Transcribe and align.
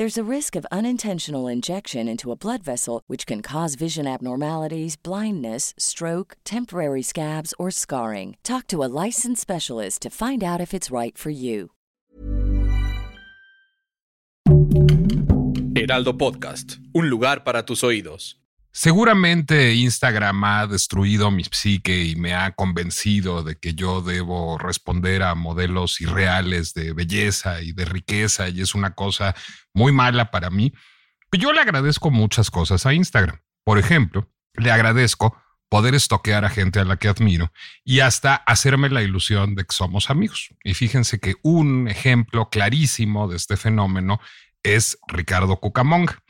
There's 0.00 0.16
a 0.16 0.24
risk 0.36 0.56
of 0.56 0.66
unintentional 0.72 1.46
injection 1.46 2.08
into 2.08 2.32
a 2.32 2.34
blood 2.34 2.62
vessel, 2.62 3.02
which 3.06 3.26
can 3.26 3.42
cause 3.42 3.74
vision 3.74 4.06
abnormalities, 4.06 4.96
blindness, 4.96 5.74
stroke, 5.76 6.38
temporary 6.42 7.02
scabs, 7.02 7.52
or 7.58 7.70
scarring. 7.70 8.38
Talk 8.42 8.66
to 8.68 8.82
a 8.82 8.88
licensed 9.04 9.42
specialist 9.42 10.00
to 10.00 10.08
find 10.08 10.42
out 10.42 10.58
if 10.58 10.72
it's 10.72 10.90
right 10.90 11.18
for 11.18 11.28
you. 11.28 11.72
Heraldo 15.76 16.16
Podcast, 16.16 16.78
un 16.94 17.10
lugar 17.10 17.44
para 17.44 17.62
tus 17.62 17.82
oídos. 17.82 18.39
Seguramente 18.72 19.74
Instagram 19.74 20.44
ha 20.44 20.66
destruido 20.68 21.30
mi 21.32 21.42
psique 21.44 22.04
y 22.04 22.14
me 22.14 22.34
ha 22.34 22.52
convencido 22.52 23.42
de 23.42 23.56
que 23.56 23.74
yo 23.74 24.00
debo 24.00 24.58
responder 24.58 25.24
a 25.24 25.34
modelos 25.34 26.00
irreales 26.00 26.72
de 26.72 26.92
belleza 26.92 27.62
y 27.62 27.72
de 27.72 27.84
riqueza 27.84 28.48
y 28.48 28.60
es 28.60 28.74
una 28.76 28.94
cosa 28.94 29.34
muy 29.74 29.90
mala 29.90 30.30
para 30.30 30.50
mí. 30.50 30.72
Pero 31.30 31.42
yo 31.42 31.52
le 31.52 31.60
agradezco 31.60 32.10
muchas 32.10 32.50
cosas 32.50 32.86
a 32.86 32.94
Instagram. 32.94 33.40
Por 33.64 33.78
ejemplo, 33.78 34.30
le 34.54 34.70
agradezco 34.70 35.36
poder 35.68 35.94
estoquear 35.94 36.44
a 36.44 36.50
gente 36.50 36.80
a 36.80 36.84
la 36.84 36.96
que 36.96 37.08
admiro 37.08 37.52
y 37.84 38.00
hasta 38.00 38.34
hacerme 38.34 38.88
la 38.88 39.02
ilusión 39.02 39.54
de 39.56 39.64
que 39.64 39.74
somos 39.74 40.10
amigos. 40.10 40.50
Y 40.62 40.74
fíjense 40.74 41.18
que 41.18 41.34
un 41.42 41.88
ejemplo 41.88 42.50
clarísimo 42.50 43.28
de 43.28 43.36
este 43.36 43.56
fenómeno 43.56 44.20
es 44.62 44.98
Ricardo 45.08 45.56
Cucamonga. 45.58 46.22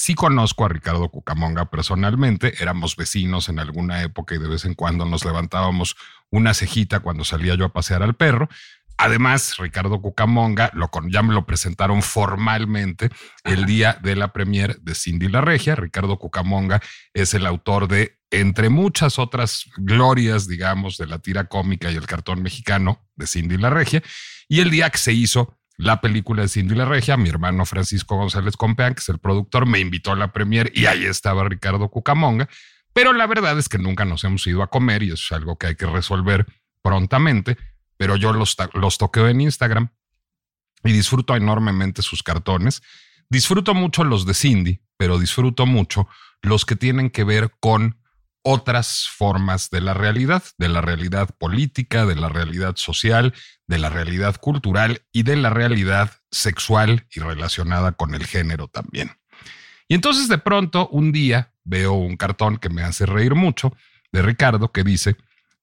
Sí 0.00 0.14
conozco 0.14 0.64
a 0.64 0.68
Ricardo 0.68 1.08
Cucamonga 1.08 1.64
personalmente, 1.72 2.54
éramos 2.62 2.94
vecinos 2.94 3.48
en 3.48 3.58
alguna 3.58 4.00
época 4.04 4.36
y 4.36 4.38
de 4.38 4.46
vez 4.46 4.64
en 4.64 4.74
cuando 4.74 5.04
nos 5.04 5.24
levantábamos 5.24 5.96
una 6.30 6.54
cejita 6.54 7.00
cuando 7.00 7.24
salía 7.24 7.56
yo 7.56 7.64
a 7.64 7.72
pasear 7.72 8.04
al 8.04 8.14
perro. 8.14 8.48
Además, 8.96 9.56
Ricardo 9.58 10.00
Cucamonga 10.00 10.70
lo, 10.72 10.88
ya 11.10 11.24
me 11.24 11.34
lo 11.34 11.46
presentaron 11.46 12.02
formalmente 12.02 13.10
el 13.42 13.66
día 13.66 13.98
de 14.00 14.14
la 14.14 14.32
premier 14.32 14.78
de 14.82 14.94
Cindy 14.94 15.26
la 15.26 15.40
Regia. 15.40 15.74
Ricardo 15.74 16.16
Cucamonga 16.16 16.80
es 17.12 17.34
el 17.34 17.44
autor 17.44 17.88
de, 17.88 18.20
entre 18.30 18.68
muchas 18.68 19.18
otras 19.18 19.64
glorias, 19.78 20.46
digamos, 20.46 20.96
de 20.96 21.08
la 21.08 21.18
tira 21.18 21.48
cómica 21.48 21.90
y 21.90 21.96
el 21.96 22.06
cartón 22.06 22.40
mexicano 22.40 23.04
de 23.16 23.26
Cindy 23.26 23.56
la 23.56 23.70
Regia. 23.70 24.00
Y 24.46 24.60
el 24.60 24.70
día 24.70 24.90
que 24.90 24.98
se 24.98 25.12
hizo 25.12 25.58
la 25.78 26.00
película 26.00 26.42
de 26.42 26.48
Cindy 26.48 26.74
la 26.74 26.84
Regia, 26.84 27.16
mi 27.16 27.28
hermano 27.28 27.64
Francisco 27.64 28.16
González 28.16 28.56
Compeán, 28.56 28.94
que 28.94 29.00
es 29.00 29.08
el 29.08 29.18
productor, 29.18 29.64
me 29.64 29.78
invitó 29.78 30.10
a 30.10 30.16
la 30.16 30.32
premier 30.32 30.72
y 30.74 30.86
ahí 30.86 31.04
estaba 31.04 31.48
Ricardo 31.48 31.88
Cucamonga. 31.88 32.48
Pero 32.92 33.12
la 33.12 33.28
verdad 33.28 33.56
es 33.58 33.68
que 33.68 33.78
nunca 33.78 34.04
nos 34.04 34.24
hemos 34.24 34.44
ido 34.48 34.62
a 34.64 34.70
comer 34.70 35.04
y 35.04 35.12
eso 35.12 35.22
es 35.24 35.32
algo 35.32 35.56
que 35.56 35.68
hay 35.68 35.76
que 35.76 35.86
resolver 35.86 36.46
prontamente. 36.82 37.56
Pero 37.96 38.16
yo 38.16 38.32
los, 38.32 38.56
los 38.74 38.98
toqueo 38.98 39.28
en 39.28 39.40
Instagram 39.40 39.90
y 40.82 40.92
disfruto 40.92 41.36
enormemente 41.36 42.02
sus 42.02 42.24
cartones. 42.24 42.82
Disfruto 43.30 43.72
mucho 43.72 44.02
los 44.02 44.26
de 44.26 44.34
Cindy, 44.34 44.80
pero 44.96 45.18
disfruto 45.18 45.64
mucho 45.64 46.08
los 46.42 46.64
que 46.64 46.74
tienen 46.74 47.10
que 47.10 47.22
ver 47.22 47.52
con 47.60 47.98
otras 48.42 49.08
formas 49.08 49.70
de 49.70 49.80
la 49.80 49.94
realidad, 49.94 50.42
de 50.58 50.68
la 50.68 50.80
realidad 50.80 51.28
política, 51.38 52.06
de 52.06 52.16
la 52.16 52.28
realidad 52.28 52.76
social, 52.76 53.34
de 53.66 53.78
la 53.78 53.90
realidad 53.90 54.36
cultural 54.36 55.02
y 55.12 55.22
de 55.22 55.36
la 55.36 55.50
realidad 55.50 56.12
sexual 56.30 57.06
y 57.10 57.20
relacionada 57.20 57.92
con 57.92 58.14
el 58.14 58.26
género 58.26 58.68
también. 58.68 59.12
Y 59.88 59.94
entonces 59.94 60.28
de 60.28 60.38
pronto 60.38 60.88
un 60.88 61.12
día 61.12 61.52
veo 61.64 61.92
un 61.92 62.16
cartón 62.16 62.56
que 62.58 62.68
me 62.68 62.82
hace 62.82 63.06
reír 63.06 63.34
mucho 63.34 63.74
de 64.12 64.22
Ricardo 64.22 64.72
que 64.72 64.84
dice, 64.84 65.16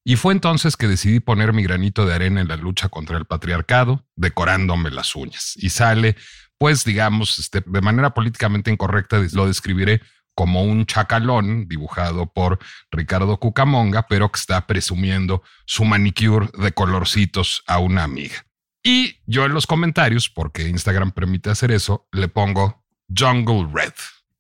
y 0.04 0.18
fue 0.18 0.34
entonces 0.34 0.78
que 0.78 0.88
decidí 0.88 1.20
poner 1.20 1.52
mi 1.52 1.64
granito 1.64 2.06
de 2.06 2.14
arena 2.14 2.40
en 2.40 2.48
la 2.48 2.58
lucha 2.58 2.90
contra 2.90 3.18
el 3.18 3.26
patriarcado, 3.26 4.06
decorándome 4.16 4.92
las 4.92 5.16
uñas. 5.16 5.54
Y 5.56 5.72
sale, 5.72 6.16
pues 6.60 6.86
digamos, 6.86 7.40
este, 7.40 7.64
de 7.66 7.82
manera 7.82 8.14
políticamente 8.14 8.70
incorrecta, 8.70 9.20
lo 9.34 9.48
describiré 9.48 10.02
como 10.36 10.64
un 10.64 10.86
chacalón 10.86 11.68
dibujado 11.68 12.28
por 12.28 12.60
Ricardo 12.92 13.40
Cucamonga, 13.40 14.06
pero 14.08 14.32
que 14.32 14.40
está 14.40 14.68
presumiendo 14.68 15.42
su 15.66 15.86
manicure 15.86 16.50
de 16.58 16.74
colorcitos 16.74 17.64
a 17.66 17.80
una 17.80 18.04
amiga. 18.04 18.46
Y 18.84 19.22
yo 19.26 19.46
en 19.46 19.54
los 19.54 19.66
comentarios, 19.66 20.30
porque 20.30 20.68
Instagram 20.68 21.12
permite 21.12 21.50
hacer 21.50 21.72
eso, 21.72 22.08
le 22.12 22.28
pongo 22.28 22.86
Jungle 23.10 23.68
Red. 23.74 23.94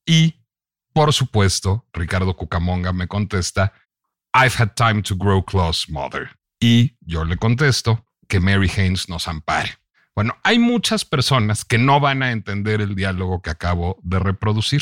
Y, 0.06 0.36
por 0.94 1.14
supuesto, 1.14 1.88
Ricardo 1.94 2.36
Cucamonga 2.36 2.94
me 2.94 3.08
contesta, 3.08 3.74
I've 4.34 4.54
had 4.58 4.74
time 4.76 5.02
to 5.02 5.16
grow 5.16 5.44
close, 5.44 5.92
mother. 5.92 6.30
Y 6.60 6.96
yo 7.02 7.26
le 7.26 7.38
contesto 7.38 8.06
que 8.28 8.40
Mary 8.40 8.70
Haynes 8.70 9.10
nos 9.10 9.28
ampare. 9.28 9.78
Bueno, 10.14 10.38
hay 10.44 10.60
muchas 10.60 11.06
personas 11.06 11.66
que 11.66 11.78
no 11.78 12.00
van 12.00 12.22
a 12.22 12.32
entender 12.32 12.82
el 12.82 12.96
diálogo 12.96 13.42
que 13.42 13.50
acabo 13.50 14.00
de 14.04 14.20
reproducir 14.20 14.82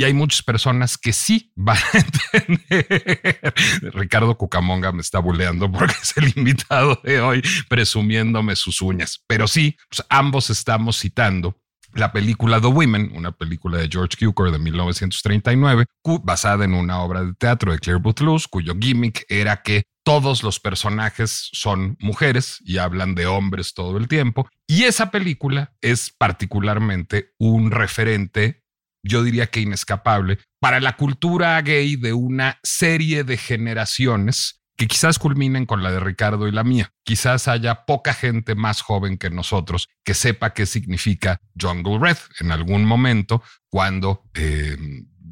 y 0.00 0.04
hay 0.04 0.14
muchas 0.14 0.42
personas 0.42 0.96
que 0.96 1.12
sí 1.12 1.52
van 1.54 1.76
a 1.76 1.98
entender. 1.98 3.54
Ricardo 3.92 4.34
Cucamonga 4.38 4.92
me 4.92 5.02
está 5.02 5.18
buleando 5.18 5.70
porque 5.70 5.94
es 6.02 6.16
el 6.16 6.32
invitado 6.36 6.98
de 7.04 7.20
hoy 7.20 7.42
presumiéndome 7.68 8.56
sus 8.56 8.80
uñas. 8.80 9.22
Pero 9.26 9.46
sí, 9.46 9.76
pues 9.90 10.06
ambos 10.08 10.48
estamos 10.48 10.98
citando 10.98 11.60
la 11.92 12.12
película 12.12 12.62
The 12.62 12.68
Women, 12.68 13.12
una 13.14 13.32
película 13.32 13.76
de 13.76 13.88
George 13.90 14.16
Cukor 14.24 14.50
de 14.50 14.58
1939, 14.58 15.84
basada 16.22 16.64
en 16.64 16.72
una 16.72 17.02
obra 17.02 17.22
de 17.22 17.34
teatro 17.34 17.72
de 17.72 17.78
Claire 17.78 18.00
Booth 18.00 18.46
cuyo 18.48 18.74
gimmick 18.80 19.26
era 19.28 19.60
que 19.60 19.82
todos 20.02 20.42
los 20.42 20.60
personajes 20.60 21.50
son 21.52 21.98
mujeres 22.00 22.62
y 22.64 22.78
hablan 22.78 23.14
de 23.14 23.26
hombres 23.26 23.74
todo 23.74 23.98
el 23.98 24.08
tiempo. 24.08 24.48
Y 24.66 24.84
esa 24.84 25.10
película 25.10 25.74
es 25.82 26.10
particularmente 26.16 27.34
un 27.38 27.70
referente 27.70 28.62
yo 29.02 29.22
diría 29.22 29.46
que 29.46 29.60
inescapable, 29.60 30.38
para 30.60 30.80
la 30.80 30.96
cultura 30.96 31.60
gay 31.62 31.96
de 31.96 32.12
una 32.12 32.58
serie 32.62 33.24
de 33.24 33.36
generaciones 33.36 34.60
que 34.80 34.88
quizás 34.88 35.18
culminen 35.18 35.66
con 35.66 35.82
la 35.82 35.90
de 35.90 36.00
Ricardo 36.00 36.48
y 36.48 36.52
la 36.52 36.64
mía. 36.64 36.90
Quizás 37.04 37.48
haya 37.48 37.84
poca 37.84 38.14
gente 38.14 38.54
más 38.54 38.80
joven 38.80 39.18
que 39.18 39.28
nosotros 39.28 39.88
que 40.04 40.14
sepa 40.14 40.54
qué 40.54 40.64
significa 40.64 41.38
Jungle 41.60 41.98
Red 41.98 42.16
en 42.40 42.50
algún 42.50 42.86
momento 42.86 43.42
cuando 43.68 44.24
eh, 44.32 44.78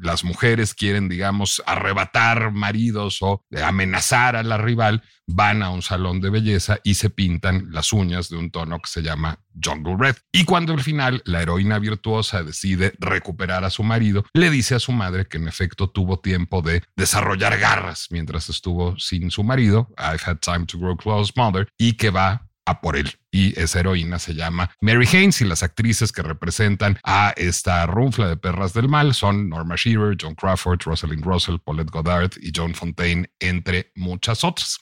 las 0.01 0.23
mujeres 0.23 0.73
quieren, 0.73 1.09
digamos, 1.09 1.61
arrebatar 1.65 2.51
maridos 2.51 3.17
o 3.21 3.43
amenazar 3.63 4.35
a 4.35 4.43
la 4.43 4.57
rival, 4.57 5.03
van 5.27 5.61
a 5.61 5.69
un 5.69 5.81
salón 5.81 6.21
de 6.21 6.29
belleza 6.29 6.79
y 6.83 6.95
se 6.95 7.09
pintan 7.09 7.67
las 7.71 7.93
uñas 7.93 8.29
de 8.29 8.37
un 8.37 8.49
tono 8.49 8.79
que 8.79 8.89
se 8.89 9.01
llama 9.01 9.39
Jungle 9.63 9.95
Red. 9.97 10.15
Y 10.31 10.45
cuando 10.45 10.73
al 10.73 10.81
final 10.81 11.21
la 11.25 11.41
heroína 11.41 11.77
virtuosa 11.79 12.43
decide 12.43 12.93
recuperar 12.99 13.63
a 13.63 13.69
su 13.69 13.83
marido, 13.83 14.25
le 14.33 14.49
dice 14.49 14.75
a 14.75 14.79
su 14.79 14.91
madre 14.91 15.27
que 15.27 15.37
en 15.37 15.47
efecto 15.47 15.89
tuvo 15.89 16.19
tiempo 16.19 16.61
de 16.61 16.83
desarrollar 16.95 17.57
garras 17.59 18.07
mientras 18.09 18.49
estuvo 18.49 18.97
sin 18.97 19.29
su 19.29 19.43
marido, 19.43 19.89
I've 19.97 20.23
had 20.25 20.39
time 20.39 20.65
to 20.65 20.79
grow 20.79 20.97
close, 20.97 21.31
mother, 21.35 21.67
y 21.77 21.93
que 21.93 22.09
va 22.09 22.48
por 22.81 22.95
él. 22.95 23.11
Y 23.31 23.59
esa 23.59 23.79
heroína 23.79 24.19
se 24.19 24.33
llama 24.33 24.71
Mary 24.81 25.07
Haynes 25.11 25.41
y 25.41 25.45
las 25.45 25.63
actrices 25.63 26.11
que 26.11 26.21
representan 26.21 26.99
a 27.03 27.33
esta 27.37 27.85
rufla 27.85 28.27
de 28.27 28.37
perras 28.37 28.73
del 28.73 28.87
mal 28.87 29.13
son 29.13 29.49
Norma 29.49 29.75
Shearer, 29.75 30.17
John 30.19 30.35
Crawford, 30.35 30.81
Rosalind 30.83 31.25
Russell, 31.25 31.57
Paulette 31.63 31.91
Goddard 31.91 32.31
y 32.41 32.51
Joan 32.55 32.73
Fontaine, 32.73 33.29
entre 33.39 33.91
muchas 33.95 34.43
otras. 34.43 34.79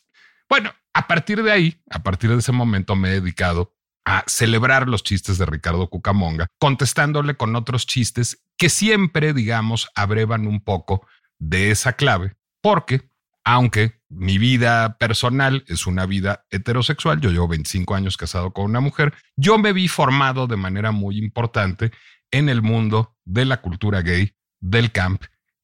Bueno, 0.49 0.71
a 0.93 1.07
partir 1.07 1.43
de 1.43 1.51
ahí, 1.51 1.81
a 1.89 2.03
partir 2.03 2.29
de 2.29 2.37
ese 2.37 2.51
momento 2.51 2.95
me 2.95 3.09
he 3.09 3.21
dedicado 3.21 3.73
a 4.05 4.23
celebrar 4.25 4.87
los 4.87 5.03
chistes 5.03 5.37
de 5.37 5.45
Ricardo 5.45 5.89
Cucamonga, 5.89 6.47
contestándole 6.59 7.35
con 7.35 7.55
otros 7.57 7.85
chistes 7.85 8.41
que 8.57 8.69
siempre, 8.69 9.33
digamos, 9.33 9.89
abrevan 9.95 10.47
un 10.47 10.61
poco 10.61 11.05
de 11.39 11.71
esa 11.71 11.93
clave, 11.93 12.35
porque 12.61 13.09
aunque 13.47 14.01
mi 14.09 14.37
vida 14.37 14.97
personal 14.97 15.63
es 15.67 15.87
una 15.87 16.05
vida 16.05 16.45
heterosexual, 16.49 17.21
yo 17.21 17.31
llevo 17.31 17.47
25 17.47 17.95
años 17.95 18.17
casado 18.17 18.51
con 18.51 18.65
una 18.65 18.81
mujer, 18.81 19.13
yo 19.37 19.57
me 19.57 19.71
vi 19.71 19.87
formado 19.87 20.47
de 20.47 20.57
manera 20.57 20.91
muy 20.91 21.17
importante 21.17 21.91
en 22.29 22.49
el 22.49 22.61
mundo 22.61 23.15
de 23.23 23.45
la 23.45 23.61
cultura 23.61 24.01
gay, 24.01 24.33
del 24.59 24.91
camp 24.91 25.23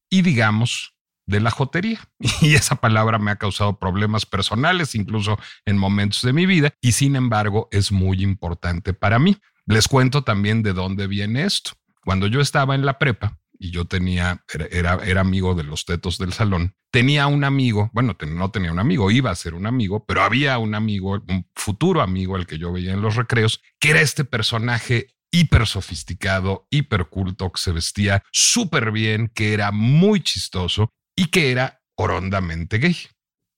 y 0.10 0.22
digamos 0.22 0.96
de 1.26 1.42
la 1.42 1.52
jotería. 1.52 2.00
Y 2.42 2.56
esa 2.56 2.76
palabra 2.76 3.20
me 3.20 3.32
ha 3.32 3.36
causado 3.36 3.78
problemas 3.78 4.26
personales, 4.26 4.96
incluso 4.96 5.38
en 5.66 5.78
momentos 5.78 6.22
de 6.22 6.32
mi 6.32 6.46
vida, 6.46 6.74
y 6.80 6.94
sin 6.94 7.18
embargo 7.18 7.68
es 7.70 7.92
muy 7.92 8.24
importante 8.24 8.94
para 8.94 9.20
mí. 9.20 9.36
Les 9.66 9.90
cuento 9.90 10.24
también 10.24 10.64
de 10.64 10.72
dónde 10.72 11.08
viene 11.08 11.44
esto. 11.44 11.72
Cuando 12.06 12.28
yo 12.28 12.40
estaba 12.40 12.76
en 12.76 12.86
la 12.86 12.98
prepa, 12.98 13.38
y 13.60 13.72
yo 13.72 13.86
tenía, 13.86 14.44
era, 14.72 14.96
era, 14.96 15.22
amigo 15.22 15.56
de 15.56 15.64
los 15.64 15.86
tetos 15.86 16.18
del 16.18 16.34
salón, 16.34 16.76
tenía 16.92 17.28
un 17.28 17.44
amigo, 17.44 17.90
bueno, 17.94 18.16
no 18.28 18.52
tenía 18.52 18.72
un 18.72 18.80
amigo, 18.80 19.12
iba 19.12 19.32
a 19.32 19.36
ser 19.36 19.54
un 19.54 19.66
amigo, 19.66 20.06
pero 20.06 20.24
había 20.24 20.58
un 20.58 20.76
amigo, 20.76 21.24
un 21.28 21.48
futuro 21.56 22.02
amigo 22.02 22.36
al 22.36 22.48
que 22.48 22.58
yo 22.58 22.72
veía 22.72 22.94
en 22.94 23.02
los 23.02 23.16
recreos, 23.16 23.62
que 23.80 23.92
era 23.92 24.02
este 24.02 24.26
personaje 24.26 25.16
hiper 25.32 25.66
sofisticado, 25.66 26.68
hiper 26.70 27.06
culto, 27.06 27.52
que 27.52 27.60
se 27.60 27.72
vestía 27.72 28.24
súper 28.32 28.92
bien, 28.92 29.32
que 29.34 29.54
era 29.54 29.72
muy 29.72 30.22
chistoso 30.22 30.90
y 31.16 31.26
que 31.26 31.52
era 31.52 31.82
horondamente 31.96 32.78
gay. 32.78 32.96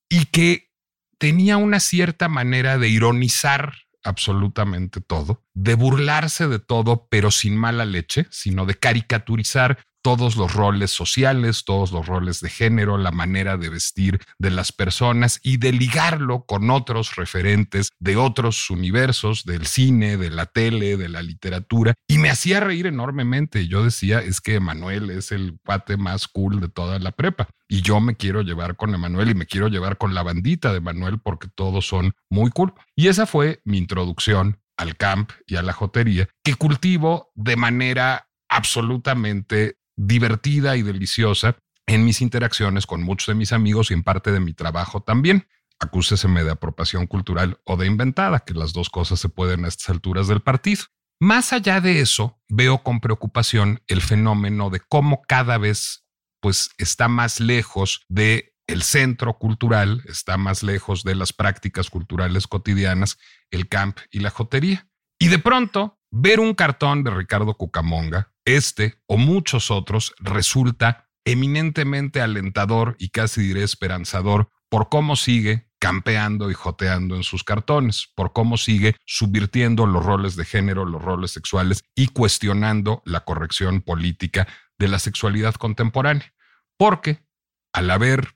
Y 0.10 0.26
que 0.26 0.70
tenía 1.18 1.58
una 1.58 1.80
cierta 1.80 2.30
manera 2.30 2.78
de 2.78 2.88
ironizar 2.88 3.85
absolutamente 4.06 5.02
todo, 5.02 5.44
de 5.54 5.76
burlarse 5.76 6.48
de 6.48 6.60
todo, 6.60 7.08
pero 7.10 7.32
sin 7.32 7.58
mala 7.58 7.86
leche, 7.86 8.28
sino 8.30 8.66
de 8.66 8.76
caricaturizar 8.76 9.80
todos 10.06 10.36
los 10.36 10.54
roles 10.54 10.92
sociales, 10.92 11.64
todos 11.66 11.92
los 11.92 12.06
roles 12.06 12.40
de 12.40 12.52
género, 12.52 13.00
la 13.00 13.10
manera 13.10 13.58
de 13.58 13.70
vestir 13.70 14.22
de 14.38 14.52
las 14.52 14.72
personas 14.72 15.40
y 15.42 15.58
de 15.58 15.72
ligarlo 15.72 16.46
con 16.46 16.70
otros 16.70 17.16
referentes 17.16 17.90
de 17.98 18.16
otros 18.16 18.70
universos, 18.70 19.46
del 19.46 19.66
cine, 19.66 20.18
de 20.18 20.30
la 20.30 20.46
tele, 20.46 20.96
de 20.96 21.10
la 21.10 21.24
literatura. 21.24 21.96
Y 22.08 22.20
me 22.20 22.30
hacía 22.30 22.60
reír 22.60 22.86
enormemente. 22.86 23.68
Yo 23.68 23.84
decía, 23.84 24.20
es 24.20 24.42
que 24.42 24.54
Emanuel 24.54 25.10
es 25.10 25.32
el 25.32 25.58
pate 25.64 25.98
más 25.98 26.28
cool 26.28 26.60
de 26.60 26.70
toda 26.70 27.00
la 27.00 27.12
prepa. 27.12 27.48
Y 27.68 27.82
yo 27.82 28.00
me 28.00 28.16
quiero 28.16 28.44
llevar 28.44 28.76
con 28.76 28.94
Emanuel 28.94 29.32
y 29.32 29.34
me 29.34 29.48
quiero 29.48 29.70
llevar 29.70 29.98
con 29.98 30.14
la 30.14 30.22
bandita 30.22 30.70
de 30.72 30.78
Emanuel 30.78 31.18
porque 31.18 31.48
todos 31.48 31.88
son 31.88 32.14
muy 32.30 32.52
cool. 32.52 32.76
Y 32.96 33.08
esa 33.08 33.26
fue 33.26 33.60
mi 33.66 33.80
introducción 33.80 34.60
al 34.78 34.98
camp 34.98 35.32
y 35.48 35.56
a 35.56 35.64
la 35.64 35.74
jotería 35.74 36.30
que 36.44 36.54
cultivo 36.54 37.32
de 37.34 37.56
manera 37.56 38.30
absolutamente 38.50 39.80
divertida 39.96 40.76
y 40.78 40.82
deliciosa 40.82 41.58
en 41.88 42.04
mis 42.04 42.22
interacciones 42.22 42.86
con 42.86 43.04
muchos 43.04 43.28
de 43.28 43.36
mis 43.36 43.52
amigos 43.52 43.92
y 43.92 43.94
en 43.94 44.04
parte 44.04 44.32
de 44.32 44.40
mi 44.40 44.54
trabajo 44.54 45.02
también. 45.02 45.48
Acúseseme 45.80 46.44
de 46.44 46.52
apropiación 46.52 47.06
cultural 47.06 47.60
o 47.66 47.78
de 47.78 47.86
inventada, 47.86 48.40
que 48.40 48.54
las 48.54 48.74
dos 48.74 48.90
cosas 48.90 49.20
se 49.20 49.30
pueden 49.30 49.66
a 49.66 49.68
estas 49.68 49.90
alturas 49.90 50.28
del 50.28 50.42
partido. 50.42 50.84
Más 51.20 51.54
allá 51.54 51.82
de 51.82 52.02
eso, 52.02 52.40
veo 52.50 52.84
con 52.84 53.00
preocupación 53.00 53.82
el 53.88 54.02
fenómeno 54.02 54.70
de 54.70 54.80
cómo 54.80 55.22
cada 55.28 55.58
vez 55.58 56.06
pues 56.42 56.72
está 56.78 57.08
más 57.08 57.40
lejos 57.40 58.02
de 58.08 58.56
el 58.68 58.84
centro 58.84 59.38
cultural, 59.38 60.04
está 60.08 60.38
más 60.38 60.64
lejos 60.64 61.04
de 61.04 61.16
las 61.16 61.34
prácticas 61.34 61.90
culturales 61.90 62.48
cotidianas, 62.48 63.18
el 63.52 63.68
camp 63.68 64.00
y 64.12 64.20
la 64.20 64.30
jotería. 64.30 64.88
Y 65.20 65.28
de 65.28 65.40
pronto, 65.40 66.00
ver 66.18 66.40
un 66.40 66.54
cartón 66.54 67.04
de 67.04 67.12
Ricardo 67.12 67.56
Cucamonga 67.56 68.32
este 68.46 68.96
o 69.06 69.18
muchos 69.18 69.70
otros 69.70 70.16
resulta 70.18 71.10
eminentemente 71.26 72.22
alentador 72.22 72.96
y 73.00 73.10
casi 73.10 73.42
diré 73.42 73.64
esperanzador 73.64 74.50
por 74.70 74.88
cómo 74.88 75.18
sigue 75.18 75.70
campeando 75.78 76.50
y 76.50 76.54
joteando 76.54 77.18
en 77.18 77.24
sus 77.24 77.44
cartones, 77.44 78.08
por 78.16 78.32
cómo 78.32 78.56
sigue 78.56 78.96
subvirtiendo 79.06 79.86
los 79.88 80.06
roles 80.06 80.38
de 80.38 80.46
género, 80.46 80.86
los 80.86 81.02
roles 81.02 81.32
sexuales 81.32 81.84
y 81.96 82.08
cuestionando 82.08 83.02
la 83.06 83.26
corrección 83.26 83.82
política 83.82 84.48
de 84.78 84.88
la 84.88 85.00
sexualidad 85.00 85.56
contemporánea. 85.56 86.34
Porque 86.78 87.26
al 87.74 87.92
haber 87.92 88.36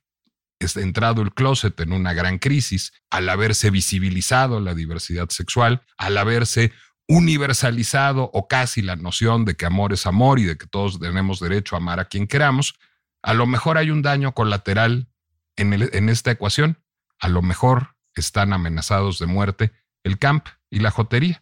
entrado 0.60 1.22
el 1.22 1.34
closet 1.34 1.80
en 1.80 1.94
una 1.94 2.12
gran 2.14 2.40
crisis, 2.40 2.92
al 3.10 3.30
haberse 3.30 3.70
visibilizado 3.70 4.60
la 4.60 4.76
diversidad 4.76 5.30
sexual, 5.30 5.84
al 5.98 6.18
haberse 6.18 6.74
universalizado 7.10 8.30
o 8.34 8.48
casi 8.48 8.84
la 8.84 8.96
noción 8.96 9.44
de 9.44 9.56
que 9.56 9.66
amor 9.66 9.92
es 9.92 10.06
amor 10.06 10.40
y 10.40 10.44
de 10.44 10.58
que 10.58 10.68
todos 10.68 11.00
tenemos 11.00 11.40
derecho 11.40 11.76
a 11.76 11.80
amar 11.80 12.00
a 12.00 12.06
quien 12.06 12.28
queramos, 12.28 12.76
a 13.24 13.34
lo 13.34 13.48
mejor 13.48 13.78
hay 13.80 13.90
un 13.90 14.04
daño 14.04 14.34
colateral 14.34 15.10
en, 15.58 15.74
en 15.74 16.10
esta 16.10 16.32
ecuación. 16.32 16.78
A 17.20 17.28
lo 17.28 17.42
mejor 17.42 17.96
están 18.14 18.54
amenazados 18.54 19.20
de 19.20 19.26
muerte 19.26 19.74
el 20.04 20.20
camp 20.20 20.48
y 20.70 20.80
la 20.80 20.92
jotería. 20.92 21.42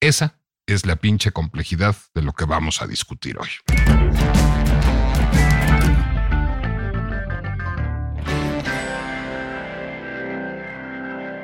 Esa 0.00 0.40
es 0.66 0.84
la 0.84 0.96
pinche 0.96 1.30
complejidad 1.30 1.96
de 2.12 2.22
lo 2.22 2.32
que 2.32 2.44
vamos 2.44 2.82
a 2.82 2.86
discutir 2.86 3.38
hoy. 3.38 3.50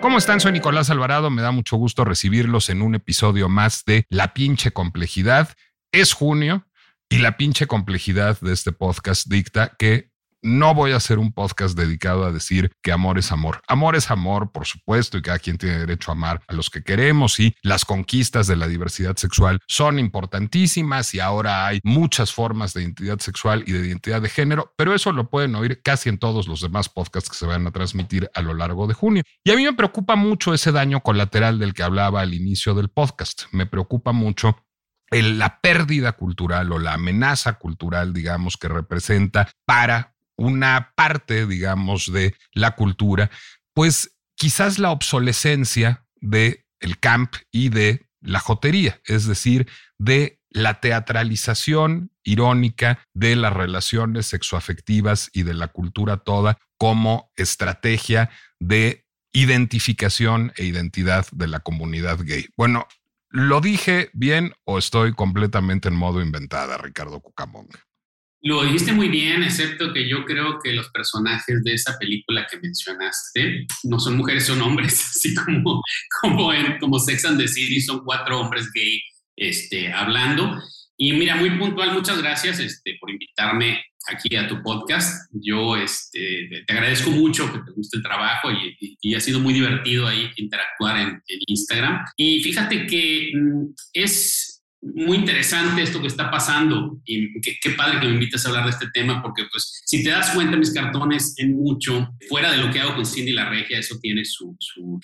¿Cómo 0.00 0.16
están? 0.16 0.40
Soy 0.40 0.52
Nicolás 0.52 0.88
Alvarado. 0.88 1.28
Me 1.30 1.42
da 1.42 1.50
mucho 1.50 1.76
gusto 1.76 2.04
recibirlos 2.06 2.70
en 2.70 2.80
un 2.80 2.94
episodio 2.94 3.50
más 3.50 3.84
de 3.84 4.06
La 4.08 4.32
pinche 4.32 4.72
complejidad. 4.72 5.50
Es 5.92 6.14
junio 6.14 6.66
y 7.10 7.18
la 7.18 7.36
pinche 7.36 7.66
complejidad 7.66 8.40
de 8.40 8.52
este 8.54 8.72
podcast 8.72 9.28
dicta 9.28 9.76
que 9.78 10.09
no 10.42 10.74
voy 10.74 10.92
a 10.92 10.96
hacer 10.96 11.18
un 11.18 11.32
podcast 11.32 11.76
dedicado 11.76 12.24
a 12.24 12.32
decir 12.32 12.72
que 12.82 12.92
amor 12.92 13.18
es 13.18 13.32
amor. 13.32 13.62
Amor 13.68 13.96
es 13.96 14.10
amor, 14.10 14.52
por 14.52 14.66
supuesto, 14.66 15.18
y 15.18 15.22
cada 15.22 15.38
quien 15.38 15.58
tiene 15.58 15.78
derecho 15.78 16.10
a 16.10 16.14
amar 16.14 16.42
a 16.48 16.54
los 16.54 16.70
que 16.70 16.82
queremos 16.82 17.40
y 17.40 17.54
las 17.62 17.84
conquistas 17.84 18.46
de 18.46 18.56
la 18.56 18.68
diversidad 18.68 19.16
sexual 19.16 19.60
son 19.66 19.98
importantísimas 19.98 21.14
y 21.14 21.20
ahora 21.20 21.66
hay 21.66 21.80
muchas 21.84 22.32
formas 22.32 22.74
de 22.74 22.82
identidad 22.82 23.18
sexual 23.18 23.64
y 23.66 23.72
de 23.72 23.86
identidad 23.86 24.22
de 24.22 24.28
género, 24.28 24.72
pero 24.76 24.94
eso 24.94 25.12
lo 25.12 25.28
pueden 25.28 25.54
oír 25.54 25.82
casi 25.82 26.08
en 26.08 26.18
todos 26.18 26.48
los 26.48 26.60
demás 26.60 26.88
podcasts 26.88 27.30
que 27.30 27.36
se 27.36 27.46
van 27.46 27.66
a 27.66 27.70
transmitir 27.70 28.30
a 28.34 28.42
lo 28.42 28.54
largo 28.54 28.86
de 28.86 28.94
junio. 28.94 29.22
Y 29.44 29.50
a 29.50 29.56
mí 29.56 29.64
me 29.64 29.72
preocupa 29.72 30.16
mucho 30.16 30.54
ese 30.54 30.72
daño 30.72 31.00
colateral 31.00 31.58
del 31.58 31.74
que 31.74 31.82
hablaba 31.82 32.20
al 32.20 32.34
inicio 32.34 32.74
del 32.74 32.88
podcast. 32.88 33.44
Me 33.52 33.66
preocupa 33.66 34.12
mucho 34.12 34.56
la 35.10 35.60
pérdida 35.60 36.12
cultural 36.12 36.70
o 36.72 36.78
la 36.78 36.94
amenaza 36.94 37.54
cultural, 37.54 38.12
digamos, 38.12 38.56
que 38.56 38.68
representa 38.68 39.50
para 39.64 40.14
una 40.40 40.92
parte, 40.96 41.46
digamos, 41.46 42.10
de 42.10 42.34
la 42.54 42.74
cultura, 42.74 43.30
pues 43.74 44.16
quizás 44.36 44.78
la 44.78 44.90
obsolescencia 44.90 46.06
de 46.16 46.64
el 46.80 46.98
camp 46.98 47.34
y 47.52 47.68
de 47.68 48.06
la 48.22 48.40
jotería, 48.40 49.00
es 49.04 49.26
decir, 49.26 49.68
de 49.98 50.40
la 50.48 50.80
teatralización 50.80 52.10
irónica 52.24 53.06
de 53.12 53.36
las 53.36 53.52
relaciones 53.52 54.26
sexoafectivas 54.26 55.28
y 55.34 55.42
de 55.42 55.52
la 55.52 55.68
cultura 55.68 56.16
toda 56.16 56.56
como 56.78 57.30
estrategia 57.36 58.30
de 58.58 59.04
identificación 59.32 60.52
e 60.56 60.64
identidad 60.64 61.26
de 61.32 61.48
la 61.48 61.60
comunidad 61.60 62.18
gay. 62.22 62.48
Bueno, 62.56 62.88
¿lo 63.28 63.60
dije 63.60 64.08
bien 64.14 64.54
o 64.64 64.78
estoy 64.78 65.12
completamente 65.12 65.88
en 65.88 65.96
modo 65.96 66.22
inventada, 66.22 66.78
Ricardo 66.78 67.20
Cucamonga? 67.20 67.89
Lo 68.42 68.64
dijiste 68.64 68.92
muy 68.92 69.08
bien, 69.08 69.42
excepto 69.42 69.92
que 69.92 70.08
yo 70.08 70.24
creo 70.24 70.58
que 70.62 70.72
los 70.72 70.88
personajes 70.90 71.62
de 71.62 71.74
esa 71.74 71.98
película 71.98 72.46
que 72.50 72.58
mencionaste 72.58 73.66
no 73.84 74.00
son 74.00 74.16
mujeres, 74.16 74.46
son 74.46 74.62
hombres, 74.62 74.94
así 75.10 75.34
como, 75.34 75.82
como, 76.22 76.52
en, 76.52 76.78
como 76.78 76.98
Sex 76.98 77.24
and 77.26 77.38
the 77.38 77.46
City, 77.46 77.80
son 77.80 78.02
cuatro 78.02 78.40
hombres 78.40 78.70
gay 78.74 79.00
este, 79.36 79.92
hablando. 79.92 80.58
Y 80.96 81.12
mira, 81.12 81.36
muy 81.36 81.50
puntual, 81.58 81.92
muchas 81.92 82.20
gracias 82.22 82.60
este, 82.60 82.96
por 82.98 83.10
invitarme 83.10 83.82
aquí 84.08 84.36
a 84.36 84.48
tu 84.48 84.62
podcast. 84.62 85.30
Yo 85.32 85.76
este, 85.76 86.48
te 86.66 86.72
agradezco 86.72 87.10
mucho 87.10 87.52
que 87.52 87.58
te 87.58 87.72
guste 87.72 87.98
el 87.98 88.02
trabajo 88.02 88.50
y, 88.50 88.96
y, 89.00 89.14
ha 89.14 89.20
sido 89.20 89.40
muy 89.40 89.52
divertido 89.52 90.06
ahí 90.06 90.30
interactuar 90.36 90.96
en, 90.98 91.08
en 91.08 91.38
Instagram. 91.46 92.06
Y 92.16 92.42
fíjate 92.42 92.86
que 92.86 93.32
mm, 93.34 93.74
es 93.92 94.49
muy 94.82 95.18
interesante 95.18 95.82
esto 95.82 96.00
que 96.00 96.06
está 96.06 96.30
pasando 96.30 96.98
y 97.04 97.38
qué, 97.40 97.70
padre 97.76 98.00
que 98.00 98.06
me 98.06 98.14
invites 98.14 98.44
a 98.44 98.48
hablar 98.48 98.64
de 98.64 98.70
este 98.70 98.88
tema 98.92 99.22
porque 99.22 99.44
pues 99.50 99.82
si 99.84 100.02
te 100.02 100.10
das 100.10 100.30
cuenta 100.30 100.56
mis 100.56 100.72
cartones 100.72 101.34
en 101.36 101.54
mucho 101.54 102.08
fuera 102.28 102.50
de 102.50 102.58
lo 102.58 102.70
que 102.72 102.80
hago 102.80 102.94
con 102.94 103.04
Cindy 103.04 103.32
la 103.32 103.48
Regia 103.50 103.78
eso 103.78 103.98
tiene 104.00 104.24
su, 104.24 104.56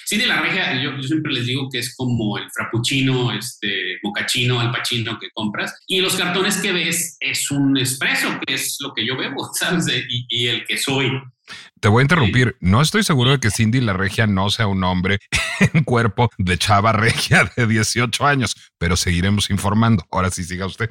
Cindy 0.08 0.26
la 0.26 0.40
Regia 0.40 0.82
yo, 0.82 1.02
siempre 1.02 1.32
les 1.32 1.46
digo 1.46 1.68
que 1.70 1.78
es 1.78 1.94
como 1.94 2.38
el 2.38 2.44
frappuccino 2.54 3.32
este 3.32 3.98
mocachino 4.02 4.60
al 4.60 4.72
pachino 4.72 5.18
que 5.18 5.30
compras 5.34 5.74
y 5.86 6.00
los 6.00 6.16
cartones 6.16 6.56
que 6.56 6.72
ves 6.72 7.16
es 7.20 7.50
un 7.50 7.76
espresso 7.76 8.40
que 8.46 8.54
es 8.54 8.78
lo 8.80 8.94
que 8.94 9.06
yo 9.06 9.16
bebo 9.16 9.50
sabes 9.54 9.86
y, 10.08 10.26
y 10.28 10.46
el 10.46 10.64
que 10.64 10.78
soy 10.78 11.10
te 11.80 11.88
voy 11.88 12.00
a 12.00 12.02
interrumpir. 12.02 12.56
No 12.60 12.80
estoy 12.80 13.02
seguro 13.02 13.30
de 13.30 13.40
que 13.40 13.50
Cindy 13.50 13.80
la 13.80 13.92
regia 13.92 14.26
no 14.26 14.50
sea 14.50 14.66
un 14.66 14.82
hombre 14.84 15.18
en 15.72 15.84
cuerpo 15.84 16.30
de 16.38 16.58
chava 16.58 16.92
regia 16.92 17.50
de 17.56 17.66
18 17.66 18.26
años, 18.26 18.56
pero 18.78 18.96
seguiremos 18.96 19.50
informando. 19.50 20.06
Ahora 20.10 20.30
sí, 20.30 20.44
siga 20.44 20.66
usted. 20.66 20.90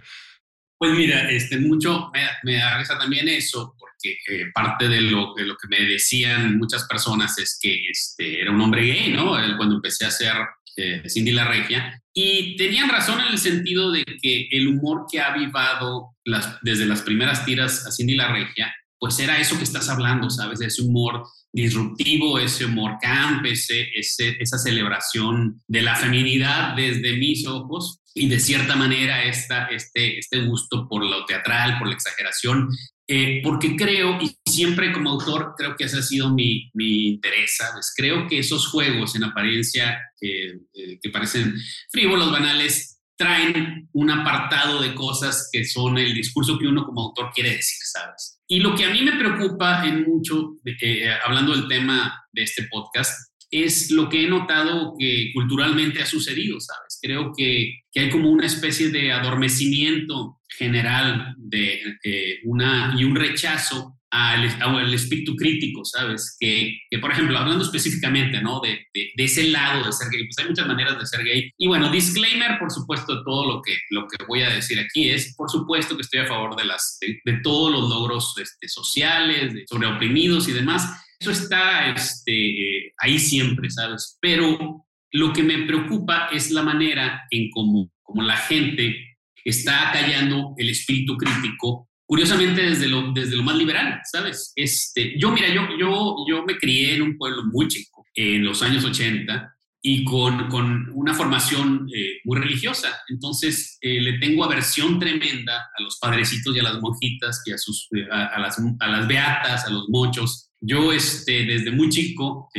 Pues 0.78 0.92
mira, 0.92 1.30
este, 1.32 1.58
mucho 1.58 2.12
me, 2.14 2.28
me 2.44 2.58
da 2.58 2.78
risa 2.78 2.98
también 2.98 3.30
eso, 3.30 3.76
porque 3.80 4.18
eh, 4.28 4.52
parte 4.54 4.90
de 4.90 5.02
lo, 5.02 5.34
de 5.34 5.46
lo, 5.46 5.56
que 5.56 5.70
me 5.70 5.80
decían 5.86 6.58
muchas 6.58 6.86
personas 6.86 7.38
es 7.38 7.58
que 7.62 7.90
este, 7.90 8.42
era 8.42 8.52
un 8.52 8.60
hombre 8.60 8.84
gay, 8.84 9.14
¿no? 9.14 9.38
Cuando 9.58 9.76
empecé 9.76 10.06
a 10.06 10.10
hacer 10.10 10.34
eh, 10.78 11.04
Cindy 11.08 11.32
la 11.32 11.46
Regia. 11.46 12.02
Y 12.14 12.56
tenían 12.58 12.90
razón 12.90 13.22
en 13.22 13.28
el 13.28 13.38
sentido 13.38 13.92
de 13.92 14.04
que 14.04 14.50
el 14.52 14.68
humor 14.68 15.06
que 15.10 15.22
ha 15.22 15.34
avivado 15.34 16.16
las, 16.26 16.58
desde 16.62 16.86
las 16.86 17.02
primeras 17.02 17.46
tiras 17.46 17.86
a 17.86 17.92
Cindy 17.92 18.16
la 18.16 18.32
Regia, 18.32 18.74
pues 19.00 19.20
era 19.20 19.40
eso 19.40 19.58
que 19.58 19.64
estás 19.64 19.90
hablando, 19.90 20.30
¿sabes? 20.30 20.62
Ese 20.62 20.82
humor 20.82 21.24
disruptivo, 21.52 22.38
ese 22.40 22.66
humor 22.66 22.98
camp, 23.02 23.46
ese, 23.46 23.88
esa 23.94 24.58
celebración 24.58 25.62
de 25.68 25.82
la 25.82 25.96
feminidad 25.96 26.76
desde 26.76 27.18
mis 27.18 27.48
ojos 27.48 28.02
y 28.14 28.28
de 28.28 28.40
cierta 28.40 28.76
manera 28.76 29.24
esta, 29.24 29.68
este, 29.68 30.18
este 30.20 30.46
gusto 30.46 30.88
por 30.88 31.04
lo 31.04 31.26
teatral, 31.26 31.78
por 31.78 31.88
la 31.88 31.94
exageración, 31.94 32.70
eh, 33.08 33.42
porque 33.44 33.76
creo, 33.76 34.20
y 34.22 34.36
siempre 34.50 34.92
como 34.92 35.12
autor 35.12 35.54
creo 35.56 35.76
que 35.76 35.84
ese 35.84 36.00
ha 36.00 36.02
sido 36.02 36.34
mi, 36.34 36.72
mi 36.74 37.10
interés, 37.10 37.56
¿sabes? 37.58 37.94
Creo 37.96 38.28
que 38.28 38.40
esos 38.40 38.68
juegos 38.68 39.16
en 39.16 39.26
apariencia 39.26 40.00
eh, 40.22 40.60
que 41.02 41.10
parecen 41.10 41.56
frívolos, 41.92 42.32
banales, 42.32 43.00
traen 43.18 43.88
un 43.94 44.10
apartado 44.10 44.82
de 44.82 44.96
cosas 44.96 45.50
que 45.52 45.64
son 45.64 45.98
el 45.98 46.14
discurso 46.14 46.58
que 46.58 46.68
uno 46.68 46.86
como 46.86 47.02
autor 47.02 47.32
quiere 47.34 47.52
decir, 47.52 47.80
¿sabes? 47.84 48.35
Y 48.48 48.60
lo 48.60 48.76
que 48.76 48.86
a 48.86 48.92
mí 48.92 49.02
me 49.02 49.18
preocupa 49.18 49.86
en 49.88 50.04
mucho, 50.04 50.58
eh, 50.66 51.10
hablando 51.26 51.56
del 51.56 51.68
tema 51.68 52.24
de 52.32 52.44
este 52.44 52.68
podcast, 52.70 53.32
es 53.50 53.92
lo 53.92 54.10
que 54.10 54.26
he 54.26 54.30
notado 54.30 54.96
que 55.00 55.32
culturalmente 55.34 56.02
ha 56.02 56.06
sucedido, 56.06 56.60
¿sabes? 56.60 57.00
Creo 57.02 57.32
que, 57.36 57.82
que 57.92 58.02
hay 58.02 58.10
como 58.10 58.30
una 58.30 58.46
especie 58.46 58.90
de 58.90 59.12
adormecimiento 59.12 60.40
general 60.58 61.36
de, 61.38 61.82
eh, 62.04 62.40
una, 62.44 62.96
y 62.98 63.04
un 63.04 63.16
rechazo 63.16 63.98
al, 64.16 64.94
espíritu 64.94 65.36
crítico, 65.36 65.84
¿sabes? 65.84 66.38
Que, 66.40 66.78
que, 66.90 67.00
por 67.00 67.12
ejemplo, 67.12 67.38
hablando 67.38 67.64
específicamente, 67.64 68.42
¿no? 68.42 68.62
De, 68.62 68.88
de, 68.94 69.12
ese 69.18 69.50
lado 69.50 69.86
de 69.86 69.92
ser 69.92 70.08
gay, 70.10 70.26
pues 70.26 70.38
hay 70.40 70.48
muchas 70.48 70.68
maneras 70.68 70.98
de 70.98 71.06
ser 71.06 71.24
gay. 71.24 71.52
Y 71.58 71.68
bueno, 71.68 71.92
disclaimer, 71.92 72.58
por 72.58 72.72
supuesto, 72.72 73.24
todo 73.24 73.46
lo 73.46 73.62
que, 73.62 73.78
lo 73.90 74.08
que 74.08 74.24
voy 74.26 74.42
a 74.42 74.50
decir 74.50 74.80
aquí 74.80 75.10
es, 75.10 75.36
por 75.36 75.50
supuesto, 75.50 75.96
que 75.96 76.02
estoy 76.02 76.22
a 76.22 76.28
favor 76.28 76.56
de, 76.56 76.66
las, 76.66 76.98
de, 77.02 77.40
todos 77.44 77.72
los 77.72 77.90
logros 77.90 78.36
este, 78.42 78.70
sociales, 78.70 79.66
sobre 79.70 79.88
oprimidos 79.88 80.48
y 80.48 80.54
demás. 80.54 80.88
Eso 81.20 81.32
está 81.32 81.90
este, 81.90 82.94
ahí 83.00 83.20
siempre, 83.20 83.70
¿sabes? 83.70 84.18
Pero 84.22 84.86
lo 85.12 85.34
que 85.34 85.44
me 85.44 85.66
preocupa 85.66 86.30
es 86.32 86.52
la 86.52 86.64
manera 86.64 87.24
en 87.32 87.50
cómo, 87.50 87.92
como 88.02 88.22
la 88.22 88.38
gente 88.38 89.18
está 89.44 89.92
callando 89.92 90.54
el 90.58 90.70
espíritu 90.70 91.18
crítico 91.18 91.90
curiosamente 92.06 92.62
desde 92.62 92.88
lo, 92.88 93.12
desde 93.12 93.36
lo 93.36 93.44
más 93.44 93.56
liberal, 93.58 94.00
¿sabes? 94.12 94.54
Este, 94.56 95.20
yo, 95.20 95.32
mira, 95.32 95.48
yo, 95.54 95.68
yo, 95.78 96.16
yo 96.28 96.44
me 96.46 96.58
crié 96.58 96.96
en 96.96 97.02
un 97.02 97.18
pueblo 97.18 97.44
muy 97.46 97.68
chico, 97.68 98.06
en 98.14 98.44
los 98.44 98.62
años 98.62 98.86
80, 98.86 99.56
y 99.82 100.04
con, 100.04 100.50
con 100.50 100.90
una 100.94 101.14
formación 101.14 101.88
eh, 101.96 102.20
muy 102.24 102.40
religiosa. 102.40 103.02
Entonces, 103.08 103.78
eh, 103.82 104.02
le 104.02 104.18
tengo 104.18 104.44
aversión 104.44 104.98
tremenda 105.00 105.58
a 105.58 105.82
los 105.82 106.00
padrecitos 106.00 106.56
y 106.56 106.60
a 106.60 106.64
las 106.64 106.82
monjitas, 106.82 107.44
y 107.46 107.52
a, 107.52 107.58
sus, 107.58 107.88
eh, 107.96 108.08
a, 108.12 108.40
las, 108.40 108.60
a 108.80 108.88
las 108.88 109.08
beatas, 109.08 109.66
a 109.66 109.70
los 109.70 109.88
mochos. 109.90 110.50
Yo, 110.60 110.92
este, 110.92 111.46
desde 111.46 111.72
muy 111.72 111.90
chico, 111.90 112.50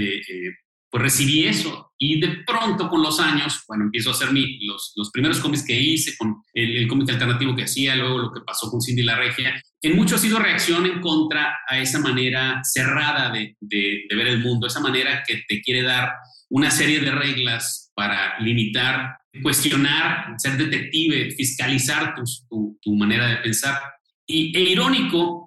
pues 0.97 1.13
recibí 1.13 1.47
eso. 1.47 1.93
Y 1.99 2.21
de 2.21 2.39
pronto 2.47 2.89
con 2.89 3.03
los 3.03 3.21
años, 3.21 3.65
bueno, 3.69 3.85
empiezo 3.85 4.09
a 4.09 4.13
hacer 4.13 4.33
mi, 4.33 4.65
los, 4.65 4.95
los 4.97 5.11
primeros 5.11 5.41
cómics 5.41 5.63
que 5.63 5.79
hice, 5.79 6.17
con 6.17 6.43
el, 6.55 6.89
cómic 6.89 7.11
alternativo 7.11 7.55
que 7.55 7.65
hacía, 7.65 7.95
luego 7.97 8.19
lo 8.19 8.33
que 8.33 8.41
pasó 8.41 8.71
con 8.71 8.81
Cindy 8.81 9.03
la 9.03 9.17
Regia. 9.17 9.61
En 9.83 9.95
mucho 9.95 10.15
ha 10.15 10.19
sido 10.19 10.39
reacción 10.39 10.87
en 10.87 11.03
contra 11.03 11.55
a 11.69 11.79
esa 11.79 11.99
manera 11.99 12.63
cerrada 12.65 13.31
de, 13.31 13.57
de, 13.61 14.07
ver 14.11 14.27
el 14.27 14.41
mundo, 14.41 14.67
esa 14.67 14.81
manera 14.81 15.23
que 15.27 15.43
te 15.47 15.61
quiere 15.61 15.83
dar 15.83 16.13
una 16.49 16.71
serie 16.71 17.01
de 17.01 17.11
reglas 17.11 17.93
para 17.95 18.39
limitar, 18.41 19.19
cuestionar, 19.43 20.35
ser 20.39 20.57
detective, 20.57 21.31
fiscalizar 21.33 22.15
tu, 22.49 22.79
tu, 22.81 22.95
manera 22.95 23.27
de 23.27 23.37
pensar. 23.37 23.83
Y, 24.27 24.57
e 24.57 24.63
irónico, 24.63 25.46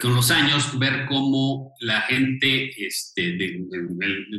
con 0.00 0.14
los 0.14 0.30
años 0.30 0.78
ver 0.78 1.06
cómo 1.06 1.74
la 1.80 2.02
gente 2.02 2.70
este, 2.86 3.32
de, 3.32 3.66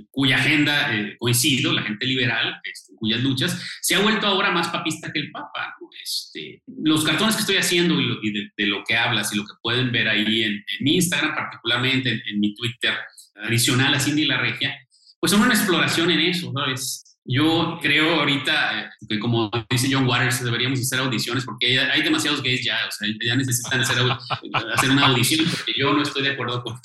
cuya 0.10 0.38
agenda 0.38 0.96
eh, 0.96 1.16
coincido, 1.18 1.74
la 1.74 1.84
gente 1.84 2.06
liberal, 2.06 2.62
este, 2.64 2.94
cuyas 2.96 3.22
luchas, 3.22 3.62
se 3.82 3.96
ha 3.96 4.00
vuelto 4.00 4.28
ahora 4.28 4.52
más 4.52 4.70
papista 4.70 5.12
que 5.12 5.20
el 5.20 5.32
Papa. 5.32 5.76
Este, 6.02 6.62
los 6.68 7.04
cartones 7.04 7.36
que 7.36 7.42
estoy 7.42 7.58
haciendo 7.58 8.00
y, 8.00 8.52
de, 8.56 8.68
lo 8.68 8.84
que 8.88 8.96
hablas 8.96 9.34
y 9.34 9.38
lo 9.38 9.44
que 9.44 9.54
pueden 9.62 9.92
ver 9.92 10.08
ahí 10.08 10.44
en, 10.44 10.64
mi 10.82 10.96
Instagram, 10.96 11.36
particularmente 11.36 12.22
en, 12.26 12.40
mi 12.40 12.56
Twitter, 12.56 12.94
adicional 13.36 13.94
a 13.94 14.00
Cindy 14.00 14.26
La 14.26 14.40
Regia, 14.40 14.76
pues 15.20 15.32
son 15.32 15.42
una 15.42 15.54
exploración 15.54 16.12
en 16.12 16.22
eso, 16.22 16.52
¿no? 16.54 16.66
Yo 17.32 17.78
creo 17.80 18.22
ahorita 18.22 18.80
eh, 18.80 18.90
que 19.08 19.20
como 19.20 19.52
dice 19.70 19.88
John 19.92 20.08
Waters, 20.08 20.44
deberíamos 20.44 20.80
hacer 20.80 20.98
audiciones 20.98 21.46
porque 21.46 21.80
hay 21.80 22.02
demasiados 22.02 22.42
gays 22.42 22.66
ya, 22.66 22.80
o 22.88 22.92
sea, 22.92 23.08
ya 23.24 23.36
necesitan 23.36 23.82
hacer, 23.82 23.98
hacer 24.74 24.90
una 24.90 25.06
audición 25.06 25.46
porque 25.48 25.74
yo 25.78 25.94
no 25.94 26.02
estoy 26.02 26.24
de 26.24 26.32
acuerdo 26.32 26.64
con, 26.64 26.76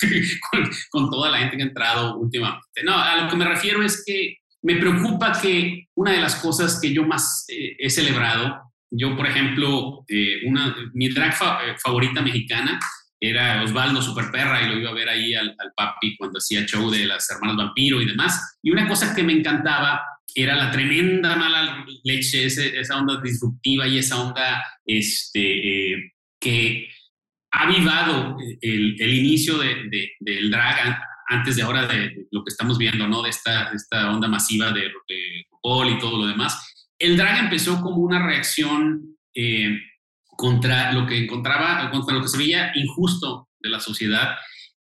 con, 0.91 1.09
toda 1.09 1.31
la 1.31 1.39
gente 1.39 1.57
que 1.57 1.63
ha 1.63 1.65
entrado 1.65 2.17
últimamente. 2.17 2.83
No, 2.83 2.95
a 2.95 3.23
lo 3.23 3.27
que 3.27 3.35
me 3.35 3.45
refiero 3.45 3.81
es 3.81 4.03
que 4.05 4.37
me 4.61 4.75
preocupa 4.75 5.31
que 5.41 5.87
una 5.95 6.11
de 6.11 6.21
las 6.21 6.35
cosas 6.35 6.79
que 6.79 6.93
yo 6.93 7.07
más 7.07 7.45
eh, 7.47 7.75
he 7.79 7.89
celebrado, 7.89 8.71
yo 8.91 9.17
por 9.17 9.25
ejemplo, 9.25 10.05
eh, 10.07 10.41
una, 10.45 10.75
mi 10.93 11.09
drag 11.09 11.33
favorita 11.83 12.21
mexicana 12.21 12.79
era 13.19 13.63
Osvaldo 13.63 13.99
Superperra 13.99 14.61
y 14.61 14.69
lo 14.69 14.77
iba 14.77 14.91
a 14.91 14.93
ver 14.93 15.09
ahí 15.09 15.33
al, 15.33 15.55
al 15.57 15.71
papi 15.75 16.15
cuando 16.17 16.37
hacía 16.37 16.67
show 16.67 16.91
de 16.91 17.07
las 17.07 17.27
hermanas 17.31 17.57
vampiro 17.57 17.99
y 17.99 18.05
demás. 18.05 18.59
Y 18.61 18.69
una 18.69 18.87
cosa 18.87 19.15
que 19.15 19.23
me 19.23 19.33
encantaba 19.33 20.03
era 20.35 20.55
la 20.55 20.69
tremenda 20.69 21.35
mala 21.37 21.85
leche, 22.03 22.45
esa 22.45 22.97
onda 22.97 23.21
disruptiva 23.21 23.87
y 23.87 23.99
esa 23.99 24.21
onda 24.21 24.61
este, 24.85 25.93
eh, 25.93 26.11
que 26.39 26.89
ha 27.51 27.63
avivado 27.63 28.37
el, 28.61 29.01
inicio 29.01 29.57
de, 29.57 30.11
del 30.19 30.51
drag 30.51 30.99
antes 31.27 31.55
de 31.55 31.61
ahora 31.61 31.87
de, 31.87 32.27
lo 32.31 32.43
que 32.43 32.49
estamos 32.49 32.77
viendo, 32.77 33.07
¿no? 33.07 33.23
De 33.23 33.29
esta, 33.29 33.71
esta 33.73 34.11
onda 34.11 34.27
masiva 34.27 34.71
de, 34.71 34.81
de 34.81 35.45
y 35.89 35.99
todo 35.99 36.17
lo 36.17 36.27
demás. 36.27 36.73
El 36.99 37.17
drag 37.17 37.45
empezó 37.45 37.81
como 37.81 37.97
una 37.97 38.23
reacción 38.23 39.17
eh, 39.33 39.79
contra 40.27 40.91
lo 40.91 41.07
que 41.07 41.23
encontraba, 41.23 41.89
contra 41.91 42.13
lo 42.13 42.21
que 42.21 42.27
se 42.27 42.37
veía 42.37 42.71
injusto 42.75 43.49
de 43.59 43.69
la 43.69 43.79
sociedad. 43.79 44.35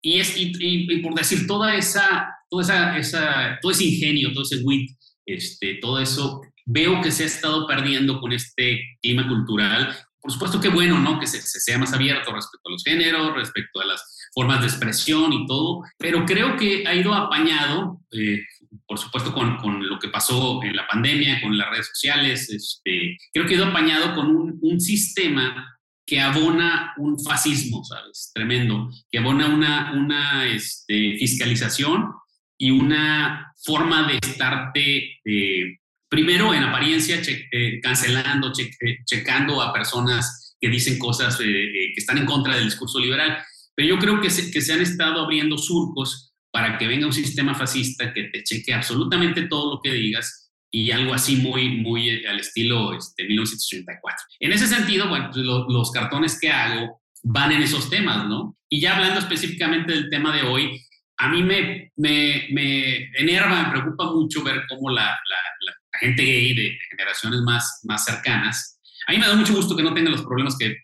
Y, 0.02 0.20
es, 0.20 0.34
y, 0.38 1.02
por 1.02 1.14
decir, 1.14 1.46
toda 1.46 1.76
esa, 1.76 2.30
toda 2.50 2.64
esa, 2.64 2.98
esa, 2.98 3.60
todo 3.62 3.72
ese 3.72 3.86
ingenio, 3.86 4.34
todo 4.34 4.44
ese 4.44 4.64
wit 4.64 4.90
este, 5.26 5.76
todo 5.76 6.00
eso 6.00 6.42
veo 6.66 7.02
que 7.02 7.12
se 7.12 7.24
ha 7.24 7.28
estado 7.28 7.68
perdiendo 7.68 8.20
con 8.20 8.32
este 8.32 8.98
clima 9.02 9.28
cultural. 9.28 9.96
Por 10.20 10.32
supuesto 10.32 10.60
que 10.62 10.70
bueno, 10.70 11.00
¿no? 11.00 11.20
Que 11.20 11.28
se, 11.28 11.42
sea 11.42 11.78
más 11.78 11.94
abierto 11.94 12.34
respecto 12.34 12.70
a 12.70 12.72
los 12.72 12.84
géneros, 12.84 13.36
respecto 13.36 13.82
a 13.82 13.86
las 13.86 14.30
formas 14.34 14.62
de 14.62 14.68
expresión 14.68 15.34
y 15.34 15.46
todo, 15.46 15.84
pero 15.98 16.26
creo 16.26 16.56
que 16.56 16.88
ha 16.88 16.96
ido 16.96 17.14
apañado, 17.14 18.00
eh, 18.12 18.42
por 18.88 18.98
supuesto, 18.98 19.34
con, 19.34 19.58
con, 19.58 19.88
lo 19.88 20.00
que 20.00 20.08
pasó 20.08 20.64
en 20.64 20.76
la 20.76 20.88
pandemia, 20.88 21.42
con 21.42 21.58
las 21.58 21.70
redes 21.70 21.90
sociales, 21.90 22.50
este, 22.50 23.18
creo 23.34 23.46
que 23.46 23.54
ha 23.54 23.58
ido 23.58 23.66
apañado 23.66 24.16
con 24.16 24.28
un, 24.28 24.58
un 24.62 24.80
sistema 24.80 25.78
que 26.06 26.20
abona 26.20 26.94
un 26.98 27.20
fascismo, 27.20 27.84
¿sabes? 27.84 28.32
Tremendo, 28.34 28.90
que 29.12 29.20
abona 29.20 29.48
una, 29.48 29.94
una 29.94 30.48
este, 30.48 31.16
fiscalización 31.18 32.12
y 32.58 32.72
una 32.72 33.54
forma 33.64 34.08
de 34.08 34.20
estarte, 34.22 35.20
eh, 35.26 35.78
primero 36.10 36.54
en 36.54 36.64
apariencia, 36.64 37.22
eh, 37.52 37.80
cancelando, 37.82 38.52
eh, 38.58 38.98
checando 39.06 39.62
a 39.62 39.74
personas 39.74 40.56
que 40.60 40.70
dicen 40.70 40.98
cosas 40.98 41.38
que 41.38 41.94
están 41.96 42.18
en 42.20 42.26
contra 42.26 42.56
del 42.56 42.66
discurso 42.66 43.00
liberal. 43.00 43.38
Pero 43.76 43.90
yo 43.90 44.00
creo 44.00 44.22
que 44.22 44.30
se, 44.30 44.52
que 44.52 44.62
se 44.62 44.74
han 44.74 44.82
estado 44.82 45.22
abriendo 45.22 45.58
surcos 45.58 46.34
para 46.52 46.78
que 46.78 46.88
venga 46.88 47.08
un 47.08 47.14
sistema 47.14 47.56
fascista 47.56 48.14
que 48.14 48.26
te 48.26 48.44
cheque 48.44 48.74
absolutamente 48.74 49.48
todo 49.48 49.76
lo 49.76 49.82
que 49.82 49.92
digas 49.92 50.52
y 50.72 50.92
algo 50.92 51.14
así 51.14 51.36
muy, 51.36 51.78
muy 51.78 52.26
al 52.26 52.40
estilo 52.40 52.98
este, 52.98 53.26
1984. 53.26 54.26
En 54.40 54.52
ese 54.54 54.68
sentido, 54.68 55.10
pues, 55.10 55.36
los 55.36 55.92
cartones 55.92 56.40
que 56.40 56.50
hago 56.50 57.02
van 57.24 57.52
en 57.52 57.62
esos 57.62 57.90
temas, 57.90 58.28
¿no? 58.28 58.58
Y 58.70 58.82
ya 58.82 58.96
hablando 58.96 59.20
específicamente 59.20 59.94
del 59.94 60.10
tema 60.10 60.36
de 60.36 60.44
hoy, 60.44 60.82
a 61.24 61.30
mí 61.30 61.42
me, 61.42 61.92
me, 61.96 62.48
me, 62.52 63.10
enerva, 63.14 63.64
me 63.64 63.72
preocupa 63.72 64.12
mucho 64.12 64.44
ver 64.44 64.64
cómo 64.68 64.90
la, 64.90 65.06
la, 65.06 65.74
gente 66.00 66.24
gay 66.24 66.54
de, 66.54 66.78
generaciones 66.90 67.40
más, 67.42 67.82
más 67.84 68.04
cercanas, 68.04 68.82
a 69.08 69.12
mí 69.12 69.20
me 69.20 69.28
da 69.28 69.36
mucho 69.36 69.54
gusto 69.54 69.76
que 69.76 69.84
no 69.84 69.94
tengan 69.94 70.12
los 70.12 70.24
problemas 70.24 70.58
que, 70.58 70.76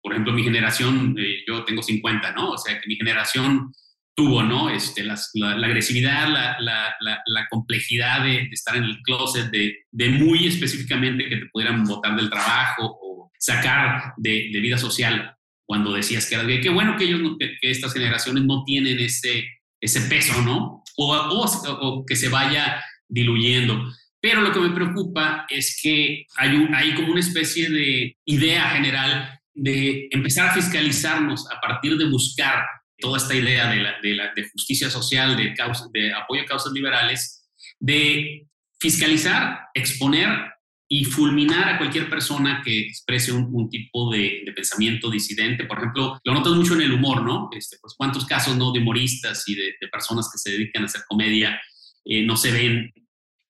por 0.00 0.12
ejemplo, 0.12 0.32
mi 0.32 0.42
generación, 0.42 1.14
eh, 1.18 1.42
yo 1.46 1.64
tengo 1.64 1.82
50, 1.82 2.32
¿no? 2.32 2.52
O 2.52 2.58
sea, 2.58 2.80
que 2.80 2.86
mi 2.86 2.96
generación 2.96 3.72
tuvo, 4.14 4.42
¿no? 4.42 4.70
Este, 4.70 5.02
la, 5.02 5.18
agresividad, 5.66 6.28
la, 6.28 7.46
complejidad 7.50 8.22
de, 8.22 8.48
estar 8.52 8.76
en 8.76 8.84
el 8.84 9.02
closet, 9.02 9.50
de, 9.50 9.76
de, 9.90 10.08
muy 10.08 10.46
específicamente 10.46 11.28
que 11.28 11.36
te 11.36 11.46
pudieran 11.46 11.84
botar 11.84 12.16
del 12.16 12.30
trabajo 12.30 12.98
o 13.02 13.32
sacar 13.38 14.14
de, 14.16 14.48
vida 14.62 14.78
social 14.78 15.36
cuando 15.66 15.92
decías 15.92 16.26
que 16.26 16.36
eras 16.36 16.46
gay. 16.46 16.60
Qué 16.60 16.70
bueno 16.70 16.96
que 16.96 17.04
ellos, 17.04 17.36
que, 17.38 17.56
estas 17.62 17.92
generaciones 17.92 18.44
no 18.44 18.62
tienen 18.64 18.98
ese, 18.98 19.44
ese 19.84 20.00
peso, 20.02 20.40
¿no? 20.42 20.82
O, 20.96 22.04
que 22.06 22.16
se 22.16 22.28
vaya 22.28 22.82
diluyendo. 23.08 23.92
Pero 24.20 24.40
lo 24.40 24.52
que 24.52 24.60
me 24.60 24.70
preocupa 24.70 25.46
es 25.50 25.78
que 25.82 26.26
hay, 26.36 26.94
como 26.94 27.12
una 27.12 27.20
especie 27.20 27.68
de 27.68 28.16
idea 28.24 28.70
general 28.70 29.38
de 29.52 30.08
empezar 30.10 30.48
a 30.48 30.54
fiscalizarnos 30.54 31.46
a 31.50 31.60
partir 31.60 31.98
de 31.98 32.08
buscar 32.08 32.64
toda 32.98 33.18
esta 33.18 33.34
idea 33.34 33.70
de, 33.70 34.48
justicia 34.52 34.88
social, 34.88 35.36
de 35.36 36.12
apoyo 36.14 36.42
a 36.42 36.46
causas 36.46 36.72
liberales, 36.72 37.46
de 37.78 38.46
fiscalizar, 38.80 39.68
exponer 39.74 40.53
y 40.96 41.04
fulminar 41.04 41.68
a 41.68 41.76
cualquier 41.76 42.08
persona 42.08 42.62
que 42.64 42.82
exprese 42.82 43.32
un, 43.32 43.68
tipo 43.68 44.12
de, 44.12 44.42
de, 44.46 44.52
pensamiento 44.52 45.10
disidente. 45.10 45.64
Por 45.64 45.78
ejemplo, 45.78 46.20
lo 46.22 46.32
notas 46.32 46.52
mucho 46.52 46.74
en 46.74 46.82
el 46.82 46.92
humor, 46.92 47.24
¿no? 47.24 47.48
Este, 47.50 47.78
pues, 47.80 47.94
¿Cuántos 47.96 48.24
casos 48.24 48.56
no 48.56 48.70
de 48.70 48.78
humoristas 48.78 49.42
y 49.48 49.56
de, 49.56 49.74
de 49.80 49.88
personas 49.88 50.30
que 50.30 50.38
se 50.38 50.52
dedican 50.52 50.84
a 50.84 50.86
hacer 50.86 51.02
comedia 51.08 51.60
eh, 52.04 52.24
no 52.24 52.36
se 52.36 52.52
ven? 52.52 52.92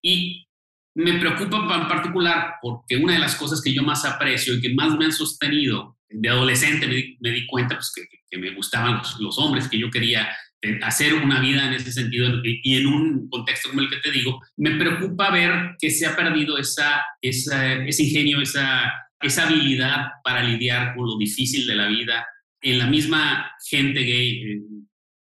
Y 0.00 0.46
me 0.94 1.18
preocupa 1.18 1.82
en 1.82 1.86
particular 1.86 2.54
porque 2.62 2.96
una 2.96 3.12
de 3.12 3.18
las 3.18 3.34
cosas 3.34 3.60
que 3.60 3.74
yo 3.74 3.82
más 3.82 4.06
aprecio 4.06 4.54
y 4.54 4.62
que 4.62 4.72
más 4.72 4.96
me 4.96 5.04
han 5.04 5.12
sostenido 5.12 5.98
de 6.08 6.30
adolescente 6.30 6.86
me 7.20 7.30
di, 7.30 7.46
cuenta 7.46 7.74
pues, 7.74 7.92
que, 7.94 8.06
que, 8.30 8.38
me 8.38 8.54
gustaban 8.54 8.96
los, 8.96 9.20
los, 9.20 9.38
hombres, 9.38 9.68
que 9.68 9.78
yo 9.78 9.90
quería 9.90 10.34
hacer 10.82 11.14
una 11.14 11.40
vida 11.40 11.66
en 11.66 11.74
ese 11.74 11.92
sentido 11.92 12.40
y 12.44 12.76
en 12.76 12.86
un 12.86 13.28
contexto 13.28 13.68
como 13.68 13.82
el 13.82 13.90
que 13.90 13.96
te 13.96 14.10
digo, 14.10 14.40
me 14.56 14.76
preocupa 14.76 15.30
ver 15.30 15.76
que 15.80 15.90
se 15.90 16.06
ha 16.06 16.16
perdido 16.16 16.58
esa, 16.58 17.04
ese 17.20 18.02
ingenio, 18.02 18.40
esa, 18.40 18.92
esa 19.20 19.46
habilidad 19.46 20.06
para 20.22 20.42
lidiar 20.42 20.94
con 20.94 21.06
lo 21.06 21.18
difícil 21.18 21.66
de 21.66 21.74
la 21.74 21.88
vida 21.88 22.26
en 22.60 22.78
la 22.78 22.86
misma 22.86 23.50
gente 23.70 24.00
gay. 24.00 24.42
Eh, 24.42 24.60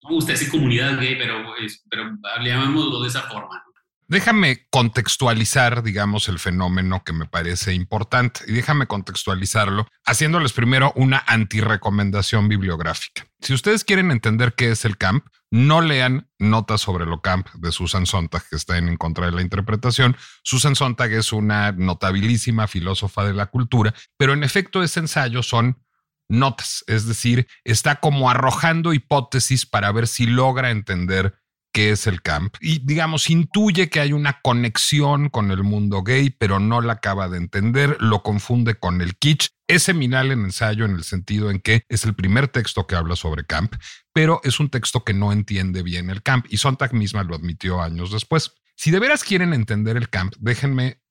no 0.04 0.10
me 0.10 0.16
gusta 0.16 0.34
decir 0.34 0.50
comunidad 0.50 1.00
gay, 1.00 1.16
pero, 1.16 1.54
pero 1.90 2.18
llamémoslo 2.44 3.02
de 3.02 3.08
esa 3.08 3.22
forma. 3.24 3.64
Déjame 4.12 4.68
contextualizar, 4.70 5.84
digamos, 5.84 6.28
el 6.28 6.38
fenómeno 6.38 7.02
que 7.06 7.14
me 7.14 7.28
parece 7.28 7.74
importante 7.74 8.42
y 8.46 8.52
déjame 8.52 8.86
contextualizarlo 8.86 9.88
haciéndoles 10.06 10.52
primero 10.52 10.92
una 10.98 11.24
antirecomendación 11.28 12.50
bibliográfica. 12.50 13.26
Si 13.40 13.54
ustedes 13.54 13.86
quieren 13.86 14.12
entender 14.12 14.54
qué 14.54 14.72
es 14.72 14.84
el 14.84 14.98
camp, 14.98 15.26
no 15.50 15.80
lean 15.80 16.28
notas 16.40 16.82
sobre 16.82 17.06
lo 17.06 17.22
camp 17.22 17.48
de 17.54 17.72
Susan 17.72 18.06
Sontag, 18.06 18.44
que 18.50 18.58
está 18.58 18.78
en, 18.78 18.98
contra 18.98 19.28
de 19.28 19.32
la 19.32 19.44
interpretación. 19.44 20.18
Susan 20.44 20.76
Sontag 20.76 21.14
es 21.14 21.32
una 21.32 21.72
notabilísima 21.72 22.68
filósofa 22.68 23.24
de 23.24 23.34
la 23.34 23.46
cultura, 23.46 23.94
pero 24.18 24.34
en 24.34 24.44
efecto 24.44 24.84
ese 24.84 25.00
ensayo 25.00 25.42
son 25.42 25.82
notas, 26.28 26.84
es 26.88 27.06
decir, 27.06 27.48
está 27.64 28.02
como 28.02 28.30
arrojando 28.30 28.92
hipótesis 28.92 29.66
para 29.66 29.90
ver 29.94 30.08
si 30.08 30.26
logra 30.26 30.72
entender 30.72 31.41
qué 31.72 31.92
es 31.92 32.08
el 32.08 32.22
camp 32.22 32.56
y 32.60 32.80
digamos 32.86 33.30
intuye 33.30 33.90
que 33.90 34.00
hay 34.00 34.14
una 34.14 34.40
conexión 34.42 35.30
con 35.30 35.52
el 35.52 35.64
mundo 35.64 36.04
gay, 36.04 36.30
pero 36.30 36.60
no 36.60 36.82
la 36.82 36.94
acaba 36.94 37.30
de 37.30 37.38
entender, 37.38 37.98
lo 38.00 38.24
confunde 38.24 38.76
con 38.76 39.02
el 39.02 39.16
kitsch. 39.16 39.50
Es 39.68 39.84
seminal 39.84 40.32
en 40.32 40.44
ensayo 40.44 40.86
en 40.86 40.96
el 40.96 41.04
sentido 41.04 41.50
en 41.50 41.60
que 41.60 41.84
es 41.88 42.04
el 42.04 42.14
primer 42.14 42.50
texto 42.50 42.88
que 42.88 42.96
habla 42.96 43.16
sobre 43.16 43.46
camp, 43.46 43.76
pero 44.14 44.42
es 44.44 44.60
un 44.60 44.70
texto 44.70 45.04
que 45.04 45.14
no 45.14 45.32
entiende 45.32 45.82
bien 45.82 46.10
el 46.10 46.22
camp 46.22 46.46
y 46.50 46.58
Sontag 46.58 46.94
misma 46.94 47.24
lo 47.24 47.36
admitió 47.36 47.82
años 47.82 48.12
después. 48.12 48.54
Si 48.76 48.92
de 48.92 49.00
veras 49.00 49.24
quieren 49.24 49.54
entender 49.54 49.96
el 49.96 50.10
camp, 50.10 50.34
déjenme 50.40 51.02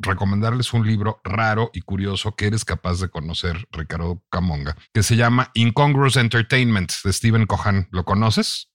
recomendarles 0.00 0.72
un 0.72 0.86
libro 0.86 1.20
raro 1.24 1.70
y 1.72 1.82
curioso 1.82 2.34
que 2.34 2.46
eres 2.46 2.64
capaz 2.64 3.00
de 3.00 3.08
conocer, 3.08 3.68
Ricardo 3.70 4.22
Camonga, 4.30 4.76
que 4.92 5.02
se 5.02 5.16
llama 5.16 5.50
Incongruous 5.54 6.16
Entertainment 6.16 6.90
de 7.04 7.12
Stephen 7.12 7.46
Cohan. 7.46 7.88
¿Lo 7.90 8.04
conoces? 8.04 8.69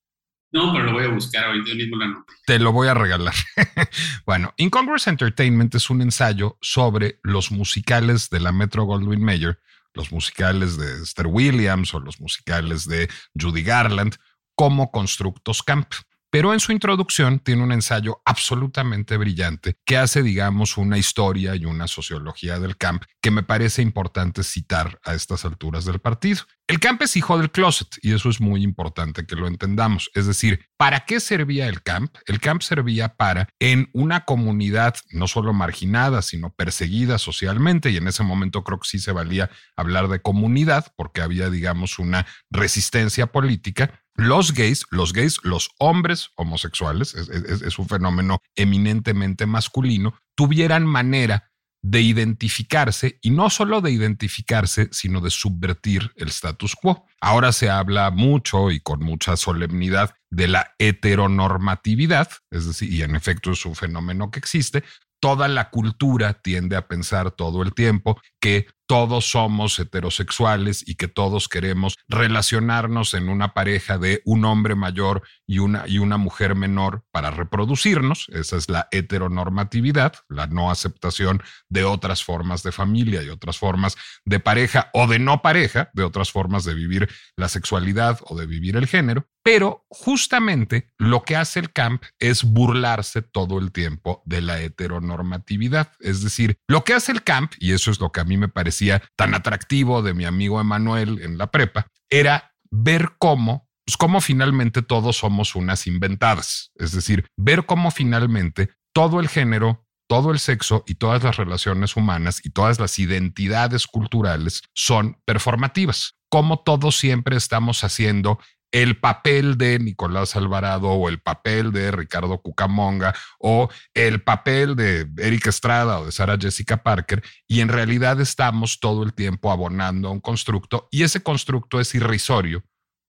No, 0.52 0.72
pero 0.72 0.86
lo 0.86 0.94
voy 0.94 1.04
a 1.04 1.10
buscar 1.10 1.46
ahorita 1.46 1.74
mismo 1.74 1.98
la 1.98 2.08
nota. 2.08 2.34
Te 2.46 2.60
lo 2.60 2.72
voy 2.72 2.88
a 2.88 2.94
regalar. 2.94 3.34
bueno, 4.26 4.54
Incongruous 4.58 5.08
Entertainment 5.08 5.76
es 5.76 5.90
un 5.90 6.02
ensayo 6.02 6.58
sobre 6.62 7.20
los 7.24 7.52
musicales 7.52 8.30
de 8.30 8.40
la 8.40 8.52
Metro 8.52 8.86
Goldwyn 8.86 9.24
Mayer, 9.24 9.60
los 9.94 10.12
musicales 10.12 10.78
de 10.78 11.02
Esther 11.04 11.28
Williams 11.28 11.94
o 11.94 12.00
los 12.00 12.22
musicales 12.22 12.88
de 12.88 13.10
Judy 13.40 13.64
Garland 13.64 14.16
como 14.56 14.92
constructos 14.92 15.62
camp 15.62 15.88
pero 16.36 16.52
en 16.52 16.60
su 16.60 16.74
introducción 16.74 17.40
tiene 17.40 17.64
un 17.64 17.72
ensayo 17.72 18.22
absolutamente 18.26 19.16
brillante 19.16 19.78
que 19.86 19.96
hace, 19.96 20.22
digamos, 20.22 20.76
una 20.76 20.98
historia 20.98 21.56
y 21.56 21.64
una 21.64 21.88
sociología 21.88 22.60
del 22.60 22.76
camp 22.76 23.06
que 23.22 23.32
me 23.32 23.42
parece 23.42 23.82
importante 23.82 24.44
citar 24.44 25.00
a 25.06 25.14
estas 25.14 25.46
alturas 25.46 25.86
del 25.86 26.00
partido. 26.00 26.42
El 26.68 26.82
camp 26.82 27.02
es 27.04 27.16
hijo 27.16 27.38
del 27.38 27.52
closet 27.52 27.88
y 28.02 28.14
eso 28.14 28.28
es 28.28 28.42
muy 28.42 28.64
importante 28.64 29.26
que 29.26 29.36
lo 29.38 29.48
entendamos. 29.48 30.10
Es 30.14 30.26
decir, 30.26 30.66
¿para 30.78 31.06
qué 31.06 31.22
servía 31.22 31.68
el 31.68 31.84
camp? 31.84 32.14
El 32.26 32.42
camp 32.42 32.64
servía 32.64 33.16
para, 33.16 33.48
en 33.60 33.90
una 33.94 34.26
comunidad 34.26 34.96
no 35.12 35.28
solo 35.28 35.54
marginada, 35.54 36.22
sino 36.22 36.54
perseguida 36.54 37.18
socialmente, 37.18 37.92
y 37.92 37.98
en 37.98 38.08
ese 38.08 38.24
momento 38.24 38.64
creo 38.64 38.80
que 38.80 38.90
sí 38.90 39.00
se 39.00 39.12
valía 39.12 39.52
hablar 39.78 40.10
de 40.10 40.22
comunidad 40.22 40.92
porque 40.98 41.22
había, 41.22 41.50
digamos, 41.50 41.98
una 42.00 42.26
resistencia 42.50 43.28
política, 43.28 44.04
los 44.16 44.54
gays, 44.54 44.86
los 44.92 45.14
gays, 45.14 45.40
los 45.44 45.70
hombres 45.78 46.30
homosexuales, 46.36 47.14
es, 47.16 47.80
un 47.80 47.88
fenómeno 47.88 48.42
eminentemente 48.56 49.46
masculino, 49.46 50.16
tuvieran 50.36 50.86
manera 50.86 51.52
de 51.82 52.02
identificarse 52.02 53.20
y 53.22 53.30
no 53.30 53.50
solo 53.50 53.80
de 53.80 53.92
identificarse, 53.92 54.90
sino 54.92 55.22
de 55.22 55.30
subvertir 55.30 56.12
el 56.16 56.30
status 56.30 56.76
quo. 56.76 57.06
Ahora 57.22 57.52
se 57.52 57.70
habla 57.70 58.10
mucho 58.10 58.72
y 58.72 58.80
con 58.80 59.02
mucha 59.02 59.38
solemnidad 59.38 60.16
de 60.32 60.48
la 60.48 60.74
heteronormatividad, 60.80 62.30
es 62.50 62.66
decir, 62.66 62.92
y 62.92 63.04
en 63.04 63.16
efecto 63.16 63.52
es 63.52 63.66
un 63.66 63.76
fenómeno 63.76 64.32
que 64.32 64.40
existe, 64.40 64.84
toda 65.20 65.48
la 65.48 65.70
cultura 65.70 66.34
tiende 66.34 66.76
a 66.76 66.88
pensar 66.88 67.32
todo 67.32 67.62
el 67.62 67.74
tiempo 67.74 68.20
que 68.40 68.68
todos 68.88 69.30
somos 69.30 69.78
heterosexuales 69.80 70.88
y 70.88 70.96
que 70.96 71.08
todos 71.08 71.50
queremos 71.50 71.96
relacionarnos 72.08 73.14
en 73.14 73.30
una 73.30 73.54
pareja 73.54 73.98
de 73.98 74.22
un 74.26 74.46
hombre 74.46 74.76
mayor 74.76 75.24
y 75.48 75.60
una, 75.60 75.84
y 75.88 75.98
una 75.98 76.18
mujer 76.18 76.56
menor 76.56 77.04
para 77.12 77.32
reproducirnos. 77.32 78.28
Esa 78.30 78.58
es 78.58 78.70
la 78.70 78.88
heteronormatividad, 78.92 80.14
la 80.30 80.48
no 80.48 80.72
aceptación 80.72 81.42
de 81.70 81.84
otras 81.84 82.24
formas 82.24 82.64
de 82.64 82.72
familia 82.72 83.24
y 83.24 83.30
otras 83.30 83.58
formas 83.58 83.96
de 84.26 84.40
pareja 84.40 84.90
o 84.94 85.08
de 85.08 85.20
no 85.20 85.42
pareja, 85.42 85.90
de 85.94 86.04
otras 86.04 86.32
formas 86.32 86.64
de 86.64 86.74
vivir 86.74 87.10
la 87.36 87.50
sexualidad 87.50 88.20
o 88.24 88.38
de 88.38 88.46
vivir 88.46 88.76
el 88.76 88.88
género. 88.88 89.28
Pero 89.44 89.86
justamente 89.90 90.92
lo 90.98 91.22
que 91.22 91.36
hace 91.36 91.60
el 91.60 91.72
camp 91.72 92.04
es 92.18 92.44
burlarse 92.44 93.22
todo 93.22 93.60
el 93.60 93.72
tiempo 93.72 94.24
de 94.26 94.42
la 94.42 94.60
heteronormatividad. 94.60 95.92
Es 96.00 96.24
decir, 96.24 96.58
lo 96.68 96.84
que 96.84 96.96
hace 96.96 97.12
el 97.12 97.24
camp, 97.24 97.54
y 97.60 97.74
eso 97.74 97.92
es 97.92 98.00
lo 98.00 98.12
que 98.12 98.22
a 98.22 98.24
mí 98.24 98.38
me 98.38 98.50
parecía 98.76 99.02
tan 99.16 99.34
atractivo 99.34 100.02
de 100.02 100.14
mi 100.14 100.26
amigo 100.26 100.60
Emanuel 100.60 101.22
en 101.22 101.38
la 101.38 101.48
prepa, 101.48 101.88
era 102.10 102.54
ver 102.70 103.12
cómo, 103.20 103.70
pues 103.86 103.96
cómo 103.96 104.20
finalmente 104.20 104.82
todos 104.82 105.18
somos 105.18 105.56
unas 105.56 105.88
inventadas. 105.88 106.72
Es 106.76 106.92
decir, 106.92 107.26
ver 107.38 107.66
cómo 107.66 107.90
finalmente 107.92 108.72
todo 108.94 109.22
el 109.22 109.30
género, 109.30 109.86
todo 110.08 110.32
el 110.32 110.40
sexo 110.40 110.84
y 110.86 110.96
todas 110.96 111.24
las 111.24 111.38
relaciones 111.38 111.96
humanas 111.96 112.42
y 112.44 112.50
todas 112.50 112.80
las 112.80 113.00
identidades 113.00 113.88
culturales 113.88 114.62
son 114.74 115.22
performativas. 115.26 116.16
Cómo 116.30 116.60
todos 116.60 116.98
siempre 116.98 117.38
estamos 117.38 117.84
haciendo 117.86 118.40
el 118.76 118.98
papel 118.98 119.58
de 119.58 119.80
Nicolás 119.80 120.36
Alvarado 120.36 120.90
o 120.90 121.08
el 121.08 121.22
papel 121.22 121.72
de 121.72 121.92
Ricardo 121.92 122.42
Cucamonga 122.42 123.16
o 123.40 123.70
el 123.94 124.22
papel 124.22 124.76
de 124.76 125.08
Eric 125.18 125.48
Estrada 125.48 126.02
o 126.02 126.06
de 126.06 126.12
Sara 126.12 126.38
Jessica 126.38 126.84
Parker 126.84 127.24
y 127.48 127.62
en 127.62 127.70
realidad 127.70 128.20
estamos 128.20 128.82
todo 128.82 129.04
el 129.04 129.14
tiempo 129.14 129.50
abonando 129.50 130.10
a 130.10 130.12
un 130.12 130.20
constructo 130.20 130.90
y 130.92 131.04
ese 131.04 131.24
constructo 131.24 131.80
es 131.80 131.96
irrisorio 131.96 132.66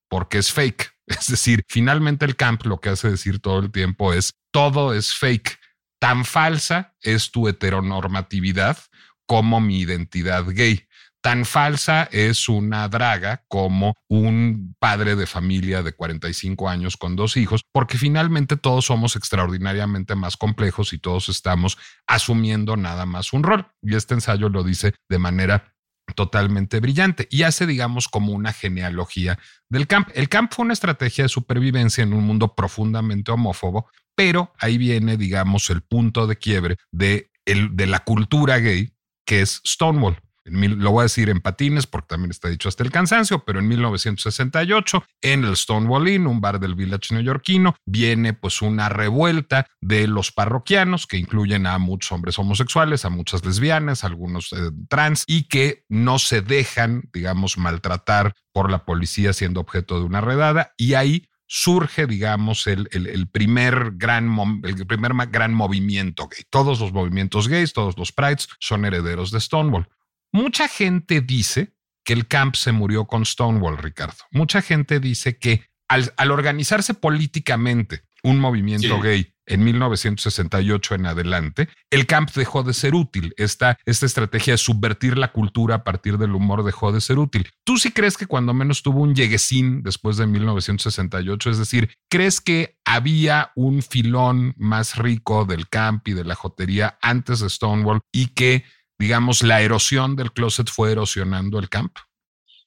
porque 0.09 0.37
es 0.37 0.53
fake. 0.53 0.89
Es 1.07 1.27
decir, 1.27 1.65
finalmente 1.67 2.23
el 2.23 2.37
camp 2.37 2.65
lo 2.65 2.79
que 2.79 2.89
hace 2.89 3.09
decir 3.09 3.39
todo 3.39 3.59
el 3.59 3.69
tiempo 3.69 4.13
es 4.13 4.35
todo 4.51 4.93
es 4.93 5.15
fake. 5.15 5.59
Tan 5.99 6.23
falsa 6.23 6.95
es 7.01 7.31
tu 7.31 7.49
heteronormatividad 7.49 8.77
como 9.25 9.59
mi 9.59 9.79
identidad 9.79 10.45
gay 10.47 10.86
tan 11.27 11.43
falsa 11.43 12.07
es 12.13 12.47
una 12.47 12.87
draga 12.87 13.43
como 13.49 13.95
un 14.07 14.77
padre 14.79 15.17
de 15.17 15.27
familia 15.27 15.83
de 15.83 15.91
45 15.91 16.69
años 16.69 16.95
con 16.95 17.17
dos 17.17 17.35
hijos, 17.35 17.63
porque 17.73 17.97
finalmente 17.97 18.55
todos 18.55 18.85
somos 18.85 19.17
extraordinariamente 19.17 20.15
más 20.15 20.37
complejos 20.37 20.93
y 20.93 20.99
todos 20.99 21.27
estamos 21.27 21.77
asumiendo 22.07 22.77
nada 22.77 23.05
más 23.05 23.33
un 23.33 23.43
rol. 23.43 23.67
Y 23.81 23.95
este 23.97 24.13
ensayo 24.13 24.47
lo 24.47 24.63
dice 24.63 24.93
de 25.09 25.19
manera 25.19 25.75
totalmente 26.15 26.79
brillante 26.79 27.27
y 27.29 27.43
hace, 27.43 27.67
digamos, 27.67 28.07
como 28.07 28.31
una 28.31 28.53
genealogía 28.53 29.37
del 29.67 29.85
camp. 29.85 30.07
El 30.13 30.29
camp 30.29 30.53
fue 30.53 30.63
una 30.63 30.73
estrategia 30.75 31.25
de 31.25 31.29
supervivencia 31.29 32.05
en 32.05 32.13
un 32.13 32.23
mundo 32.23 32.55
profundamente 32.55 33.33
homófobo, 33.33 33.89
pero 34.15 34.53
ahí 34.59 34.77
viene, 34.77 35.17
digamos, 35.17 35.69
el 35.71 35.81
punto 35.81 36.25
de 36.25 36.37
quiebre 36.37 36.77
de, 36.93 37.31
el, 37.43 37.75
de 37.75 37.85
la 37.85 37.99
cultura 37.99 38.59
gay, 38.59 38.93
que 39.25 39.41
es 39.41 39.61
Stonewall. 39.67 40.21
Lo 40.47 40.91
voy 40.91 41.01
a 41.01 41.03
decir 41.03 41.29
en 41.29 41.41
patines 41.41 41.87
porque 41.87 42.07
también 42.07 42.31
está 42.31 42.49
dicho 42.49 42.69
hasta 42.69 42.83
el 42.83 42.91
cansancio, 42.91 43.43
pero 43.45 43.59
en 43.59 43.67
1968 43.67 45.03
en 45.21 45.43
el 45.45 45.55
Stonewall 45.55 46.07
Inn, 46.07 46.27
un 46.27 46.41
bar 46.41 46.59
del 46.59 46.75
village 46.75 47.13
neoyorquino, 47.13 47.75
viene 47.85 48.33
pues 48.33 48.61
una 48.61 48.89
revuelta 48.89 49.67
de 49.81 50.07
los 50.07 50.31
parroquianos 50.31 51.07
que 51.07 51.17
incluyen 51.17 51.67
a 51.67 51.77
muchos 51.77 52.11
hombres 52.11 52.39
homosexuales, 52.39 53.05
a 53.05 53.09
muchas 53.09 53.45
lesbianas, 53.45 54.03
algunos 54.03 54.53
eh, 54.53 54.71
trans 54.89 55.23
y 55.27 55.43
que 55.43 55.83
no 55.89 56.19
se 56.19 56.41
dejan, 56.41 57.09
digamos, 57.13 57.57
maltratar 57.57 58.33
por 58.53 58.71
la 58.71 58.85
policía 58.85 59.33
siendo 59.33 59.59
objeto 59.59 59.99
de 59.99 60.05
una 60.05 60.21
redada 60.21 60.73
y 60.77 60.93
ahí 60.93 61.27
surge, 61.47 62.05
digamos, 62.07 62.67
el, 62.67 62.89
el, 62.91 63.27
primer 63.27 63.93
gran, 63.95 64.35
el 64.63 64.85
primer 64.85 65.13
gran 65.29 65.53
movimiento 65.53 66.27
gay. 66.27 66.43
Todos 66.49 66.79
los 66.79 66.91
movimientos 66.91 67.47
gays, 67.47 67.73
todos 67.73 67.97
los 67.97 68.11
prides 68.11 68.49
son 68.59 68.85
herederos 68.85 69.31
de 69.31 69.39
Stonewall. 69.39 69.87
Mucha 70.31 70.67
gente 70.67 71.21
dice 71.21 71.73
que 72.03 72.13
el 72.13 72.27
camp 72.27 72.55
se 72.55 72.71
murió 72.71 73.05
con 73.05 73.25
Stonewall, 73.25 73.77
Ricardo. 73.77 74.17
Mucha 74.31 74.61
gente 74.61 74.99
dice 74.99 75.37
que 75.37 75.65
al, 75.89 76.31
organizarse 76.31 76.93
políticamente 76.93 78.03
un 78.23 78.39
movimiento 78.39 78.99
gay 78.99 79.33
en 79.45 79.63
1968 79.63 80.95
en 80.95 81.05
adelante, 81.05 81.69
el 81.89 82.05
camp 82.05 82.29
dejó 82.31 82.63
de 82.63 82.73
ser 82.73 82.95
útil. 82.95 83.33
Esta, 83.37 83.77
esta 83.85 84.05
estrategia 84.05 84.53
de 84.53 84.57
subvertir 84.57 85.17
la 85.17 85.31
cultura 85.31 85.75
a 85.75 85.83
partir 85.83 86.17
del 86.17 86.35
humor 86.35 86.63
dejó 86.63 86.91
de 86.91 86.99
ser 86.99 87.17
útil. 87.17 87.49
¿Tú 87.63 87.77
sí 87.77 87.91
crees 87.91 88.17
que 88.17 88.25
cuando 88.25 88.53
menos 88.53 88.83
tuvo 88.83 89.01
un 89.01 89.15
lleguesín 89.15 89.83
después 89.83 90.17
de 90.17 90.27
1968? 90.27 91.49
Es 91.49 91.57
decir, 91.57 91.93
¿crees 92.09 92.41
que 92.41 92.77
había 92.83 93.51
un 93.55 93.81
filón 93.81 94.53
más 94.57 94.97
rico 94.97 95.45
del 95.45 95.69
camp 95.69 96.07
y 96.09 96.13
de 96.13 96.25
la 96.25 96.35
jotería 96.35 96.97
antes 97.01 97.39
de 97.39 97.49
Stonewall 97.49 98.01
y 98.11 98.27
que, 98.27 98.65
digamos, 98.97 99.43
la 99.43 99.61
erosión 99.61 100.15
del 100.15 100.31
closet 100.31 100.69
fue 100.69 100.91
erosionando 100.91 101.59
el 101.59 101.69
camp? 101.69 101.97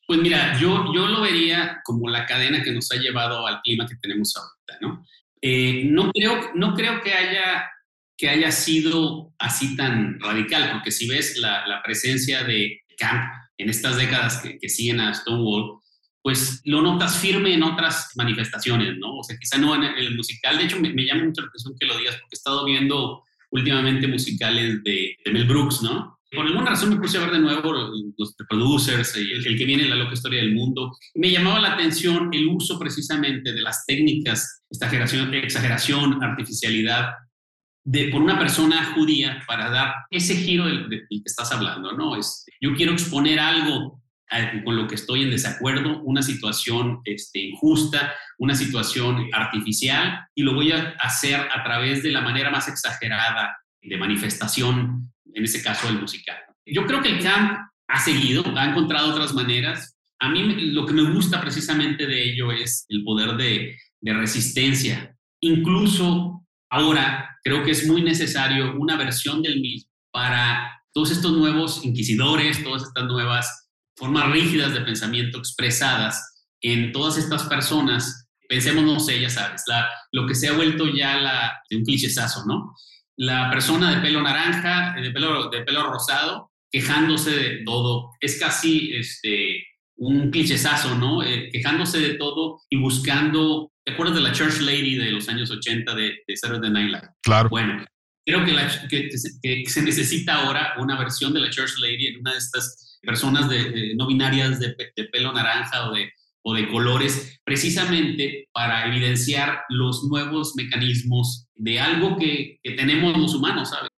Pues 0.06 0.20
mira, 0.20 0.58
yo, 0.58 0.92
yo 0.92 1.06
lo 1.06 1.20
vería 1.20 1.80
como 1.84 2.08
la 2.08 2.26
cadena 2.26 2.62
que 2.62 2.72
nos 2.72 2.90
ha 2.90 2.96
llevado 2.96 3.46
al 3.46 3.60
clima 3.62 3.86
que 3.86 3.96
tenemos 3.96 4.34
ahorita, 4.36 4.78
¿no? 4.80 5.06
Eh, 5.40 5.84
no, 5.84 6.10
creo, 6.10 6.50
no 6.54 6.74
creo 6.74 7.00
que 7.00 7.14
haya, 7.14 7.70
que 8.16 8.28
haya 8.28 8.50
sido 8.50 9.32
así 9.38 9.76
tan 9.76 10.18
radical, 10.20 10.72
porque 10.72 10.90
si 10.90 11.08
ves 11.08 11.38
la, 11.38 11.66
la 11.66 11.82
presencia 11.82 12.42
de 12.42 12.80
Camp 12.98 13.32
en 13.56 13.70
estas 13.70 13.96
décadas 13.96 14.38
que, 14.42 14.58
que, 14.58 14.68
siguen 14.68 15.00
a 15.00 15.14
Stonewall, 15.14 15.80
pues 16.22 16.60
lo 16.64 16.82
notas 16.82 17.16
firme 17.16 17.54
en 17.54 17.62
otras 17.62 18.10
manifestaciones, 18.16 18.98
¿no? 18.98 19.18
O 19.18 19.22
sea, 19.22 19.38
quizá 19.38 19.58
no 19.58 19.74
en 19.74 19.84
el 19.84 20.16
musical. 20.16 20.58
De 20.58 20.64
hecho, 20.64 20.78
me, 20.78 20.90
llama 21.04 21.24
mucho 21.24 21.40
la 21.42 21.48
atención 21.48 21.74
que 21.78 21.86
lo 21.86 21.96
digas, 21.96 22.16
porque 22.16 22.34
he 22.34 22.36
estado 22.36 22.64
viendo 22.64 23.24
últimamente 23.50 24.06
musicales 24.06 24.82
de, 24.84 25.16
de 25.24 25.32
Mel 25.32 25.46
Brooks, 25.46 25.82
¿no? 25.82 26.19
Por 26.32 26.46
alguna 26.46 26.70
razón 26.70 26.90
me 26.90 26.96
puse 26.96 27.18
a 27.18 27.22
ver 27.22 27.32
de 27.32 27.40
nuevo 27.40 27.72
los 27.72 28.36
producers 28.48 29.16
y 29.16 29.32
el, 29.32 29.58
que 29.58 29.64
viene 29.64 29.84
en 29.84 29.90
la 29.90 29.96
loca 29.96 30.14
historia 30.14 30.40
del 30.40 30.54
mundo. 30.54 30.96
Me 31.14 31.30
llamaba 31.30 31.58
la 31.58 31.72
atención 31.74 32.30
el 32.32 32.46
uso 32.46 32.78
precisamente 32.78 33.52
de 33.52 33.60
las 33.60 33.84
técnicas, 33.84 34.62
exageración, 34.70 35.34
exageración 35.34 36.22
artificialidad, 36.22 37.10
de, 37.84 38.08
por 38.08 38.22
una 38.22 38.38
persona 38.38 38.92
judía 38.94 39.42
para 39.46 39.70
dar 39.70 39.94
ese 40.10 40.36
giro 40.36 40.66
del, 40.66 40.88
que 40.88 41.22
estás 41.24 41.50
hablando, 41.50 41.92
¿no? 41.92 42.14
Es, 42.14 42.44
yo 42.60 42.74
quiero 42.74 42.92
exponer 42.92 43.40
algo 43.40 44.00
con 44.64 44.76
lo 44.76 44.86
que 44.86 44.94
estoy 44.94 45.24
en 45.24 45.30
desacuerdo, 45.30 46.00
una 46.02 46.22
situación 46.22 47.00
este, 47.04 47.40
injusta, 47.40 48.14
una 48.38 48.54
situación 48.54 49.26
artificial, 49.32 50.20
y 50.36 50.42
lo 50.44 50.54
voy 50.54 50.70
a 50.70 50.94
hacer 51.00 51.40
a 51.40 51.64
través 51.64 52.04
de 52.04 52.12
la 52.12 52.20
manera 52.20 52.50
más 52.50 52.68
exagerada 52.68 53.59
de 53.82 53.96
manifestación 53.96 55.12
en 55.32 55.44
ese 55.44 55.62
caso 55.62 55.88
el 55.88 56.00
musical. 56.00 56.36
Yo 56.66 56.86
creo 56.86 57.02
que 57.02 57.10
el 57.10 57.22
camp 57.22 57.58
ha 57.88 58.00
seguido, 58.00 58.44
ha 58.56 58.66
encontrado 58.66 59.10
otras 59.10 59.34
maneras. 59.34 59.96
A 60.18 60.28
mí 60.28 60.72
lo 60.72 60.86
que 60.86 60.92
me 60.92 61.10
gusta 61.10 61.40
precisamente 61.40 62.06
de 62.06 62.32
ello 62.32 62.52
es 62.52 62.84
el 62.88 63.02
poder 63.04 63.36
de, 63.36 63.76
de 64.00 64.14
resistencia. 64.14 65.16
Incluso 65.40 66.46
ahora 66.68 67.38
creo 67.42 67.64
que 67.64 67.70
es 67.72 67.86
muy 67.86 68.02
necesario 68.02 68.76
una 68.78 68.96
versión 68.96 69.42
del 69.42 69.60
mismo 69.60 69.90
para 70.12 70.82
todos 70.92 71.10
estos 71.10 71.32
nuevos 71.32 71.84
inquisidores, 71.84 72.62
todas 72.62 72.82
estas 72.82 73.04
nuevas 73.04 73.68
formas 73.96 74.30
rígidas 74.32 74.72
de 74.72 74.80
pensamiento 74.80 75.38
expresadas 75.38 76.46
en 76.60 76.92
todas 76.92 77.16
estas 77.16 77.44
personas. 77.44 78.28
Pensemos, 78.48 78.84
no 78.84 78.98
sé, 78.98 79.20
ya 79.20 79.30
sabes, 79.30 79.62
la, 79.66 79.88
lo 80.12 80.26
que 80.26 80.34
se 80.34 80.48
ha 80.48 80.52
vuelto 80.52 80.88
ya 80.88 81.16
la, 81.16 81.62
un 81.70 81.84
clichesazo, 81.84 82.44
¿no? 82.46 82.74
La 83.20 83.50
persona 83.50 83.94
de 83.94 84.00
pelo 84.00 84.22
naranja, 84.22 84.94
de 84.98 85.10
pelo, 85.10 85.50
de 85.50 85.60
pelo 85.62 85.92
rosado, 85.92 86.50
quejándose 86.72 87.30
de 87.30 87.62
todo. 87.66 88.12
Es 88.18 88.40
casi 88.40 88.92
este, 88.94 89.62
un 89.96 90.30
clichesazo, 90.30 90.94
¿no? 90.94 91.22
Eh, 91.22 91.50
quejándose 91.52 92.00
de 92.00 92.14
todo 92.14 92.62
y 92.70 92.78
buscando. 92.78 93.72
¿Te 93.84 93.92
acuerdas 93.92 94.16
de 94.16 94.22
la 94.22 94.32
Church 94.32 94.60
Lady 94.60 94.94
de 94.94 95.12
los 95.12 95.28
años 95.28 95.50
80 95.50 95.94
de, 95.94 96.22
de 96.26 96.36
Saturday 96.36 96.70
Night 96.70 96.92
Live? 96.92 97.08
Claro. 97.22 97.50
Bueno, 97.50 97.84
creo 98.24 98.42
que, 98.42 99.10
que, 99.42 99.66
se 99.66 99.82
necesita 99.82 100.36
ahora 100.36 100.72
una 100.78 100.98
versión 100.98 101.34
de 101.34 101.40
la 101.40 101.50
Church 101.50 101.76
Lady 101.78 102.06
en 102.06 102.20
una 102.20 102.32
de 102.32 102.38
estas 102.38 102.98
personas 103.02 103.50
de, 103.50 103.94
no 103.96 104.06
binarias 104.06 104.58
de, 104.60 104.74
de, 104.96 105.04
pelo 105.12 105.34
naranja 105.34 105.90
o 105.90 105.94
de, 105.94 106.10
o 106.42 106.54
de 106.54 106.68
colores, 106.68 107.40
precisamente 107.44 108.48
para 108.52 108.86
evidenciar 108.86 109.60
los 109.68 110.04
nuevos 110.04 110.54
mecanismos 110.56 111.46
de 111.54 111.78
algo 111.78 112.16
que, 112.16 112.58
que 112.62 112.72
tenemos 112.72 113.16
los 113.16 113.34
humanos, 113.34 113.70
¿sabes? 113.70 113.90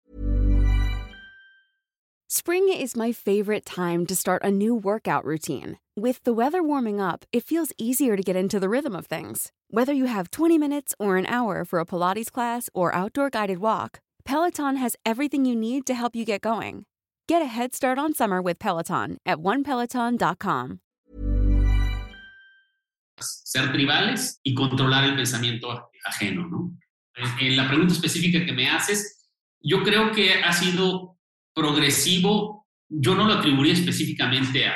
Spring 2.28 2.70
is 2.70 2.96
my 2.96 3.12
favorite 3.12 3.66
time 3.66 4.06
to 4.06 4.16
start 4.16 4.42
a 4.42 4.50
new 4.50 4.74
workout 4.74 5.22
routine. 5.22 5.78
With 5.94 6.24
the 6.24 6.32
weather 6.32 6.62
warming 6.62 6.98
up, 6.98 7.26
it 7.30 7.44
feels 7.44 7.72
easier 7.76 8.16
to 8.16 8.22
get 8.22 8.36
into 8.36 8.58
the 8.58 8.70
rhythm 8.70 8.96
of 8.96 9.04
things. 9.04 9.52
Whether 9.68 9.92
you 9.92 10.06
have 10.06 10.30
20 10.30 10.56
minutes 10.56 10.94
or 10.98 11.18
an 11.18 11.26
hour 11.26 11.66
for 11.66 11.78
a 11.78 11.84
Pilates 11.84 12.32
class 12.32 12.70
or 12.72 12.94
outdoor 12.94 13.28
guided 13.28 13.58
walk, 13.58 14.00
Peloton 14.24 14.76
has 14.76 14.96
everything 15.04 15.44
you 15.44 15.54
need 15.54 15.84
to 15.84 15.94
help 15.94 16.16
you 16.16 16.24
get 16.24 16.40
going. 16.40 16.86
Get 17.28 17.42
a 17.42 17.46
head 17.46 17.74
start 17.74 17.98
on 17.98 18.14
summer 18.14 18.40
with 18.40 18.58
Peloton 18.58 19.18
at 19.26 19.38
onepeloton.com. 19.38 20.80
ser 23.22 23.72
tribales 23.72 24.40
y 24.42 24.54
controlar 24.54 25.04
el 25.04 25.16
pensamiento 25.16 25.90
ajeno, 26.04 26.46
¿no? 26.48 26.72
En 27.40 27.56
la 27.56 27.68
pregunta 27.68 27.92
específica 27.92 28.44
que 28.44 28.52
me 28.52 28.70
haces, 28.70 29.28
yo 29.60 29.82
creo 29.82 30.12
que 30.12 30.42
ha 30.42 30.52
sido 30.52 31.18
progresivo, 31.54 32.66
yo 32.88 33.14
no 33.14 33.26
lo 33.26 33.34
atribuiría 33.34 33.74
específicamente 33.74 34.66
a, 34.66 34.74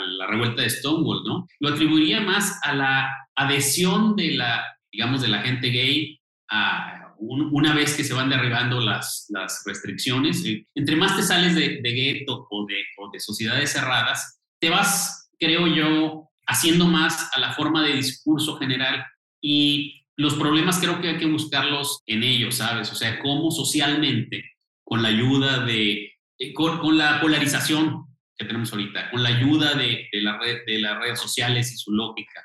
la 0.00 0.26
revuelta 0.26 0.62
de 0.62 0.70
Stonewall, 0.70 1.24
¿no? 1.24 1.46
Lo 1.60 1.70
atribuiría 1.70 2.20
más 2.20 2.60
a 2.62 2.74
la 2.74 3.10
adhesión 3.34 4.14
de 4.16 4.32
la, 4.32 4.64
digamos, 4.92 5.22
de 5.22 5.28
la 5.28 5.40
gente 5.40 5.70
gay 5.70 6.20
a 6.50 6.98
una 7.18 7.74
vez 7.74 7.96
que 7.96 8.04
se 8.04 8.14
van 8.14 8.28
derribando 8.28 8.80
las, 8.80 9.26
restricciones. 9.66 10.44
Eh, 10.44 10.66
entre 10.74 10.94
más 10.94 11.16
te 11.16 11.22
sales 11.22 11.54
de, 11.54 11.80
de 11.82 11.90
gueto 11.92 12.46
o 12.48 12.66
de, 12.66 12.76
o 12.98 13.10
de 13.10 13.18
sociedades 13.18 13.72
cerradas, 13.72 14.40
te 14.60 14.70
vas, 14.70 15.30
creo 15.38 15.66
yo, 15.66 16.27
haciendo 16.48 16.86
más 16.86 17.30
a 17.36 17.40
la 17.40 17.52
forma 17.52 17.82
de 17.84 17.92
discurso 17.92 18.56
general 18.56 19.04
y 19.40 20.06
los 20.16 20.34
problemas 20.34 20.80
creo 20.80 21.00
que 21.00 21.10
hay 21.10 21.18
que 21.18 21.26
buscarlos 21.26 22.02
en 22.06 22.24
ellos, 22.24 22.56
¿sabes? 22.56 22.90
O 22.90 22.94
sea, 22.96 23.20
cómo 23.20 23.52
socialmente, 23.52 24.44
con 24.82 25.02
la 25.02 25.08
ayuda 25.08 25.64
de, 25.64 26.12
eh, 26.38 26.52
con, 26.54 26.98
la 26.98 27.20
polarización 27.20 28.06
que 28.36 28.46
tenemos 28.46 28.72
ahorita, 28.72 29.10
con 29.10 29.22
la 29.22 29.28
ayuda 29.28 29.74
de, 29.74 30.08
la 30.12 30.38
red, 30.38 30.64
de 30.66 30.80
las 30.80 30.98
redes 30.98 31.20
sociales 31.20 31.72
y 31.72 31.76
su 31.76 31.92
lógica, 31.92 32.42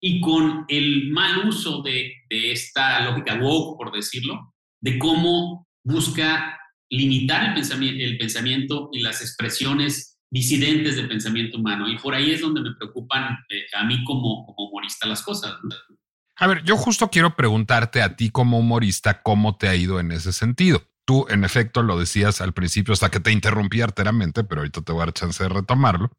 y 0.00 0.20
con 0.20 0.64
el 0.68 1.10
mal 1.10 1.46
uso 1.46 1.82
de, 1.82 2.14
de 2.28 2.52
esta 2.52 3.04
lógica 3.04 3.36
woke, 3.36 3.76
por 3.76 3.92
decirlo, 3.92 4.54
de 4.80 4.98
cómo 4.98 5.68
busca 5.84 6.58
limitar 6.90 7.56
el 7.56 8.18
pensamiento 8.18 8.88
y 8.92 9.00
las 9.00 9.20
expresiones 9.20 10.13
disidentes 10.34 10.96
del 10.96 11.06
pensamiento 11.06 11.58
humano. 11.58 11.88
Y 11.88 11.96
por 11.96 12.12
ahí 12.12 12.32
es 12.32 12.40
donde 12.40 12.60
me 12.60 12.74
preocupan 12.74 13.38
eh, 13.48 13.66
a 13.72 13.84
mí 13.84 14.02
como, 14.02 14.44
humorista 14.58 15.06
las 15.06 15.22
cosas. 15.22 15.54
A 16.36 16.46
ver, 16.48 16.64
yo 16.64 16.76
justo 16.76 17.08
quiero 17.08 17.36
preguntarte 17.36 18.02
a 18.02 18.16
ti 18.16 18.30
como 18.30 18.58
humorista 18.58 19.22
cómo 19.22 19.56
te 19.56 19.68
ha 19.68 19.76
ido 19.76 20.00
en 20.00 20.10
ese 20.10 20.32
sentido. 20.32 20.82
Tú, 21.06 21.26
en 21.28 21.44
efecto, 21.44 21.84
lo 21.84 21.96
decías 21.96 22.40
al 22.40 22.52
principio 22.52 22.92
hasta 22.92 23.10
que 23.10 23.20
te 23.20 23.30
interrumpí 23.30 23.80
arteramente, 23.80 24.42
pero 24.42 24.62
ahorita 24.62 24.82
te 24.82 24.90
voy 24.90 25.02
a 25.02 25.04
dar 25.06 25.14
chance 25.14 25.40
de 25.40 25.50
retomarlo. 25.50 26.10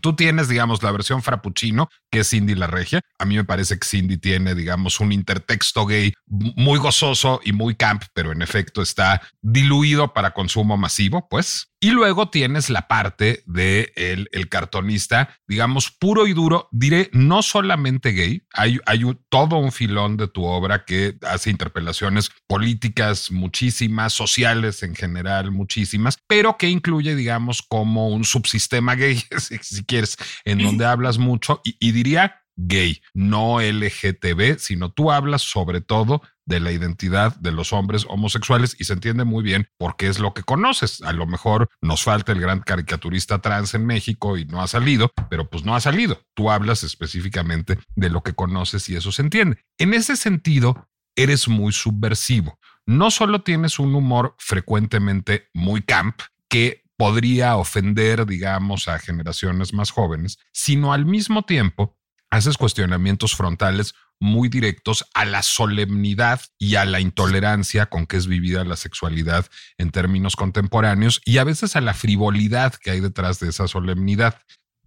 Tú 0.00 0.16
tienes, 0.16 0.48
digamos, 0.48 0.82
la 0.82 0.92
versión 0.92 1.22
frappuccino, 1.22 1.88
que 2.10 2.20
es 2.20 2.30
Cindy 2.30 2.54
la 2.54 2.66
Regia. 2.66 3.00
A 3.18 3.24
mí 3.24 3.36
me 3.36 3.44
parece 3.44 3.78
que 3.78 3.86
Cindy 3.86 4.18
tiene, 4.18 4.54
digamos, 4.54 5.00
un 5.00 5.12
intertexto 5.12 5.86
gay 5.86 6.12
muy 6.26 6.78
gozoso 6.78 7.40
y 7.44 7.52
muy 7.52 7.76
camp, 7.76 8.04
pero 8.12 8.32
en 8.32 8.42
efecto 8.42 8.82
está 8.82 9.22
diluido 9.40 10.12
para 10.12 10.32
consumo 10.32 10.76
masivo, 10.76 11.28
pues. 11.28 11.68
Y 11.84 11.90
luego 11.90 12.30
tienes 12.30 12.70
la 12.70 12.88
parte 12.88 13.42
de 13.44 13.92
el, 13.96 14.30
el 14.32 14.48
cartonista, 14.48 15.36
digamos, 15.46 15.90
puro 15.90 16.26
y 16.26 16.32
duro, 16.32 16.66
diré, 16.72 17.10
no 17.12 17.42
solamente 17.42 18.12
gay, 18.12 18.46
hay, 18.54 18.80
hay 18.86 19.02
todo 19.28 19.58
un 19.58 19.70
filón 19.70 20.16
de 20.16 20.26
tu 20.26 20.46
obra 20.46 20.86
que 20.86 21.18
hace 21.20 21.50
interpelaciones 21.50 22.30
políticas 22.46 23.30
muchísimas, 23.30 24.14
sociales 24.14 24.82
en 24.82 24.94
general 24.94 25.50
muchísimas, 25.50 26.16
pero 26.26 26.56
que 26.56 26.70
incluye, 26.70 27.14
digamos, 27.14 27.60
como 27.60 28.08
un 28.08 28.24
subsistema 28.24 28.94
gay, 28.94 29.22
si, 29.84 29.86
quieres, 29.86 30.16
en 30.44 30.58
donde 30.58 30.84
hablas 30.86 31.18
mucho 31.18 31.60
y, 31.64 31.76
y 31.80 31.92
diría 31.92 32.40
gay, 32.56 33.02
no 33.14 33.60
LGTB, 33.60 34.58
sino 34.58 34.92
tú 34.92 35.10
hablas 35.10 35.42
sobre 35.42 35.80
todo 35.80 36.22
de 36.46 36.60
la 36.60 36.72
identidad 36.72 37.34
de 37.36 37.52
los 37.52 37.72
hombres 37.72 38.06
homosexuales 38.08 38.76
y 38.78 38.84
se 38.84 38.92
entiende 38.92 39.24
muy 39.24 39.42
bien 39.42 39.68
porque 39.78 40.08
es 40.08 40.18
lo 40.18 40.34
que 40.34 40.42
conoces. 40.42 41.02
A 41.02 41.12
lo 41.12 41.26
mejor 41.26 41.68
nos 41.80 42.02
falta 42.02 42.32
el 42.32 42.40
gran 42.40 42.60
caricaturista 42.60 43.40
trans 43.40 43.74
en 43.74 43.86
México 43.86 44.36
y 44.36 44.44
no 44.44 44.62
ha 44.62 44.68
salido, 44.68 45.10
pero 45.30 45.48
pues 45.48 45.64
no 45.64 45.74
ha 45.74 45.80
salido. 45.80 46.20
Tú 46.34 46.50
hablas 46.50 46.82
específicamente 46.82 47.78
de 47.96 48.10
lo 48.10 48.22
que 48.22 48.34
conoces 48.34 48.88
y 48.88 48.96
eso 48.96 49.10
se 49.10 49.22
entiende. 49.22 49.58
En 49.78 49.94
ese 49.94 50.16
sentido, 50.16 50.88
eres 51.16 51.48
muy 51.48 51.72
subversivo. 51.72 52.58
No 52.86 53.10
solo 53.10 53.42
tienes 53.42 53.78
un 53.78 53.94
humor 53.94 54.34
frecuentemente 54.38 55.48
muy 55.54 55.82
camp, 55.82 56.20
que 56.50 56.83
podría 56.96 57.56
ofender, 57.56 58.26
digamos, 58.26 58.88
a 58.88 58.98
generaciones 58.98 59.72
más 59.72 59.90
jóvenes, 59.90 60.38
sino 60.52 60.92
al 60.92 61.06
mismo 61.06 61.42
tiempo 61.42 61.96
haces 62.30 62.56
cuestionamientos 62.56 63.36
frontales 63.36 63.94
muy 64.20 64.48
directos 64.48 65.04
a 65.14 65.24
la 65.24 65.42
solemnidad 65.42 66.40
y 66.58 66.76
a 66.76 66.84
la 66.84 67.00
intolerancia 67.00 67.86
con 67.86 68.06
que 68.06 68.16
es 68.16 68.26
vivida 68.26 68.64
la 68.64 68.76
sexualidad 68.76 69.46
en 69.78 69.90
términos 69.90 70.36
contemporáneos 70.36 71.20
y 71.24 71.38
a 71.38 71.44
veces 71.44 71.76
a 71.76 71.80
la 71.80 71.94
frivolidad 71.94 72.74
que 72.74 72.90
hay 72.90 73.00
detrás 73.00 73.40
de 73.40 73.48
esa 73.48 73.68
solemnidad. 73.68 74.40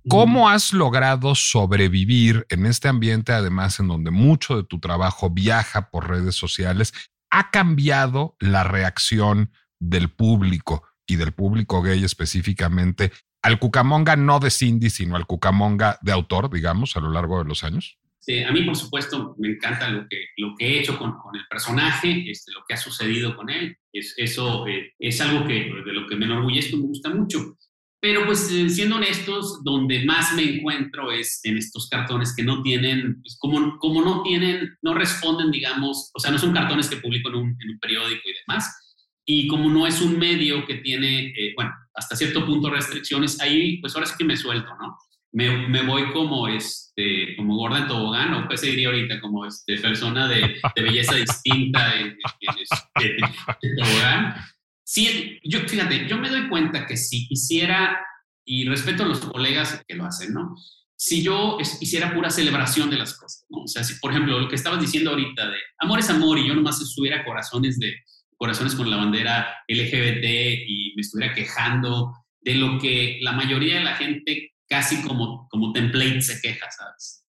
¿Cómo 0.10 0.50
has 0.50 0.72
logrado 0.72 1.36
sobrevivir 1.36 2.46
en 2.50 2.66
este 2.66 2.88
ambiente, 2.88 3.34
además, 3.34 3.80
en 3.82 3.90
donde 3.90 4.10
mucho 4.10 4.56
de 4.56 4.64
tu 4.64 4.80
trabajo 4.80 5.30
viaja 5.30 5.90
por 5.90 6.10
redes 6.10 6.36
sociales? 6.36 6.94
¿Ha 7.30 7.52
cambiado 7.52 8.38
la 8.40 8.64
reacción 8.64 9.52
del 9.80 10.10
público 10.10 10.84
y 11.08 11.16
del 11.16 11.32
público 11.32 11.82
gay 11.82 12.04
específicamente 12.04 13.12
al 13.42 13.60
Cucamonga 13.60 14.16
no 14.16 14.40
de 14.40 14.52
Cindy, 14.52 14.90
sino 14.90 15.16
al 15.16 15.26
Cucamonga 15.26 15.98
de 16.02 16.12
autor, 16.12 16.52
digamos, 16.52 16.98
a 16.98 17.00
lo 17.00 17.12
largo 17.12 17.40
de 17.40 17.46
los 17.48 17.64
años? 17.64 17.98
Sí, 18.20 18.44
a 18.44 18.52
mí, 18.52 18.64
por 18.64 18.76
supuesto, 18.76 19.36
me 19.38 19.48
encanta 19.48 19.88
lo 19.90 20.06
que, 20.10 20.26
lo 20.36 20.54
que 20.58 20.68
he 20.68 20.80
hecho 20.80 20.98
con, 20.98 21.18
con 21.18 21.34
el 21.34 21.48
personaje, 21.50 22.30
este, 22.30 22.52
lo 22.52 22.60
que 22.68 22.74
ha 22.74 22.78
sucedido 22.78 23.38
con 23.38 23.50
él. 23.50 23.78
Es, 23.94 24.16
eso 24.18 24.68
eh, 24.68 24.94
es 25.00 25.22
algo 25.22 25.48
que, 25.48 25.54
de 25.54 25.94
lo 25.94 26.08
que 26.08 26.18
me 26.18 26.26
enorgullezco 26.26 26.76
me 26.76 26.88
gusta 26.88 27.10
mucho. 27.10 27.56
Pero 28.02 28.26
pues 28.26 28.52
eh, 28.52 28.70
siendo 28.70 28.98
honestos, 28.98 29.64
donde 29.64 30.04
más 30.04 30.34
me 30.36 30.44
encuentro 30.44 31.10
es 31.12 31.40
en 31.46 31.58
estos 31.58 31.88
cartones 31.88 32.36
que 32.36 32.44
no 32.44 32.62
tienen, 32.62 33.22
pues 33.22 33.38
como, 33.40 33.80
como 33.80 34.02
no 34.02 34.24
tienen, 34.24 34.78
no 34.82 34.94
responden, 34.94 35.50
digamos, 35.50 36.12
o 36.14 36.20
sea, 36.20 36.30
no 36.30 36.38
son 36.38 36.54
cartones 36.54 36.90
que 36.90 36.98
publico 36.98 37.30
en 37.30 37.36
un, 37.36 37.58
en 37.62 37.70
un 37.70 37.80
periódico 37.80 38.24
y 38.26 38.34
demás, 38.46 38.87
y 39.30 39.46
como 39.48 39.70
no 39.70 39.86
es 39.86 40.02
un 40.02 40.18
medio 40.18 40.66
que 40.66 40.76
tiene, 40.76 41.34
eh, 41.38 41.54
bueno, 41.54 41.72
hasta 41.94 42.16
cierto 42.16 42.46
punto 42.46 42.70
restricciones, 42.70 43.42
ahí 43.42 43.78
pues 43.82 43.94
ahora 43.94 44.08
sí 44.08 44.16
que 44.18 44.24
me 44.24 44.38
suelto, 44.38 44.70
¿no? 44.82 44.98
Me, 45.34 45.68
me 45.68 45.82
voy 45.84 46.14
como, 46.14 46.48
este, 46.48 47.36
como 47.36 47.58
gorda 47.58 47.80
en 47.80 47.88
tobogán, 47.90 48.34
o 48.34 48.48
pues 48.48 48.62
se 48.62 48.68
diría 48.68 48.88
ahorita, 48.88 49.20
como 49.20 49.46
este, 49.46 49.78
persona 49.80 50.30
de, 50.30 50.56
de 50.74 50.82
belleza 50.82 51.16
distinta 51.16 51.94
en, 52.00 52.18
este, 52.58 53.18
tobogán. 53.78 54.36
Sí, 54.86 55.40
yo, 55.44 55.60
fíjate, 55.60 56.08
yo 56.08 56.18
me 56.18 56.30
doy 56.30 56.48
cuenta 56.48 56.86
que 56.86 56.96
si 56.96 57.28
hiciera, 57.30 58.00
y 58.46 58.66
respeto 58.70 59.04
a 59.04 59.08
los 59.08 59.20
colegas 59.20 59.84
que 59.86 59.96
lo 59.96 60.06
hacen, 60.06 60.34
¿no? 60.34 60.56
Si 60.96 61.22
yo 61.22 61.58
hiciera 61.60 62.14
pura 62.14 62.30
celebración 62.30 62.90
de 62.90 62.98
las 62.98 63.14
cosas, 63.18 63.46
¿no? 63.50 63.64
O 63.64 63.68
sea, 63.68 63.84
si, 63.84 64.00
por 64.00 64.12
ejemplo, 64.12 64.40
lo 64.40 64.48
que 64.48 64.56
estabas 64.56 64.80
diciendo 64.80 65.10
ahorita 65.10 65.50
de 65.50 65.58
amor 65.80 66.00
es 66.00 66.10
amor 66.10 66.40
y 66.40 66.48
yo 66.48 66.56
nomás 66.56 66.80
subiera 66.90 67.26
corazones 67.26 67.78
de 67.78 67.94
corazones 68.38 68.76
con 68.76 68.90
la 68.90 68.98
bandera 68.98 69.64
LGBT 69.68 70.24
y 70.68 70.94
me 70.96 71.02
estuviera 71.02 71.34
quejando 71.34 72.14
de 72.42 72.56
lo 72.56 72.80
que 72.80 73.18
la 73.22 73.34
mayoría 73.34 73.80
de 73.80 73.84
la 73.84 73.96
gente 73.96 74.54
casi 74.70 75.02
como, 75.02 75.48
como 75.50 75.74
template 75.74 76.22
se 76.22 76.40
queja, 76.42 76.70
¿sabes? 76.72 77.26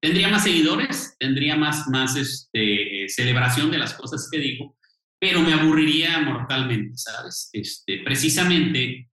Tendría 0.00 0.28
más 0.28 0.44
seguidores, 0.44 1.16
tendría 1.18 1.56
más, 1.56 1.88
más 1.88 2.16
este, 2.16 3.08
celebración 3.08 3.70
de 3.70 3.78
las 3.78 3.94
cosas 3.94 4.28
que 4.30 4.38
digo, 4.38 4.76
pero 5.18 5.40
me 5.40 5.54
aburriría 5.54 6.20
mortalmente, 6.20 6.96
¿sabes? 6.96 7.48
Este, 7.52 8.02
precisamente, 8.04 9.10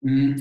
mm, 0.00 0.34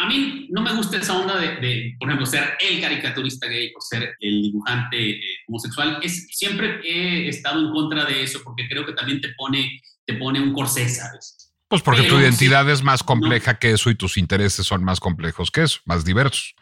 a 0.00 0.06
mí 0.06 0.48
no 0.50 0.62
me 0.62 0.72
gusta 0.74 0.96
esa 0.96 1.18
onda 1.18 1.36
de, 1.36 1.94
por 1.98 2.08
ejemplo, 2.08 2.24
ser 2.24 2.56
el 2.58 2.80
caricaturista 2.80 3.46
gay 3.46 3.70
o 3.76 3.80
ser 3.82 4.16
el 4.20 4.42
dibujante 4.42 5.10
eh, 5.10 5.20
homosexual. 5.46 5.98
Es, 6.02 6.26
siempre 6.30 6.80
he 6.82 7.28
estado 7.28 7.60
en 7.60 7.70
contra 7.70 8.06
de 8.06 8.22
eso 8.22 8.40
porque 8.42 8.66
creo 8.66 8.86
que 8.86 8.94
también 8.94 9.20
te 9.20 9.28
pone, 9.36 9.80
te 10.06 10.14
pone 10.14 10.40
un 10.40 10.54
corsé, 10.54 10.88
¿sabes? 10.88 11.52
Pues 11.68 11.82
porque 11.82 12.04
tu 12.04 12.18
identidad 12.18 12.68
es 12.70 12.82
más 12.82 13.02
compleja 13.02 13.58
que 13.58 13.72
eso 13.72 13.90
y 13.90 13.94
tus 13.94 14.16
intereses 14.16 14.66
son 14.66 14.82
más 14.82 15.00
complejos 15.00 15.50
que 15.50 15.64
eso, 15.64 15.80
más 15.84 16.04
diversos 16.04 16.54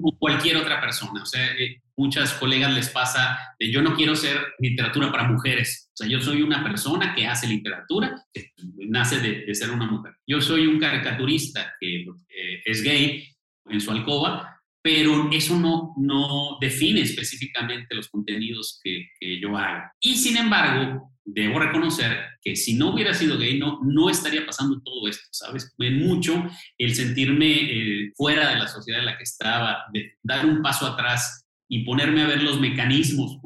como 0.00 0.16
cualquier 0.18 0.56
otra 0.56 0.80
persona. 0.80 1.22
O 1.22 1.26
sea, 1.26 1.52
eh, 1.56 1.80
muchas 1.96 2.34
colegas 2.34 2.72
les 2.72 2.88
pasa 2.88 3.38
de 3.58 3.70
yo 3.70 3.82
no 3.82 3.94
quiero 3.94 4.16
ser 4.16 4.38
literatura 4.58 5.10
para 5.10 5.28
mujeres. 5.28 5.90
O 5.92 5.96
sea, 5.96 6.08
yo 6.08 6.20
soy 6.20 6.42
una 6.42 6.62
persona 6.62 7.14
que 7.14 7.26
hace 7.26 7.46
literatura, 7.46 8.24
que 8.32 8.50
nace 8.88 9.20
de, 9.20 9.54
ser 9.54 9.70
una 9.70 9.86
mujer. 9.86 10.14
Yo 10.26 10.40
soy 10.40 10.66
un 10.66 10.78
caricaturista 10.78 11.74
que 11.78 12.02
eh, 12.02 12.62
es 12.64 12.82
gay 12.82 13.28
en 13.66 13.80
su 13.80 13.90
alcoba, 13.90 14.60
pero 14.82 15.28
eso 15.30 15.58
no, 15.58 15.94
no 15.98 16.56
define 16.60 17.02
específicamente 17.02 17.94
los 17.94 18.08
contenidos 18.08 18.80
que, 18.82 19.08
que 19.18 19.38
yo 19.38 19.56
hago. 19.56 19.90
Y 20.00 20.14
sin 20.14 20.38
embargo, 20.38 21.12
debo 21.24 21.58
reconocer 21.58 22.18
que 22.42 22.56
si 22.56 22.74
no 22.74 22.92
hubiera 22.92 23.14
sido 23.14 23.38
gay, 23.38 23.58
no, 23.58 23.80
no 23.84 24.10
estaría 24.10 24.44
pasando 24.46 24.80
todo 24.82 25.08
esto, 25.08 25.28
¿sabes? 25.30 25.74
En 25.78 25.98
mucho 25.98 26.44
el 26.78 26.94
sentirme 26.94 27.46
eh, 27.46 28.12
fuera 28.16 28.50
de 28.50 28.58
la 28.58 28.68
sociedad 28.68 29.00
en 29.00 29.06
la 29.06 29.16
que 29.16 29.24
estaba, 29.24 29.84
de 29.92 30.14
dar 30.22 30.46
un 30.46 30.62
paso 30.62 30.86
atrás 30.86 31.46
y 31.68 31.84
ponerme 31.84 32.22
a 32.22 32.26
ver 32.26 32.42
los 32.42 32.60
mecanismos 32.60 33.38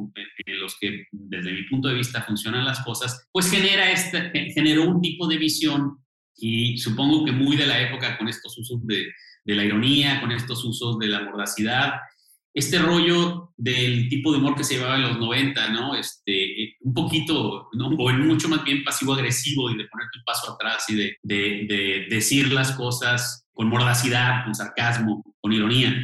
en 0.46 0.60
los 0.60 0.78
que 0.78 1.06
desde 1.12 1.52
mi 1.52 1.64
punto 1.64 1.88
de 1.88 1.94
vista 1.94 2.22
funcionan 2.22 2.64
las 2.64 2.80
cosas, 2.80 3.28
pues 3.30 3.50
genera 3.50 3.90
este, 3.90 4.30
generó 4.52 4.88
un 4.88 5.02
tipo 5.02 5.26
de 5.28 5.36
visión 5.36 5.98
y 6.36 6.78
supongo 6.78 7.24
que 7.24 7.32
muy 7.32 7.56
de 7.56 7.66
la 7.66 7.80
época 7.82 8.16
con 8.16 8.28
estos 8.28 8.56
usos 8.56 8.84
de, 8.86 9.12
de 9.44 9.54
la 9.54 9.64
ironía, 9.64 10.20
con 10.20 10.32
estos 10.32 10.64
usos 10.64 10.98
de 10.98 11.08
la 11.08 11.22
mordacidad, 11.22 11.92
este 12.54 12.78
rollo 12.78 13.52
del 13.56 14.08
tipo 14.08 14.32
de 14.32 14.38
humor 14.38 14.54
que 14.54 14.64
se 14.64 14.74
llevaba 14.74 14.96
en 14.96 15.02
los 15.02 15.18
90, 15.18 15.68
¿no? 15.70 15.96
Este, 15.96 16.53
poquito, 16.94 17.68
o 17.98 18.10
en 18.10 18.26
mucho 18.26 18.48
más 18.48 18.64
bien 18.64 18.84
pasivo-agresivo 18.84 19.70
y 19.70 19.76
de 19.76 19.84
ponerte 19.86 20.18
un 20.18 20.24
paso 20.24 20.52
atrás 20.52 20.88
y 20.88 20.94
de, 20.94 21.16
de, 21.22 21.66
de, 21.68 22.06
decir 22.08 22.52
las 22.52 22.72
cosas 22.72 23.44
con 23.52 23.68
mordacidad, 23.68 24.44
con 24.44 24.54
sarcasmo, 24.54 25.22
con 25.40 25.52
ironía. 25.52 25.94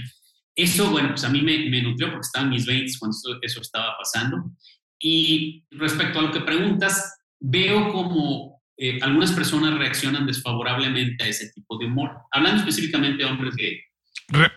Eso, 0.55 0.91
bueno, 0.91 1.11
pues 1.11 1.25
a 1.25 1.29
mí 1.29 1.43
me, 1.43 1.83
nutrió 1.83 2.09
porque 2.09 2.27
estaba 2.27 2.45
en 2.45 2.51
mis 2.51 2.67
20 2.67 2.93
cuando 2.99 3.17
eso, 3.41 3.61
estaba 3.61 3.97
pasando. 3.97 4.51
Y 4.99 5.65
respecto 5.71 6.19
a 6.19 6.23
lo 6.23 6.33
que 6.33 6.41
preguntas, 6.41 7.19
veo 7.39 7.91
como 7.91 8.61
eh, 8.77 8.99
algunas 9.01 9.33
personas 9.33 9.79
reaccionan 9.79 10.27
desfavorablemente 10.27 11.25
a 11.25 11.29
ese 11.29 11.51
tipo 11.51 11.79
de 11.79 11.87
humor. 11.87 12.11
Hablando 12.31 12.61
específicamente 12.61 13.25
de 13.25 13.31
hombres 13.31 13.55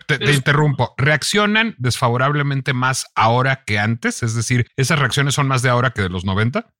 que 0.06 0.18
te, 0.18 0.32
interrumpo. 0.32 0.94
¿Reaccionan 0.96 1.74
desfavorablemente 1.78 2.72
más 2.72 3.06
ahora 3.14 3.64
que 3.66 3.78
antes? 3.78 4.22
Es 4.22 4.34
decir, 4.34 4.66
¿esas 4.76 4.98
reacciones 4.98 5.34
son 5.34 5.48
más 5.48 5.62
de 5.62 5.70
ahora 5.70 5.90
que 5.90 6.02
de 6.02 6.08
los 6.08 6.24
90? 6.24 6.72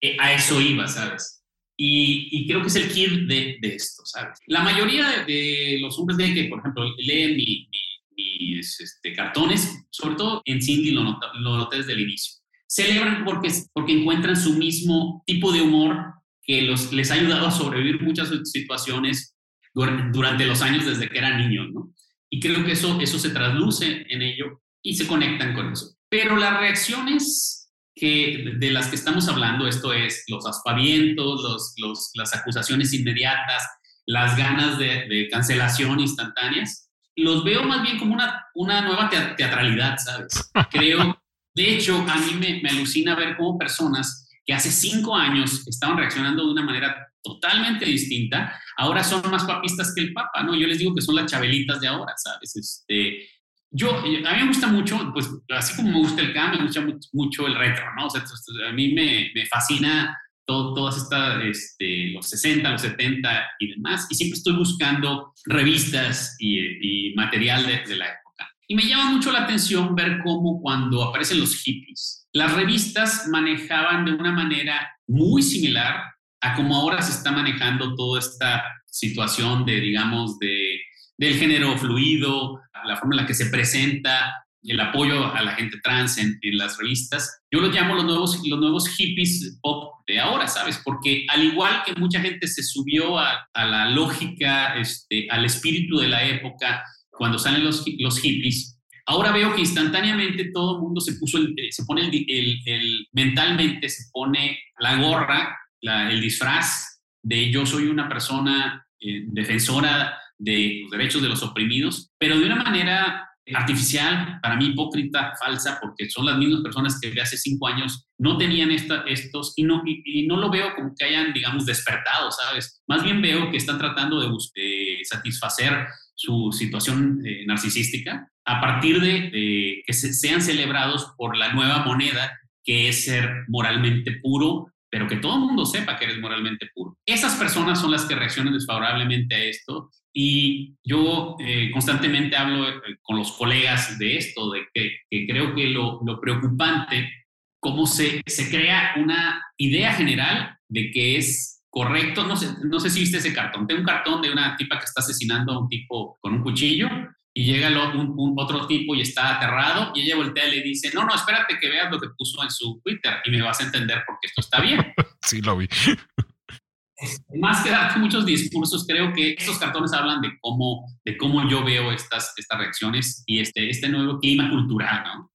Eh, 0.00 0.16
a 0.20 0.32
eso 0.32 0.60
iba, 0.60 0.86
¿sabes? 0.86 1.42
Y, 1.76 2.46
creo 2.46 2.60
que 2.60 2.68
es 2.68 2.76
el 2.76 2.88
kit 2.88 3.26
de, 3.26 3.58
esto, 3.62 4.04
¿sabes? 4.06 4.38
La 4.46 4.62
mayoría 4.62 5.24
de, 5.26 5.78
los 5.80 5.98
hombres 5.98 6.18
de 6.18 6.32
que, 6.32 6.44
por 6.44 6.60
ejemplo, 6.60 6.84
leen 6.98 7.36
mis 7.36 8.80
este, 8.80 9.12
cartones, 9.12 9.84
sobre 9.90 10.14
todo 10.14 10.42
en 10.44 10.62
Cindy 10.62 10.92
lo, 10.92 11.02
lo 11.02 11.56
noté 11.56 11.78
desde 11.78 11.94
el 11.94 12.00
inicio. 12.00 12.34
Celebran 12.68 13.24
porque, 13.24 13.48
porque 13.72 13.92
encuentran 13.92 14.36
su 14.36 14.54
mismo 14.54 15.22
tipo 15.26 15.52
de 15.52 15.62
humor 15.62 16.14
que 16.42 16.62
los, 16.62 16.92
les 16.92 17.10
ha 17.10 17.14
ayudado 17.14 17.46
a 17.46 17.50
sobrevivir 17.50 18.02
muchas 18.02 18.30
situaciones 18.44 19.33
durante 19.74 20.46
los 20.46 20.62
años 20.62 20.86
desde 20.86 21.08
que 21.08 21.18
eran 21.18 21.38
niños, 21.38 21.68
¿no? 21.72 21.92
Y 22.30 22.40
creo 22.40 22.64
que 22.64 22.72
eso, 22.72 23.00
eso 23.00 23.18
se 23.18 23.30
trasluce 23.30 24.06
en 24.08 24.22
ello 24.22 24.62
y 24.82 24.96
se 24.96 25.06
conectan 25.06 25.54
con 25.54 25.72
eso. 25.72 25.96
Pero 26.08 26.36
las 26.36 26.58
reacciones 26.58 27.70
que, 27.94 28.54
de 28.56 28.70
las 28.70 28.88
que 28.88 28.96
estamos 28.96 29.28
hablando, 29.28 29.66
esto 29.66 29.92
es 29.92 30.24
los 30.28 30.46
aspavientos, 30.46 31.74
los, 31.78 32.10
las 32.14 32.34
acusaciones 32.34 32.92
inmediatas, 32.92 33.62
las 34.06 34.36
ganas 34.36 34.78
de, 34.78 35.28
cancelación 35.30 36.00
instantáneas, 36.00 36.90
los 37.16 37.44
veo 37.44 37.62
más 37.64 37.82
bien 37.82 37.98
como 37.98 38.14
una, 38.14 38.44
una 38.54 38.80
nueva 38.82 39.08
teatralidad, 39.08 39.96
¿sabes? 39.98 40.50
Creo, 40.70 41.20
de 41.54 41.74
hecho, 41.74 42.04
a 42.08 42.16
mí 42.16 42.34
me, 42.38 42.60
me 42.62 42.70
alucina 42.70 43.14
ver 43.14 43.36
cómo 43.36 43.56
personas 43.56 44.28
que 44.44 44.52
hace 44.52 44.70
cinco 44.70 45.16
años 45.16 45.66
estaban 45.66 45.96
reaccionando 45.96 46.44
de 46.44 46.52
una 46.52 46.62
manera 46.62 47.13
totalmente 47.24 47.86
distinta, 47.86 48.60
ahora 48.76 49.02
son 49.02 49.28
más 49.30 49.44
papistas 49.44 49.92
que 49.94 50.02
el 50.02 50.12
Papa, 50.12 50.42
¿no? 50.44 50.54
Yo 50.54 50.66
les 50.66 50.78
digo 50.78 50.94
que 50.94 51.00
son 51.00 51.16
las 51.16 51.30
chabelitas 51.30 51.80
de 51.80 51.88
ahora, 51.88 52.12
¿sabes? 52.16 52.54
Este, 52.54 53.26
yo, 53.70 53.98
a 53.98 54.02
mí 54.02 54.20
me 54.22 54.46
gusta 54.46 54.68
mucho, 54.68 55.10
pues 55.12 55.28
así 55.48 55.74
como 55.74 55.90
me 55.90 55.98
gusta 55.98 56.20
el 56.20 56.34
cambio, 56.34 56.60
me 56.60 56.66
gusta 56.66 56.86
mucho 57.12 57.46
el 57.46 57.56
retro, 57.56 57.86
¿no? 57.96 58.06
O 58.06 58.10
sea, 58.10 58.22
a 58.68 58.72
mí 58.72 58.92
me, 58.92 59.32
fascina 59.46 60.16
todo, 60.46 60.74
todas 60.74 60.98
estas, 60.98 61.42
este, 61.42 62.10
los 62.12 62.28
60, 62.28 62.70
los 62.70 62.82
70 62.82 63.44
y 63.58 63.70
demás, 63.70 64.06
y 64.10 64.14
siempre 64.14 64.36
estoy 64.36 64.56
buscando 64.56 65.32
revistas 65.46 66.36
y, 66.38 67.10
y 67.10 67.14
material 67.14 67.66
de, 67.66 67.82
de 67.84 67.96
la 67.96 68.06
época. 68.06 68.50
Y 68.68 68.74
me 68.74 68.86
llama 68.86 69.10
mucho 69.10 69.32
la 69.32 69.44
atención 69.44 69.94
ver 69.94 70.20
cómo 70.22 70.60
cuando 70.60 71.02
aparecen 71.02 71.40
los 71.40 71.56
hippies, 71.56 72.28
las 72.34 72.52
revistas 72.52 73.28
manejaban 73.28 74.04
de 74.04 74.12
una 74.12 74.32
manera 74.32 74.88
muy 75.06 75.42
similar 75.42 76.14
a 76.44 76.54
cómo 76.54 76.76
ahora 76.76 77.00
se 77.00 77.12
está 77.12 77.32
manejando 77.32 77.94
toda 77.94 78.20
esta 78.20 78.62
situación 78.84 79.64
de, 79.64 79.80
digamos, 79.80 80.38
de, 80.38 80.78
del 81.16 81.38
género 81.38 81.76
fluido, 81.78 82.60
la 82.84 82.96
forma 82.96 83.14
en 83.14 83.22
la 83.22 83.26
que 83.26 83.32
se 83.32 83.46
presenta 83.46 84.44
el 84.62 84.78
apoyo 84.80 85.34
a 85.34 85.42
la 85.42 85.52
gente 85.52 85.78
trans 85.82 86.18
en, 86.18 86.38
las 86.52 86.76
revistas. 86.78 87.42
Yo 87.50 87.60
los 87.60 87.74
llamo 87.74 87.94
los 87.94 88.04
nuevos, 88.04 88.40
los 88.46 88.60
nuevos 88.60 88.88
hippies 88.88 89.58
pop 89.62 89.94
de 90.06 90.20
ahora, 90.20 90.46
¿sabes? 90.46 90.80
Porque 90.84 91.24
al 91.28 91.44
igual 91.44 91.82
que 91.84 91.94
mucha 91.98 92.20
gente 92.20 92.46
se 92.46 92.62
subió 92.62 93.18
a, 93.18 93.48
la 93.54 93.88
lógica, 93.90 94.76
este, 94.78 95.26
al 95.30 95.46
espíritu 95.46 95.98
de 95.98 96.08
la 96.08 96.24
época, 96.24 96.84
cuando 97.10 97.38
salen 97.38 97.64
los, 97.64 97.84
los 97.98 98.18
hippies, 98.20 98.78
ahora 99.06 99.32
veo 99.32 99.54
que 99.54 99.62
instantáneamente 99.62 100.50
todo 100.52 100.76
el 100.76 100.82
mundo 100.82 101.00
se 101.00 101.14
puso, 101.14 101.38
se 101.70 101.84
pone 101.84 102.02
el, 102.06 102.62
el, 102.66 103.06
mentalmente, 103.12 103.88
se 103.88 104.04
pone 104.12 104.58
la 104.78 104.96
gorra, 104.96 105.58
el 105.84 106.20
disfraz 106.20 107.00
de 107.22 107.50
yo 107.50 107.66
soy 107.66 107.86
una 107.86 108.08
persona 108.08 108.86
eh, 109.00 109.24
defensora 109.26 110.18
de 110.38 110.80
los 110.82 110.90
derechos 110.90 111.22
de 111.22 111.28
los 111.28 111.42
oprimidos, 111.42 112.10
pero 112.18 112.38
de 112.38 112.46
una 112.46 112.56
manera 112.56 113.28
artificial, 113.54 114.38
para 114.42 114.56
mí 114.56 114.68
hipócrita, 114.68 115.34
falsa, 115.38 115.78
porque 115.80 116.08
son 116.08 116.24
las 116.24 116.38
mismas 116.38 116.62
personas 116.62 116.98
que 116.98 117.10
de 117.10 117.20
hace 117.20 117.36
cinco 117.36 117.68
años 117.68 118.06
no 118.18 118.38
tenían 118.38 118.70
estos 118.70 119.52
y 119.56 119.64
no, 119.64 119.82
y, 119.84 120.26
no 120.26 120.38
lo 120.38 120.50
veo 120.50 120.74
como 120.74 120.94
que 120.98 121.04
hayan, 121.04 121.32
digamos, 121.34 121.66
despertado, 121.66 122.30
¿sabes? 122.30 122.82
Más 122.88 123.04
bien 123.04 123.20
veo 123.20 123.50
que 123.50 123.58
están 123.58 123.78
tratando 123.78 124.18
de, 124.20 125.00
satisfacer 125.04 125.86
su 126.14 126.50
situación 126.52 127.20
eh, 127.26 127.44
narcisística 127.46 128.30
a 128.46 128.60
partir 128.60 129.00
de, 129.00 129.82
que 129.86 129.92
sean 129.92 130.40
celebrados 130.40 131.12
por 131.18 131.36
la 131.36 131.52
nueva 131.52 131.84
moneda 131.84 132.32
que 132.64 132.88
es 132.88 133.04
ser 133.04 133.44
moralmente 133.48 134.12
puro, 134.22 134.72
pero 134.94 135.08
que 135.08 135.16
todo 135.16 135.34
el 135.34 135.40
mundo 135.40 135.66
sepa 135.66 135.96
que 135.96 136.04
eres 136.04 136.20
moralmente 136.20 136.70
puro. 136.72 136.96
Esas 137.04 137.34
personas 137.34 137.80
son 137.80 137.90
las 137.90 138.04
que 138.04 138.14
reaccionan 138.14 138.54
desfavorablemente 138.54 139.34
a 139.34 139.42
esto 139.42 139.90
y 140.12 140.76
yo 140.84 141.34
eh, 141.40 141.72
constantemente 141.72 142.36
hablo 142.36 142.68
eh, 142.68 142.98
con 143.02 143.16
los 143.16 143.32
colegas 143.32 143.98
de 143.98 144.18
esto, 144.18 144.52
de 144.52 144.68
que, 144.72 145.26
creo 145.26 145.52
que 145.52 145.66
lo, 145.66 146.00
lo, 146.06 146.20
preocupante, 146.20 147.10
cómo 147.58 147.86
se, 147.86 148.22
se 148.24 148.48
crea 148.48 148.94
una 148.96 149.42
idea 149.56 149.92
general 149.94 150.56
de 150.68 150.92
que 150.92 151.16
es 151.16 151.64
correcto, 151.68 152.24
no 152.24 152.36
sé, 152.36 152.50
no 152.62 152.78
sé 152.78 152.88
si 152.88 153.00
viste 153.00 153.18
ese 153.18 153.34
cartón, 153.34 153.66
tengo 153.66 153.80
un 153.80 153.86
cartón 153.86 154.22
de 154.22 154.30
una 154.30 154.56
tipa 154.56 154.78
que 154.78 154.84
está 154.84 155.00
asesinando 155.00 155.54
a 155.54 155.58
un 155.58 155.68
tipo 155.68 156.16
con 156.20 156.34
un 156.34 156.42
cuchillo 156.44 156.88
y 157.36 157.44
llega 157.44 157.68
un, 157.92 158.34
otro 158.38 158.66
tipo 158.68 158.94
y 158.94 159.00
está 159.00 159.36
aterrado 159.36 159.90
y 159.94 160.02
ella 160.02 160.16
voltea 160.16 160.46
y 160.48 160.52
le 160.52 160.62
dice, 160.62 160.90
no, 160.94 161.04
no, 161.04 161.14
espérate 161.14 161.58
que 161.60 161.68
veas 161.68 161.90
lo 161.90 162.00
que 162.00 162.08
puso 162.16 162.42
en 162.44 162.50
su 162.50 162.80
Twitter 162.82 163.14
y 163.24 163.30
me 163.32 163.42
vas 163.42 163.60
a 163.60 163.64
entender 163.64 164.04
por 164.06 164.16
qué 164.20 164.28
esto 164.28 164.40
está 164.40 164.60
bien. 164.60 164.94
sí, 165.22 165.42
lo 165.42 165.56
vi. 165.56 165.68
Más 167.40 167.64
que 167.64 167.70
darte 167.70 167.98
muchos 167.98 168.24
discursos, 168.24 168.86
creo 168.86 169.12
que 169.12 169.32
estos 169.32 169.58
cartones 169.58 169.92
hablan 169.92 170.20
de 170.22 170.38
cómo, 170.40 170.86
de 171.04 171.16
cómo 171.18 171.48
yo 171.50 171.64
veo 171.64 171.90
estas, 171.90 172.32
estas 172.36 172.58
reacciones 172.58 173.24
y 173.26 173.40
este, 173.40 173.68
este 173.68 173.88
nuevo 173.88 174.20
clima 174.20 174.48
cultural, 174.48 175.02
¿no? 175.04 175.30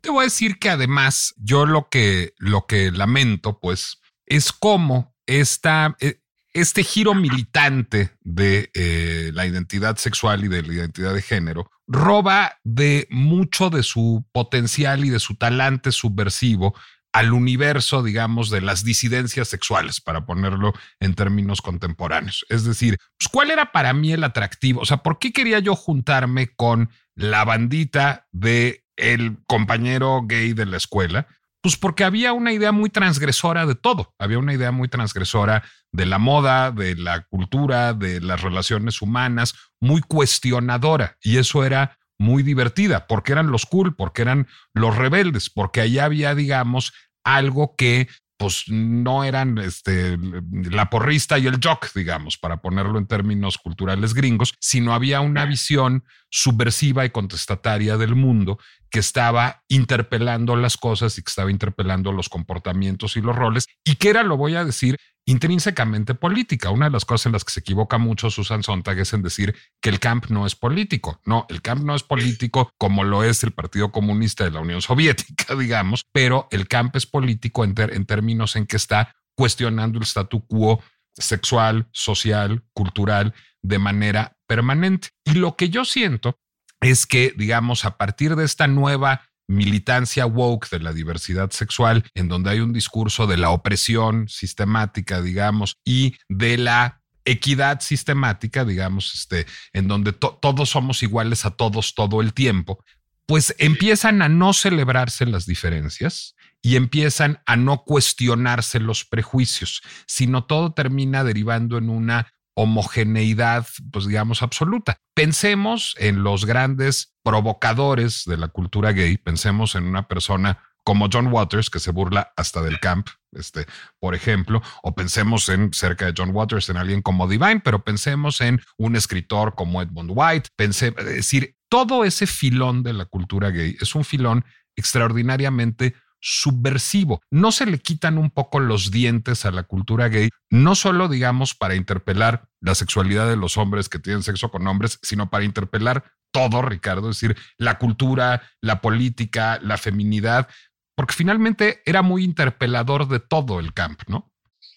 Te 0.00 0.10
voy 0.10 0.22
a 0.22 0.24
decir 0.24 0.58
que 0.58 0.70
además 0.70 1.34
yo 1.38 1.66
lo 1.66 1.88
que, 1.88 2.34
lo 2.38 2.66
que 2.66 2.92
lamento, 2.92 3.58
pues, 3.60 4.00
es 4.26 4.52
cómo 4.52 5.14
esta, 5.26 5.96
e, 6.00 6.21
este 6.52 6.84
giro 6.84 7.14
militante 7.14 8.10
de 8.20 8.70
eh, 8.74 9.30
la 9.32 9.46
identidad 9.46 9.96
sexual 9.96 10.44
y 10.44 10.48
de 10.48 10.62
la 10.62 10.72
identidad 10.72 11.14
de 11.14 11.22
género 11.22 11.70
roba 11.86 12.58
de 12.64 13.06
mucho 13.10 13.70
de 13.70 13.82
su 13.82 14.24
potencial 14.32 15.04
y 15.04 15.10
de 15.10 15.20
su 15.20 15.36
talante 15.36 15.92
subversivo 15.92 16.74
al 17.12 17.32
universo, 17.32 18.02
digamos, 18.02 18.48
de 18.48 18.62
las 18.62 18.84
disidencias 18.84 19.48
sexuales, 19.48 20.00
para 20.00 20.24
ponerlo 20.24 20.72
en 20.98 21.14
términos 21.14 21.60
contemporáneos. 21.60 22.46
Es 22.48 22.64
decir, 22.64 22.96
pues, 23.18 23.28
¿cuál 23.28 23.50
era 23.50 23.70
para 23.70 23.92
mí 23.92 24.12
el 24.12 24.24
atractivo? 24.24 24.80
O 24.80 24.86
sea, 24.86 24.98
¿por 24.98 25.18
qué 25.18 25.32
quería 25.32 25.58
yo 25.58 25.76
juntarme 25.76 26.48
con 26.56 26.90
la 27.14 27.44
bandita 27.44 28.26
de 28.32 28.86
el 28.96 29.36
compañero 29.46 30.22
gay 30.24 30.54
de 30.54 30.64
la 30.64 30.78
escuela? 30.78 31.26
Pues 31.62 31.76
porque 31.76 32.04
había 32.04 32.32
una 32.32 32.52
idea 32.52 32.72
muy 32.72 32.90
transgresora 32.90 33.66
de 33.66 33.76
todo. 33.76 34.14
Había 34.18 34.38
una 34.38 34.52
idea 34.52 34.72
muy 34.72 34.88
transgresora 34.88 35.62
de 35.92 36.06
la 36.06 36.18
moda, 36.18 36.72
de 36.72 36.96
la 36.96 37.22
cultura, 37.22 37.94
de 37.94 38.20
las 38.20 38.42
relaciones 38.42 39.00
humanas, 39.00 39.54
muy 39.80 40.00
cuestionadora. 40.00 41.16
Y 41.22 41.38
eso 41.38 41.64
era 41.64 41.98
muy 42.18 42.42
divertida, 42.42 43.06
porque 43.06 43.32
eran 43.32 43.50
los 43.50 43.64
cool, 43.66 43.94
porque 43.94 44.22
eran 44.22 44.48
los 44.74 44.96
rebeldes, 44.96 45.50
porque 45.50 45.80
allá 45.80 46.04
había, 46.04 46.34
digamos, 46.34 46.92
algo 47.24 47.74
que 47.76 48.08
pues 48.38 48.64
no 48.66 49.22
eran 49.22 49.58
este, 49.58 50.18
la 50.18 50.90
porrista 50.90 51.38
y 51.38 51.46
el 51.46 51.60
jock, 51.62 51.92
digamos, 51.94 52.38
para 52.38 52.60
ponerlo 52.60 52.98
en 52.98 53.06
términos 53.06 53.56
culturales 53.56 54.14
gringos, 54.14 54.54
sino 54.58 54.94
había 54.94 55.20
una 55.20 55.44
visión 55.44 56.02
subversiva 56.32 57.04
y 57.04 57.10
contestataria 57.10 57.98
del 57.98 58.16
mundo 58.16 58.58
que 58.90 59.00
estaba 59.00 59.62
interpelando 59.68 60.56
las 60.56 60.78
cosas 60.78 61.16
y 61.18 61.22
que 61.22 61.28
estaba 61.28 61.50
interpelando 61.50 62.10
los 62.10 62.30
comportamientos 62.30 63.16
y 63.16 63.20
los 63.20 63.36
roles, 63.36 63.66
y 63.84 63.96
que 63.96 64.08
era, 64.08 64.22
lo 64.22 64.38
voy 64.38 64.56
a 64.56 64.64
decir, 64.64 64.98
intrínsecamente 65.26 66.14
política. 66.14 66.70
Una 66.70 66.86
de 66.86 66.92
las 66.92 67.04
cosas 67.04 67.26
en 67.26 67.32
las 67.32 67.44
que 67.44 67.52
se 67.52 67.60
equivoca 67.60 67.98
mucho 67.98 68.30
Susan 68.30 68.62
Sontag 68.62 68.98
es 68.98 69.12
en 69.12 69.22
decir 69.22 69.54
que 69.80 69.90
el 69.90 70.00
camp 70.00 70.26
no 70.30 70.46
es 70.46 70.56
político. 70.56 71.20
No, 71.26 71.46
el 71.50 71.60
camp 71.60 71.84
no 71.84 71.94
es 71.94 72.02
político 72.02 72.70
como 72.78 73.04
lo 73.04 73.22
es 73.24 73.44
el 73.44 73.52
Partido 73.52 73.92
Comunista 73.92 74.44
de 74.44 74.52
la 74.52 74.60
Unión 74.60 74.80
Soviética, 74.80 75.54
digamos, 75.58 76.06
pero 76.12 76.48
el 76.50 76.66
camp 76.66 76.96
es 76.96 77.06
político 77.06 77.62
en, 77.62 77.74
en 77.76 78.06
términos 78.06 78.56
en 78.56 78.66
que 78.66 78.76
está 78.76 79.14
cuestionando 79.34 79.98
el 79.98 80.04
statu 80.04 80.46
quo 80.46 80.82
sexual, 81.14 81.88
social, 81.92 82.64
cultural 82.72 83.34
de 83.62 83.78
manera 83.78 84.36
permanente. 84.46 85.10
Y 85.24 85.34
lo 85.34 85.56
que 85.56 85.70
yo 85.70 85.84
siento 85.84 86.38
es 86.80 87.06
que, 87.06 87.32
digamos, 87.36 87.84
a 87.84 87.96
partir 87.96 88.36
de 88.36 88.44
esta 88.44 88.66
nueva 88.66 89.22
militancia 89.48 90.26
woke 90.26 90.68
de 90.70 90.80
la 90.80 90.92
diversidad 90.92 91.50
sexual, 91.50 92.04
en 92.14 92.28
donde 92.28 92.50
hay 92.50 92.60
un 92.60 92.72
discurso 92.72 93.26
de 93.26 93.36
la 93.36 93.50
opresión 93.50 94.28
sistemática, 94.28 95.20
digamos, 95.20 95.76
y 95.84 96.16
de 96.28 96.58
la 96.58 97.02
equidad 97.24 97.80
sistemática, 97.80 98.64
digamos, 98.64 99.14
este, 99.14 99.46
en 99.72 99.88
donde 99.88 100.12
todos 100.12 100.70
somos 100.70 101.02
iguales 101.02 101.44
a 101.44 101.50
todos 101.50 101.94
todo 101.94 102.20
el 102.20 102.32
tiempo, 102.32 102.84
pues 103.26 103.54
empiezan 103.58 104.22
a 104.22 104.28
no 104.28 104.52
celebrarse 104.52 105.26
las 105.26 105.46
diferencias 105.46 106.34
y 106.60 106.76
empiezan 106.76 107.40
a 107.46 107.56
no 107.56 107.84
cuestionarse 107.84 108.80
los 108.80 109.04
prejuicios, 109.04 109.82
sino 110.06 110.44
todo 110.44 110.72
termina 110.72 111.24
derivando 111.24 111.78
en 111.78 111.90
una 111.90 112.31
homogeneidad, 112.54 113.66
pues 113.90 114.06
digamos, 114.06 114.42
absoluta. 114.42 114.98
Pensemos 115.14 115.94
en 115.98 116.22
los 116.22 116.44
grandes 116.44 117.14
provocadores 117.22 118.24
de 118.26 118.36
la 118.36 118.48
cultura 118.48 118.92
gay, 118.92 119.16
pensemos 119.16 119.74
en 119.74 119.84
una 119.84 120.08
persona 120.08 120.58
como 120.84 121.08
John 121.12 121.28
Waters, 121.28 121.70
que 121.70 121.78
se 121.78 121.92
burla 121.92 122.32
hasta 122.36 122.60
del 122.60 122.80
camp, 122.80 123.08
este, 123.32 123.66
por 124.00 124.14
ejemplo, 124.14 124.62
o 124.82 124.94
pensemos 124.94 125.48
en 125.48 125.72
cerca 125.72 126.06
de 126.06 126.14
John 126.16 126.34
Waters, 126.34 126.68
en 126.70 126.76
alguien 126.76 127.02
como 127.02 127.28
Divine, 127.28 127.60
pero 127.60 127.84
pensemos 127.84 128.40
en 128.40 128.60
un 128.76 128.96
escritor 128.96 129.54
como 129.54 129.80
Edmund 129.80 130.10
White, 130.12 130.50
pensé, 130.56 130.92
es 130.98 131.04
decir, 131.04 131.56
todo 131.68 132.04
ese 132.04 132.26
filón 132.26 132.82
de 132.82 132.92
la 132.92 133.04
cultura 133.04 133.50
gay 133.50 133.76
es 133.80 133.94
un 133.94 134.04
filón 134.04 134.44
extraordinariamente 134.76 135.94
subversivo. 136.22 137.20
No 137.30 137.52
se 137.52 137.66
le 137.66 137.80
quitan 137.80 138.16
un 138.16 138.30
poco 138.30 138.60
los 138.60 138.90
dientes 138.90 139.44
a 139.44 139.50
la 139.50 139.64
cultura 139.64 140.08
gay, 140.08 140.30
no 140.50 140.74
solo 140.74 141.08
digamos 141.08 141.54
para 141.54 141.74
interpelar 141.74 142.44
la 142.60 142.74
sexualidad 142.74 143.28
de 143.28 143.36
los 143.36 143.58
hombres 143.58 143.88
que 143.88 143.98
tienen 143.98 144.22
sexo 144.22 144.50
con 144.50 144.66
hombres, 144.66 144.98
sino 145.02 145.28
para 145.28 145.44
interpelar 145.44 146.04
todo, 146.30 146.62
Ricardo, 146.62 147.10
es 147.10 147.20
decir, 147.20 147.36
la 147.58 147.78
cultura, 147.78 148.42
la 148.60 148.80
política, 148.80 149.58
la 149.62 149.76
feminidad, 149.76 150.48
porque 150.96 151.12
finalmente 151.12 151.82
era 151.84 152.02
muy 152.02 152.24
interpelador 152.24 153.08
de 153.08 153.20
todo 153.20 153.60
el 153.60 153.74
camp, 153.74 154.02
¿no? 154.06 154.32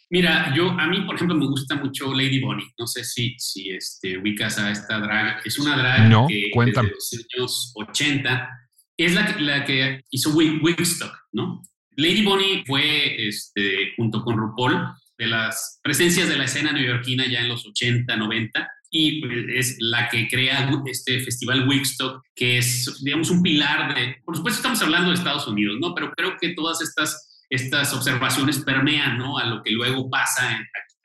Mira, 0.10 0.54
yo 0.56 0.70
a 0.70 0.88
mí, 0.88 1.02
por 1.02 1.16
ejemplo, 1.16 1.36
me 1.36 1.46
gusta 1.46 1.76
mucho 1.76 2.14
Lady 2.14 2.39
Bonnie. 2.39 2.72
No 2.78 2.86
sé 2.86 3.04
si, 3.04 3.36
si 3.38 3.72
este, 3.72 4.18
ubicas 4.18 4.58
a 4.60 4.72
esta 4.72 5.00
drag. 5.00 5.41
Es 5.43 5.58
una 5.58 5.76
drag 5.76 6.10
no, 6.10 6.28
que 6.28 6.52
cuéntame. 6.54 6.89
desde 6.89 7.26
los 7.38 7.74
años 7.74 7.74
80 7.76 8.50
es 8.98 9.14
la 9.14 9.26
que, 9.26 9.41
la 9.41 9.66
que 9.66 10.02
hizo 10.12 10.30
Wigstock, 10.32 11.14
Lady 11.98 12.24
Bonnie 12.24 12.64
fue, 12.66 13.28
este, 13.28 13.94
junto 13.96 14.24
con 14.24 14.38
RuPaul, 14.38 14.78
de 15.18 15.28
las 15.28 15.80
presencias 15.82 16.28
de 16.28 16.38
la 16.38 16.44
escena 16.44 16.74
neoyorquina 16.74 17.26
ya 17.26 17.40
en 17.40 17.48
los 17.48 17.66
80, 17.66 18.16
90, 18.16 18.70
y 18.92 19.22
es 19.58 19.78
la 19.80 20.10
que 20.10 20.28
crea 20.28 20.70
este 20.86 21.20
festival 21.22 21.68
Wigstock, 21.68 22.22
que 22.36 22.58
es, 22.58 23.02
digamos, 23.04 23.30
un 23.30 23.42
pilar 23.42 23.96
de, 23.96 24.18
por 24.26 24.36
supuesto 24.36 24.60
estamos 24.60 24.82
hablando 24.82 25.10
de 25.10 25.16
Estados 25.16 25.48
Unidos, 25.48 25.78
¿no? 25.80 25.94
Pero 25.94 26.12
creo 26.12 26.38
que 26.40 26.50
todas 26.50 26.82
estas 26.82 27.32
estas 27.50 27.94
observaciones 27.94 28.60
permean 28.60 29.18
¿no? 29.18 29.38
a 29.38 29.46
lo 29.46 29.62
que 29.62 29.72
luego 29.72 30.10
pasa 30.10 30.60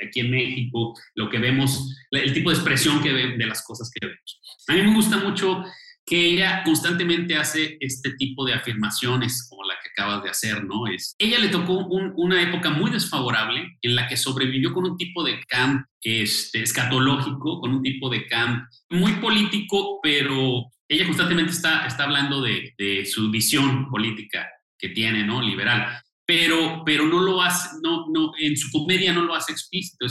aquí 0.04 0.20
en 0.20 0.30
México, 0.30 0.94
lo 1.14 1.28
que 1.28 1.38
vemos, 1.38 1.94
el 2.10 2.32
tipo 2.32 2.50
de 2.50 2.56
expresión 2.56 3.02
que 3.02 3.12
de 3.12 3.46
las 3.46 3.62
cosas 3.62 3.90
que 3.92 4.06
vemos. 4.06 4.40
A 4.68 4.72
mí 4.72 4.82
me 4.82 4.94
gusta 4.94 5.18
mucho 5.18 5.64
que 6.06 6.26
ella 6.26 6.62
constantemente 6.64 7.36
hace 7.36 7.76
este 7.80 8.14
tipo 8.14 8.44
de 8.44 8.54
afirmaciones 8.54 9.46
como 9.48 9.64
acabas 9.92 10.22
de 10.22 10.30
hacer, 10.30 10.64
¿no? 10.64 10.86
Es, 10.86 11.14
ella 11.18 11.38
le 11.38 11.48
tocó 11.48 11.86
una 11.86 12.42
época 12.42 12.70
muy 12.70 12.90
desfavorable 12.90 13.76
en 13.82 13.94
la 13.94 14.08
que 14.08 14.16
sobrevivió 14.16 14.72
con 14.72 14.84
un 14.84 14.96
tipo 14.96 15.24
de 15.24 15.42
camp 15.44 15.86
este, 16.02 16.62
escatológico, 16.62 17.60
con 17.60 17.74
un 17.74 17.82
tipo 17.82 18.08
de 18.08 18.26
camp 18.26 18.68
muy 18.90 19.12
político, 19.14 20.00
pero 20.02 20.66
ella 20.88 21.06
constantemente 21.06 21.52
está, 21.52 21.86
está 21.86 22.04
hablando 22.04 22.40
de, 22.40 22.74
de 22.78 23.06
su 23.06 23.30
visión 23.30 23.88
política 23.90 24.48
que 24.78 24.88
tiene, 24.90 25.24
¿no? 25.24 25.42
Liberal 25.42 26.00
pero, 26.30 26.84
pero 26.86 27.06
no 27.06 27.18
lo 27.18 27.42
hace, 27.42 27.70
no, 27.82 28.06
no, 28.08 28.30
en 28.38 28.56
su 28.56 28.70
comedia 28.70 29.12
no 29.12 29.22
lo 29.22 29.34
hace 29.34 29.50
explícito. 29.50 30.06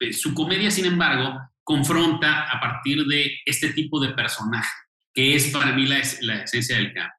Eh, 0.00 0.12
su 0.12 0.34
comedia, 0.34 0.68
sin 0.68 0.84
embargo, 0.84 1.38
confronta 1.62 2.50
a 2.50 2.58
partir 2.58 3.04
de 3.04 3.38
este 3.46 3.72
tipo 3.72 4.00
de 4.00 4.08
personaje, 4.08 4.68
que 5.14 5.36
es 5.36 5.52
para 5.52 5.70
mí 5.70 5.86
la, 5.86 6.02
la 6.22 6.42
esencia 6.42 6.74
del 6.74 6.92
campo. 6.92 7.14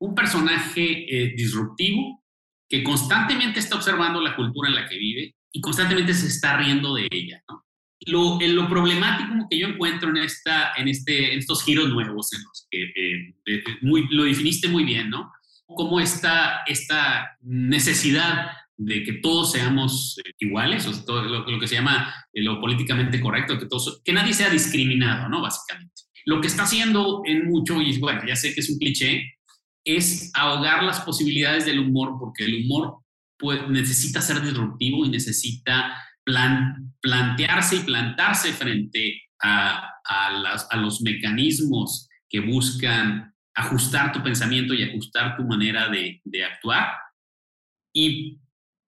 Un 0.00 0.14
personaje 0.14 0.82
eh, 0.82 1.34
disruptivo 1.36 2.24
que 2.68 2.84
constantemente 2.84 3.60
está 3.60 3.76
observando 3.76 4.20
la 4.20 4.36
cultura 4.36 4.68
en 4.68 4.74
la 4.74 4.88
que 4.88 4.98
vive 4.98 5.34
y 5.52 5.60
constantemente 5.60 6.14
se 6.14 6.28
está 6.28 6.56
riendo 6.56 6.94
de 6.94 7.08
ella. 7.10 7.42
Lo, 8.06 8.38
lo, 8.40 8.68
problemático 8.68 9.46
que 9.50 9.58
yo 9.58 9.66
encuentro 9.66 10.10
en, 10.10 10.18
esta, 10.18 10.72
en, 10.76 10.88
este, 10.88 11.32
en 11.32 11.40
estos 11.40 11.64
giros 11.64 11.88
nuevos, 11.88 12.32
en 12.32 12.42
los 12.42 12.66
que 12.70 12.82
eh, 12.84 13.64
muy, 13.82 14.06
lo 14.10 14.24
definiste 14.24 14.68
muy 14.68 14.84
bien, 14.84 15.10
¿no? 15.10 15.32
cómo 15.74 16.00
está 16.00 16.62
esta 16.66 17.36
necesidad 17.42 18.50
de 18.76 19.02
que 19.02 19.14
todos 19.14 19.52
seamos 19.52 20.18
eh, 20.24 20.30
iguales, 20.38 20.86
o 20.86 21.04
todo 21.04 21.22
lo, 21.22 21.60
que 21.60 21.66
se 21.66 21.74
llama 21.74 22.14
lo 22.32 22.60
políticamente 22.60 23.20
correcto, 23.20 23.58
que, 23.58 23.66
todos, 23.66 24.00
que 24.04 24.12
nadie 24.12 24.32
sea 24.32 24.50
discriminado, 24.50 25.28
¿no? 25.28 25.40
Básicamente. 25.40 26.02
Lo 26.24 26.40
que 26.40 26.46
está 26.46 26.62
haciendo 26.62 27.22
en 27.24 27.46
mucho, 27.48 27.80
y 27.80 27.98
bueno, 27.98 28.22
ya 28.26 28.36
sé 28.36 28.54
que 28.54 28.60
es 28.60 28.70
un 28.70 28.78
cliché, 28.78 29.37
es 29.84 30.30
ahogar 30.34 30.82
las 30.82 31.00
posibilidades 31.00 31.64
del 31.64 31.80
humor, 31.80 32.16
porque 32.18 32.44
el 32.44 32.64
humor 32.64 32.98
necesita 33.70 34.20
ser 34.20 34.42
disruptivo 34.42 35.04
y 35.04 35.10
necesita 35.10 35.96
plan, 36.24 36.94
plantearse 37.00 37.76
y 37.76 37.80
plantarse 37.80 38.52
frente 38.52 39.22
a, 39.40 39.88
a, 40.04 40.56
a 40.70 40.76
los 40.76 41.00
mecanismos 41.02 42.08
que 42.28 42.40
buscan 42.40 43.32
ajustar 43.58 44.12
tu 44.12 44.22
pensamiento 44.22 44.72
y 44.72 44.84
ajustar 44.84 45.36
tu 45.36 45.42
manera 45.42 45.88
de, 45.88 46.22
actuar. 46.44 46.92
Y 47.92 48.38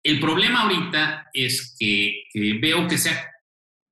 el 0.03 0.19
problema 0.19 0.63
ahorita 0.63 1.29
es 1.33 1.77
que, 1.79 2.25
veo 2.61 2.89
que 2.89 2.99
se, 2.99 3.11
ha, 3.11 3.31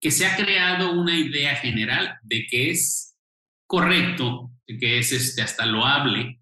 que 0.01 0.11
se 0.11 0.27
ha 0.27 0.37
creado 0.37 0.93
una 0.93 1.17
idea 1.17 1.55
general 1.57 2.19
de 2.23 2.47
que 2.47 2.71
es 2.71 3.17
correcto, 3.69 4.51
que 4.67 4.99
es 4.99 5.13
este, 5.13 5.43
hasta 5.43 5.65
loable, 5.65 6.41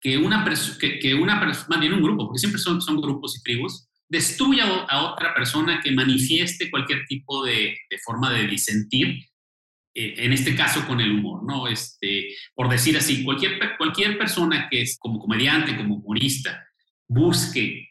que 0.00 0.16
una 0.16 0.44
persona, 0.44 0.78
que, 0.78 1.14
una 1.14 1.36
más 1.36 1.80
bien 1.80 1.92
un 1.92 2.02
grupo, 2.02 2.26
porque 2.26 2.38
siempre 2.38 2.60
son, 2.60 2.80
son 2.80 3.00
grupos 3.00 3.36
y 3.36 3.42
tribus, 3.42 3.88
destruya 4.08 4.64
a 4.88 5.12
otra 5.12 5.34
persona 5.34 5.80
que 5.82 5.92
manifieste 5.92 6.70
cualquier 6.70 7.04
tipo 7.06 7.44
de, 7.44 7.76
forma 8.04 8.32
de 8.32 8.46
disentir 8.46 9.24
eh, 9.94 10.14
en 10.18 10.32
este 10.32 10.54
caso 10.54 10.86
con 10.86 11.00
el 11.00 11.10
humor, 11.10 11.44
¿no? 11.44 11.68
Este, 11.68 12.28
por 12.54 12.68
decir 12.68 12.96
así, 12.96 13.24
cualquier, 13.24 13.58
cualquier 13.76 14.16
persona 14.16 14.68
que 14.70 14.82
es 14.82 14.96
como 14.98 15.18
comediante, 15.18 15.76
como 15.76 15.96
humorista, 15.96 16.66
busque 17.06 17.88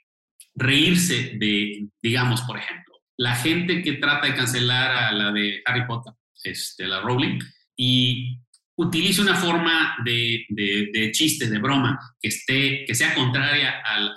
reírse 0.56 1.34
de, 1.38 1.88
digamos, 2.02 2.42
por 2.42 2.58
ejemplo, 2.58 2.96
la 3.18 3.36
gente 3.36 3.82
que 3.82 3.94
trata 3.94 4.28
de 4.28 4.36
cancelar 4.36 4.92
a 4.92 5.12
la 5.12 5.32
de 5.32 5.62
Harry 5.66 5.86
Potter, 5.86 6.14
este, 6.44 6.88
la 6.88 7.02
Rowling, 7.02 7.40
y 7.76 8.40
utilice 8.78 9.22
una 9.22 9.36
forma 9.36 9.98
de, 10.06 10.46
de, 10.50 11.12
chiste, 11.12 11.50
de 11.50 11.58
broma, 11.58 12.00
que, 12.22 12.28
esté, 12.28 12.86
que 12.86 12.94
sea 12.94 13.16
contraria 13.16 13.82
al, 13.84 14.14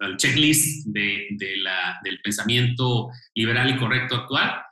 al 0.00 0.16
checklist 0.16 0.86
de, 0.86 1.26
la, 1.62 1.98
del 2.04 2.20
pensamiento 2.20 3.08
liberal 3.34 3.70
y 3.70 3.76
correcto 3.76 4.16
actual, 4.16 4.62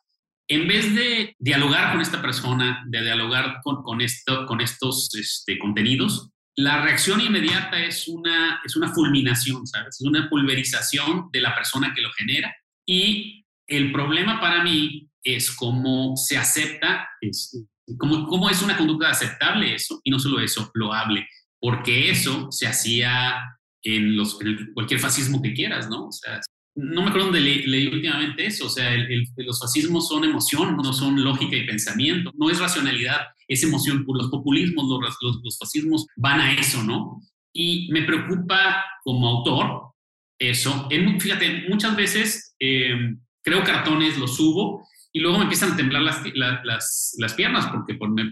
en 0.50 0.66
vez 0.66 0.94
de 0.94 1.34
dialogar 1.38 1.92
con 1.92 2.00
esta 2.00 2.22
persona, 2.22 2.84
de 2.88 3.02
dialogar 3.02 3.61
con, 3.62 4.00
esto, 4.00 4.46
con 4.46 4.61
estos 4.61 5.14
este, 5.14 5.59
contenidos, 5.59 6.30
la 6.56 6.82
reacción 6.82 7.20
inmediata 7.20 7.78
es 7.84 8.09
una, 8.09 8.61
es 8.64 8.74
una 8.74 8.92
fulminación, 8.92 9.66
¿sabes? 9.66 10.00
Es 10.00 10.06
una 10.06 10.28
pulverización 10.28 11.28
de 11.32 11.40
la 11.40 11.54
persona 11.54 11.92
que 11.94 12.02
lo 12.02 12.11
genera. 12.12 12.54
Y 12.86 13.44
el 13.66 13.92
problema 13.92 14.40
para 14.40 14.64
mí 14.64 15.09
es 15.22 15.50
cómo 15.50 16.16
se 16.16 16.36
acepta, 16.36 17.09
es, 17.20 17.54
cómo, 17.97 18.26
cómo 18.26 18.51
es 18.51 18.62
una 18.62 18.76
conducta 18.76 19.11
aceptable 19.11 19.74
eso, 19.74 20.01
y 20.05 20.11
no 20.11 20.18
solo 20.18 20.41
eso, 20.41 20.70
loable, 20.74 21.26
porque 21.61 22.11
eso 22.11 22.51
se 22.51 22.66
hacía 22.66 23.36
en, 23.82 24.16
los, 24.16 24.41
en 24.41 24.72
cualquier 24.74 25.01
fascismo 25.01 25.41
que 25.41 25.55
quieras, 25.55 25.89
¿no? 25.89 26.07
O 26.09 26.12
sea, 26.12 26.41
no 26.74 27.03
me 27.03 27.09
acuerdo 27.09 27.26
dónde 27.26 27.41
leí, 27.41 27.89
últimamente 27.89 28.47
eso, 28.47 28.66
o 28.66 28.70
sea, 28.70 28.91
los 29.36 29.61
fascismos 29.61 30.09
son 30.09 30.24
emoción, 30.24 30.76
no 30.76 30.93
son 30.93 31.22
lógica 31.22 31.57
y 31.57 31.66
pensamiento, 31.66 32.32
no 32.36 32.51
es 32.51 32.61
racionalidad, 32.61 33.20
es 33.49 33.62
emoción, 33.64 34.05
los 34.07 34.30
populismos, 34.30 34.86
los, 34.89 35.16
los, 35.43 35.59
fascismos 35.59 36.07
van 36.16 36.41
a 36.41 36.55
eso, 36.55 36.82
¿no? 36.84 37.20
Y 37.53 37.91
me 37.91 38.03
preocupa 38.03 38.84
como 39.03 39.28
autor 39.28 39.93
eso. 40.39 40.86
En, 40.91 41.20
fíjate, 41.20 41.66
muchas 41.68 41.97
veces 41.97 42.55
eh, 42.61 43.16
creo 43.43 43.64
cartones, 43.64 44.16
los 44.16 44.36
subo 44.36 44.86
y 45.12 45.20
luego 45.20 45.38
me 45.38 45.44
empiezan 45.44 45.72
a 45.72 45.76
temblar 45.76 46.02
las, 46.02 46.22
las, 46.34 47.14
las 47.18 47.34
piernas 47.34 47.66
porque 47.66 47.94
por, 47.94 48.11
me, 48.11 48.30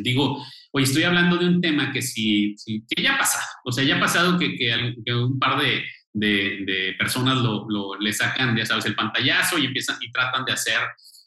digo, 0.00 0.44
oye, 0.72 0.84
estoy 0.84 1.04
hablando 1.04 1.36
de 1.36 1.46
un 1.46 1.60
tema 1.60 1.92
que 1.92 2.02
sí, 2.02 2.56
que 2.64 3.02
ya 3.02 3.14
ha 3.14 3.18
pasado, 3.18 3.46
o 3.64 3.72
sea, 3.72 3.84
ya 3.84 3.96
ha 3.96 4.00
pasado 4.00 4.38
que, 4.38 4.56
que 4.56 5.14
un 5.14 5.38
par 5.38 5.60
de 5.60 5.84
de, 6.12 6.94
personas 6.98 7.38
lo, 7.38 7.96
le 7.98 8.12
sacan, 8.12 8.56
ya 8.56 8.66
sabes, 8.66 8.86
el 8.86 8.94
pantallazo 8.94 9.58
y 9.58 9.66
empiezan 9.66 9.96
y 10.00 10.10
tratan 10.10 10.44
de 10.44 10.52
hacer, 10.52 10.80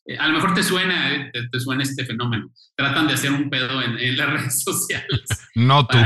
eh, 0.06 0.18
a 0.18 0.28
lo 0.28 0.34
mejor 0.34 0.54
te 0.54 0.64
suena, 0.64 1.14
eh, 1.14 1.32
te, 1.52 1.60
suena 1.60 1.84
este 1.84 2.06
fenómeno, 2.06 2.52
tratan 2.76 3.08
de 3.08 3.14
hacer 3.14 3.32
un 3.32 3.50
pedo 3.50 3.82
en, 3.82 4.18
las 4.18 4.30
redes 4.34 4.64
sociales. 4.64 5.24
No 5.56 5.86
tú. 5.88 5.98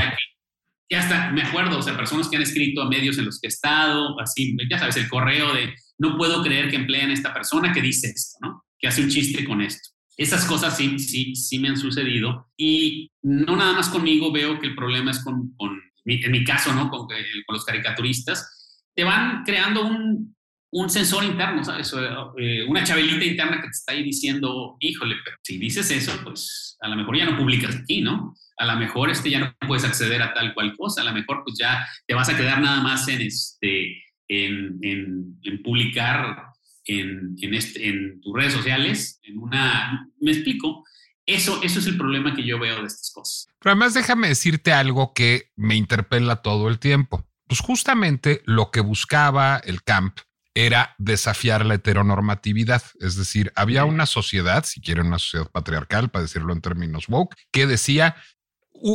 y 0.89 0.95
hasta 0.95 1.32
me 1.32 1.41
acuerdo, 1.41 1.80
o 1.80 1.82
sea, 1.82 1.97
personas 1.97 2.28
que 2.28 2.36
han 2.36 2.41
escrito 2.41 2.82
a 2.82 2.89
medios 2.89 3.17
en 3.17 3.25
los 3.25 3.39
que 3.39 3.47
he 3.47 3.49
estado, 3.49 4.19
así, 4.19 4.55
ya 4.69 4.80
sabes, 4.80 4.97
el 4.97 5.09
correo 5.09 5.53
de 5.53 5.73
no 5.99 6.15
puedo 6.17 6.43
creer 6.43 6.69
que 6.69 6.75
empleen 6.75 7.09
a 7.09 7.13
esta 7.13 7.34
persona 7.34 7.73
que 7.73 7.82
dice 7.82 8.07
esto, 8.07 8.38
¿no? 8.41 8.63
Que 8.80 8.88
hace 8.88 9.01
un 9.01 9.09
chiste 9.09 9.45
con 9.45 9.61
esto. 9.61 9.89
Esas 10.15 10.45
cosas 10.45 10.75
sí, 10.75 10.97
sí, 10.99 11.36
sí 11.36 11.59
me 11.59 11.69
han 11.69 11.78
sucedido 11.78 12.49
y 12.57 13.11
no 13.21 13.55
nada 13.55 13.73
más 13.73 13.89
conmigo 13.89 14.32
veo 14.32 14.59
que 14.59 14.67
el 14.67 14.75
problema 14.75 15.11
es 15.11 15.23
con, 15.23 15.53
con 15.55 15.80
en 16.05 16.32
mi 16.32 16.43
caso, 16.43 16.73
¿no? 16.73 16.89
Con, 16.89 17.07
eh, 17.15 17.23
con 17.45 17.55
los 17.55 17.65
caricaturistas, 17.65 18.84
te 18.95 19.03
van 19.03 19.43
creando 19.43 19.86
un, 19.86 20.36
un 20.71 20.89
sensor 20.89 21.23
interno, 21.23 21.63
¿sabes? 21.63 21.93
Eh, 22.38 22.63
una 22.67 22.84
chabelita 22.84 23.25
interna 23.25 23.57
que 23.57 23.63
te 23.63 23.69
está 23.69 23.93
ahí 23.93 24.03
diciendo, 24.03 24.75
híjole, 24.80 25.15
pero 25.23 25.38
si 25.41 25.57
dices 25.57 25.89
eso, 25.91 26.19
pues 26.23 26.78
a 26.82 26.88
lo 26.89 26.95
mejor 26.95 27.17
ya 27.17 27.25
no 27.25 27.38
publicas 27.38 27.75
aquí, 27.75 28.01
¿no? 28.01 28.34
A 28.57 28.65
lo 28.65 28.75
mejor 28.75 29.09
este 29.09 29.30
ya 29.30 29.39
no 29.39 29.53
puedes 29.67 29.86
acceder 29.86 30.21
a 30.21 30.34
tal 30.34 30.53
cual 30.53 30.75
cosa, 30.75 31.01
a 31.01 31.05
lo 31.05 31.13
mejor 31.13 31.43
pues 31.43 31.57
ya 31.59 31.86
te 32.05 32.13
vas 32.13 32.30
a 32.30 32.38
quedar 32.38 32.61
nada 32.61 32.82
más 32.82 33.07
en, 33.07 33.21
este, 33.21 34.03
en, 34.28 34.78
en, 34.82 35.63
publicar 35.63 36.46
en, 36.88 37.35
en, 37.41 37.53
este, 37.53 37.88
en 37.88 38.19
tus 38.21 38.33
redes 38.35 38.53
sociales, 38.53 39.19
en 39.23 39.38
una, 39.38 40.09
me 40.19 40.31
explico, 40.31 40.83
eso, 41.25 41.61
eso 41.61 41.79
es 41.79 41.88
el 41.88 41.97
problema 41.97 42.35
que 42.35 42.45
yo 42.45 42.57
veo 42.57 42.81
de 42.81 42.88
estas 42.88 43.11
cosas. 43.11 43.47
Pero 43.59 43.71
además 43.71 43.93
déjame 43.93 44.29
decirte 44.29 44.71
algo 44.71 45.13
que 45.13 45.51
me 45.55 45.75
interpela 45.75 46.38
todo 46.38 46.69
el 46.69 46.79
tiempo 46.79 47.27
pues 47.47 47.61
justamente 47.61 48.41
lo 48.45 48.71
que 48.71 48.81
buscaba 48.81 49.57
el 49.57 49.83
camp 49.83 50.19
era 50.53 50.95
desafiar 50.97 51.65
la 51.65 51.75
heteronormatividad. 51.75 52.81
Es 52.99 53.15
decir, 53.15 53.53
había 53.55 53.85
una 53.85 54.05
sociedad, 54.05 54.65
si 54.65 54.81
quieren 54.81 55.07
una 55.07 55.19
sociedad 55.19 55.49
patriarcal, 55.51 56.09
para 56.09 56.23
decirlo 56.23 56.51
en 56.51 56.61
términos 56.61 57.07
woke, 57.07 57.35
que 57.51 57.67
decía 57.67 58.15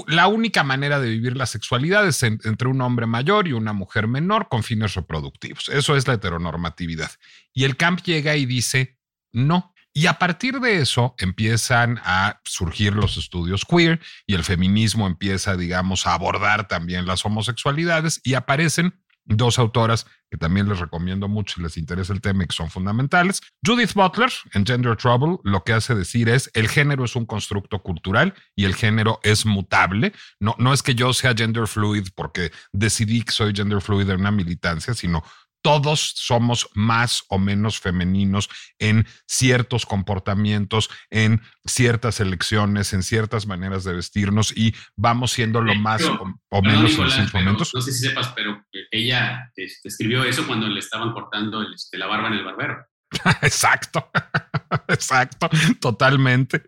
la 0.06 0.26
única 0.28 0.62
manera 0.62 1.00
de 1.00 1.08
vivir 1.08 1.36
la 1.36 1.46
sexualidad 1.46 2.06
es 2.06 2.22
entre 2.22 2.68
un 2.68 2.80
hombre 2.80 3.06
mayor 3.06 3.48
y 3.48 3.52
una 3.52 3.72
mujer 3.72 4.06
menor 4.06 4.48
con 4.48 4.62
fines 4.62 4.94
reproductivos. 4.94 5.68
Eso 5.68 5.96
es 5.96 6.06
la 6.06 6.14
heteronormatividad. 6.14 7.10
Y 7.52 7.64
el 7.64 7.76
camp 7.76 8.00
llega 8.02 8.36
y 8.36 8.46
dice, 8.46 8.98
no. 9.32 9.74
Y 9.94 10.06
a 10.06 10.18
partir 10.18 10.58
de 10.60 10.80
eso 10.80 11.14
empiezan 11.18 12.00
a 12.02 12.40
surgir 12.44 12.94
los 12.94 13.18
estudios 13.18 13.66
queer 13.66 14.00
y 14.26 14.34
el 14.34 14.42
feminismo 14.42 15.06
empieza, 15.06 15.56
digamos, 15.56 16.06
a 16.06 16.14
abordar 16.14 16.66
también 16.66 17.04
las 17.04 17.26
homosexualidades 17.26 18.20
y 18.24 18.34
aparecen 18.34 19.01
dos 19.24 19.58
autoras 19.58 20.06
que 20.30 20.38
también 20.38 20.66
les 20.66 20.78
recomiendo 20.78 21.28
mucho 21.28 21.56
si 21.56 21.62
les 21.62 21.76
interesa 21.76 22.12
el 22.14 22.22
tema 22.22 22.44
y 22.44 22.46
que 22.46 22.54
son 22.54 22.70
fundamentales. 22.70 23.42
Judith 23.64 23.92
Butler, 23.92 24.30
en 24.54 24.64
Gender 24.64 24.96
Trouble, 24.96 25.36
lo 25.44 25.62
que 25.62 25.74
hace 25.74 25.94
decir 25.94 26.30
es, 26.30 26.50
el 26.54 26.68
género 26.68 27.04
es 27.04 27.16
un 27.16 27.26
constructo 27.26 27.82
cultural 27.82 28.32
y 28.56 28.64
el 28.64 28.74
género 28.74 29.20
es 29.22 29.44
mutable. 29.44 30.14
No, 30.40 30.54
no 30.58 30.72
es 30.72 30.82
que 30.82 30.94
yo 30.94 31.12
sea 31.12 31.34
gender 31.34 31.66
fluid 31.66 32.08
porque 32.14 32.50
decidí 32.72 33.22
que 33.22 33.32
soy 33.32 33.52
gender 33.54 33.82
fluid 33.82 34.08
en 34.08 34.20
una 34.20 34.30
militancia, 34.30 34.94
sino 34.94 35.22
todos 35.62 36.12
somos 36.16 36.68
más 36.74 37.22
o 37.28 37.38
menos 37.38 37.80
femeninos 37.80 38.48
en 38.78 39.06
ciertos 39.26 39.86
comportamientos, 39.86 40.90
en 41.10 41.40
ciertas 41.64 42.20
elecciones, 42.20 42.92
en 42.92 43.02
ciertas 43.02 43.46
maneras 43.46 43.84
de 43.84 43.94
vestirnos 43.94 44.56
y 44.56 44.74
vamos 44.96 45.32
siendo 45.32 45.62
lo 45.62 45.74
más 45.74 46.02
o, 46.02 46.62
menos 46.62 46.98
en 46.98 47.06
esos 47.06 47.34
momentos. 47.34 47.72
No 47.74 47.80
sé 47.80 47.92
si 47.92 48.08
sepas, 48.08 48.28
pero 48.34 48.64
ella 48.90 49.50
este, 49.56 49.88
escribió 49.88 50.24
eso 50.24 50.46
cuando 50.46 50.68
le 50.68 50.80
estaban 50.80 51.12
cortando 51.12 51.62
este, 51.72 51.96
la 51.96 52.06
barba 52.06 52.28
en 52.28 52.34
el 52.34 52.44
barbero. 52.44 52.86
exacto, 53.42 54.10
exacto, 54.88 55.48
totalmente. 55.80 56.62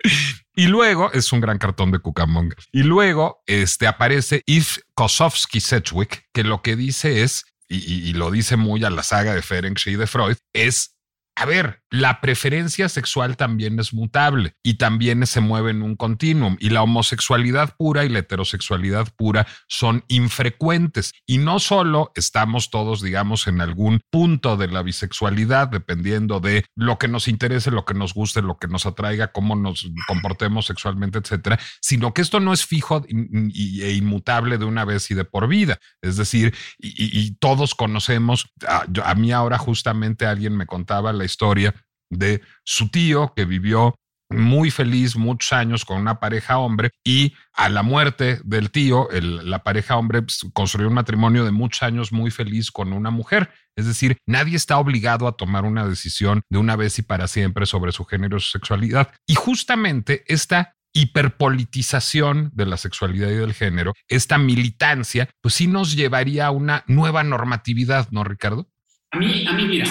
Y 0.55 0.67
luego 0.67 1.11
es 1.13 1.33
un 1.33 1.41
gran 1.41 1.59
cartón 1.59 1.91
de 1.91 1.99
Cucamonga. 1.99 2.57
Y 2.71 2.83
luego 2.83 3.43
este, 3.47 3.87
aparece 3.87 4.43
Yves 4.47 4.85
Kosowski 4.95 5.61
Sedgwick, 5.61 6.27
que 6.33 6.45
lo 6.45 6.63
que 6.63 6.77
dice 6.77 7.23
es 7.23 7.45
y, 7.77 8.13
lo 8.13 8.31
dice 8.31 8.57
muy 8.57 8.85
a 8.85 8.91
la 8.91 9.03
saga 9.03 9.35
de 9.35 9.43
Ferenc 9.43 9.87
y 9.87 9.97
de 9.97 10.07
Freud, 10.07 10.37
es 10.53 10.94
a 11.37 11.47
ver, 11.47 11.83
la 11.91 12.21
preferencia 12.21 12.89
sexual 12.89 13.37
también 13.37 13.79
es 13.81 13.93
mutable 13.93 14.55
y 14.63 14.75
también 14.75 15.27
se 15.27 15.41
mueve 15.41 15.73
en 15.73 15.83
un 15.83 15.97
continuum 15.97 16.57
y 16.61 16.71
la 16.71 16.83
homosexualidad 16.83 17.75
pura 17.77 18.05
y 18.05 18.09
la 18.09 18.21
heterosexualidad 18.21 19.09
pura 19.17 19.47
son 19.69 20.05
infrecuentes 20.07 21.13
y 21.27 21.39
no 21.39 21.59
solo 21.59 22.13
estamos 22.15 22.71
todos, 22.71 23.03
digamos, 23.03 23.49
en 23.49 23.61
algún 23.61 24.01
punto 24.11 24.57
de 24.57 24.69
la 24.69 24.83
bisexualidad, 24.83 25.69
dependiendo 25.69 26.39
de 26.39 26.65
lo 26.77 26.99
que 26.99 27.09
nos 27.09 27.27
interese, 27.27 27.73
lo 27.73 27.85
que 27.85 27.95
nos 27.95 28.15
guste, 28.15 28.41
lo 28.41 28.57
que 28.57 28.69
nos 28.69 28.87
atraiga, 28.87 29.33
cómo 29.33 29.57
nos 29.57 29.89
comportemos 30.07 30.67
sexualmente, 30.67 31.19
etcétera, 31.19 31.59
sino 31.81 32.15
que 32.15 32.23
esto 32.23 32.39
no 32.39 32.53
es 32.53 32.65
fijo 32.65 33.05
e 33.09 33.93
inmutable 33.93 34.59
de 34.59 34.65
una 34.65 34.85
vez 34.85 35.11
y 35.11 35.15
de 35.15 35.25
por 35.25 35.49
vida. 35.49 35.79
Es 36.01 36.17
decir, 36.17 36.55
y, 36.79 37.35
todos 37.41 37.75
conocemos, 37.75 38.53
a, 38.67 38.85
a 39.05 39.15
mí 39.15 39.33
ahora 39.33 39.59
justamente 39.59 40.27
alguien 40.27 40.57
me 40.57 40.67
contaba 40.67 41.13
la 41.13 41.24
historia 41.25 41.75
de 42.11 42.43
su 42.65 42.89
tío 42.89 43.33
que 43.35 43.45
vivió 43.45 43.95
muy 44.31 44.71
feliz 44.71 45.17
muchos 45.17 45.53
años 45.53 45.85
con 45.85 46.01
una 46.01 46.19
pareja 46.19 46.59
hombre 46.59 46.91
y 47.05 47.35
a 47.53 47.69
la 47.69 47.83
muerte 47.83 48.41
del 48.45 48.71
tío, 48.71 49.09
la 49.13 49.63
pareja 49.63 49.97
hombre 49.97 50.23
pues, 50.23 50.45
construyó 50.53 50.89
un 50.89 50.95
matrimonio 50.95 51.45
de 51.45 51.51
muchos 51.51 51.83
años 51.83 52.13
muy 52.13 52.31
feliz 52.31 52.71
con 52.71 52.93
una 52.93 53.11
mujer. 53.11 53.51
Es 53.77 53.87
decir, 53.87 54.17
nadie 54.27 54.57
está 54.57 54.79
obligado 54.79 55.29
a 55.29 55.37
tomar 55.37 55.65
una 55.65 55.87
decisión 55.87 56.43
de 56.49 56.59
una 56.59 56.77
vez 56.77 56.99
y 56.99 57.03
para 57.03 57.29
siempre 57.29 57.67
sobre 57.67 57.93
su 57.93 58.05
género 58.05 58.37
o 58.37 58.41
su 58.41 58.51
sexualidad. 58.51 59.13
Y 59.27 59.35
justamente 59.35 60.25
esta 60.27 60.75
hiperpolitización 60.95 62.51
de 62.55 62.67
la 62.67 62.77
sexualidad 62.77 63.29
y 63.29 63.35
del 63.35 63.53
género, 63.53 63.95
esta 64.09 64.39
militancia, 64.39 65.29
pues 65.43 65.55
sí 65.55 65.67
nos 65.67 65.97
llevaría 65.97 66.47
a 66.47 66.51
una 66.53 66.85
nueva 66.87 67.25
normatividad, 67.25 68.09
¿no, 68.11 68.23
Ricardo? 68.23 68.69
A 69.11 69.19
mí, 69.19 69.45
a 69.47 69.53
mí, 69.53 69.67
mira, 69.67 69.87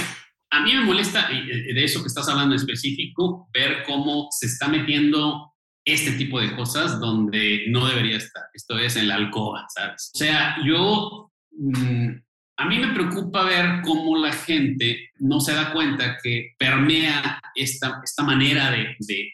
a 0.54 0.62
mí 0.62 0.72
me 0.76 0.86
molesta 0.86 1.28
de 1.30 1.84
eso 1.84 2.02
que 2.02 2.08
estás 2.08 2.30
hablando 2.30 2.56
específico, 2.56 3.50
ver 3.52 3.84
cómo 3.88 4.28
se 4.30 4.46
está 4.46 4.68
metiendo 4.68 5.52
este 5.84 6.12
tipo 6.12 6.40
de 6.40 6.56
cosas 6.56 7.00
donde 7.00 7.66
no 7.70 7.88
debería 7.88 8.18
estar. 8.18 8.44
Esto 8.54 8.78
es 8.78 8.96
en 8.96 9.08
la 9.08 9.16
alcoba, 9.16 9.66
¿sabes? 9.74 10.12
O 10.14 10.18
sea, 10.18 10.56
yo, 10.64 11.32
mm, 11.52 12.08
a 12.58 12.66
mí 12.68 12.78
me 12.78 12.94
preocupa 12.94 13.46
ver 13.46 13.82
cómo 13.84 14.16
la 14.16 14.32
gente 14.32 15.10
no 15.16 15.40
se 15.40 15.56
da 15.56 15.74
cuenta 15.74 16.18
que 16.22 16.52
permea 16.60 17.42
esta, 17.56 18.00
esta 18.04 18.24
manera 18.24 18.70
de 18.70 19.34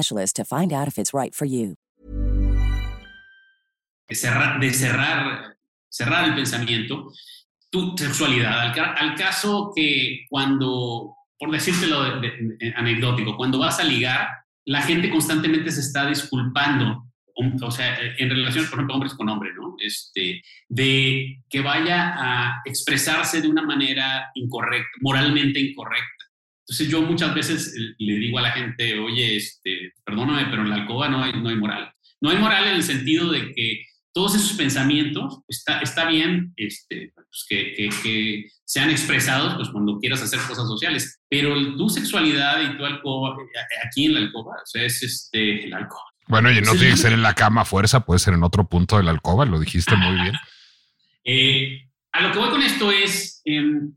specialist 0.01 0.35
to 0.35 0.43
find 0.43 0.73
out 0.73 0.87
if 0.87 0.97
it's 0.97 1.13
right 1.13 1.35
for 1.35 1.45
you. 1.45 1.75
De 4.09 4.15
cerrar, 4.73 6.25
el 6.25 6.35
pensamiento, 6.35 7.11
tu 7.69 7.95
sexualidad, 7.97 8.77
al, 8.77 9.15
caso 9.15 9.71
que 9.75 10.25
cuando, 10.29 11.15
por 11.39 11.51
decírtelo 11.51 12.19
de, 12.19 12.29
de, 12.59 12.73
anecdótico, 12.75 13.37
cuando 13.37 13.59
vas 13.59 13.79
a 13.79 13.83
ligar, 13.83 14.27
la 14.65 14.81
gente 14.81 15.09
constantemente 15.09 15.71
se 15.71 15.81
está 15.81 16.05
disculpando 16.05 17.11
o 17.61 17.71
sea, 17.71 17.97
en 18.17 18.29
relación, 18.29 18.65
por 18.65 18.75
ejemplo, 18.75 18.95
hombres 18.95 19.13
con 19.13 19.29
hombres, 19.29 19.53
¿no? 19.55 19.75
Este, 19.79 20.41
de 20.69 21.41
que 21.49 21.61
vaya 21.61 22.13
a 22.15 22.61
expresarse 22.65 23.41
de 23.41 23.47
una 23.47 23.63
manera 23.63 24.29
incorrecta, 24.35 24.89
moralmente 25.01 25.59
incorrecta. 25.59 26.25
Entonces 26.61 26.89
yo 26.89 27.01
muchas 27.01 27.33
veces 27.33 27.73
le 27.97 28.13
digo 28.15 28.37
a 28.37 28.43
la 28.43 28.51
gente, 28.51 28.99
oye, 28.99 29.37
este, 29.37 29.80
perdóname, 30.11 30.47
pero 30.49 30.63
en 30.63 30.69
la 30.69 30.75
alcoba 30.75 31.09
no 31.09 31.23
hay, 31.23 31.33
no 31.33 31.49
hay 31.49 31.55
moral. 31.55 31.93
No 32.19 32.29
hay 32.29 32.37
moral 32.37 32.67
en 32.67 32.75
el 32.75 32.83
sentido 32.83 33.31
de 33.31 33.53
que 33.53 33.85
todos 34.13 34.35
esos 34.35 34.53
pensamientos 34.53 35.39
está, 35.47 35.79
está 35.79 36.05
bien 36.05 36.53
este, 36.57 37.13
pues 37.15 37.45
que, 37.47 37.89
que, 38.03 38.45
sean 38.65 38.89
expresados 38.89 39.55
pues, 39.55 39.69
cuando 39.69 39.99
quieras 39.99 40.21
hacer 40.21 40.39
cosas 40.41 40.67
sociales, 40.67 41.21
pero 41.29 41.55
tu 41.75 41.89
sexualidad 41.89 42.61
y 42.61 42.77
tu 42.77 42.85
alcoba, 42.85 43.35
eh, 43.41 43.87
aquí 43.87 44.05
en 44.05 44.13
la 44.13 44.19
alcoba, 44.21 44.55
o 44.55 44.65
sea, 44.65 44.83
es 44.83 45.03
este, 45.03 45.67
la 45.67 45.77
alcoba. 45.77 46.03
Bueno, 46.27 46.51
y 46.51 46.61
no 46.61 46.71
tiene 46.71 46.91
que 46.91 46.97
ser 46.97 47.13
en 47.13 47.21
la 47.21 47.33
cama 47.33 47.61
a 47.61 47.65
fuerza, 47.65 48.05
puede 48.05 48.19
ser 48.19 48.33
en 48.33 48.43
otro 48.43 48.67
punto 48.67 48.97
de 48.97 49.03
la 49.03 49.11
alcoba, 49.11 49.45
lo 49.45 49.59
dijiste 49.59 49.95
muy 49.95 50.21
bien. 50.21 50.35
Eh, 51.23 51.87
a 52.13 52.21
lo 52.21 52.31
que 52.31 52.39
voy 52.39 52.49
con 52.49 52.63
esto 52.63 52.91
es, 52.91 53.43
em, 53.45 53.93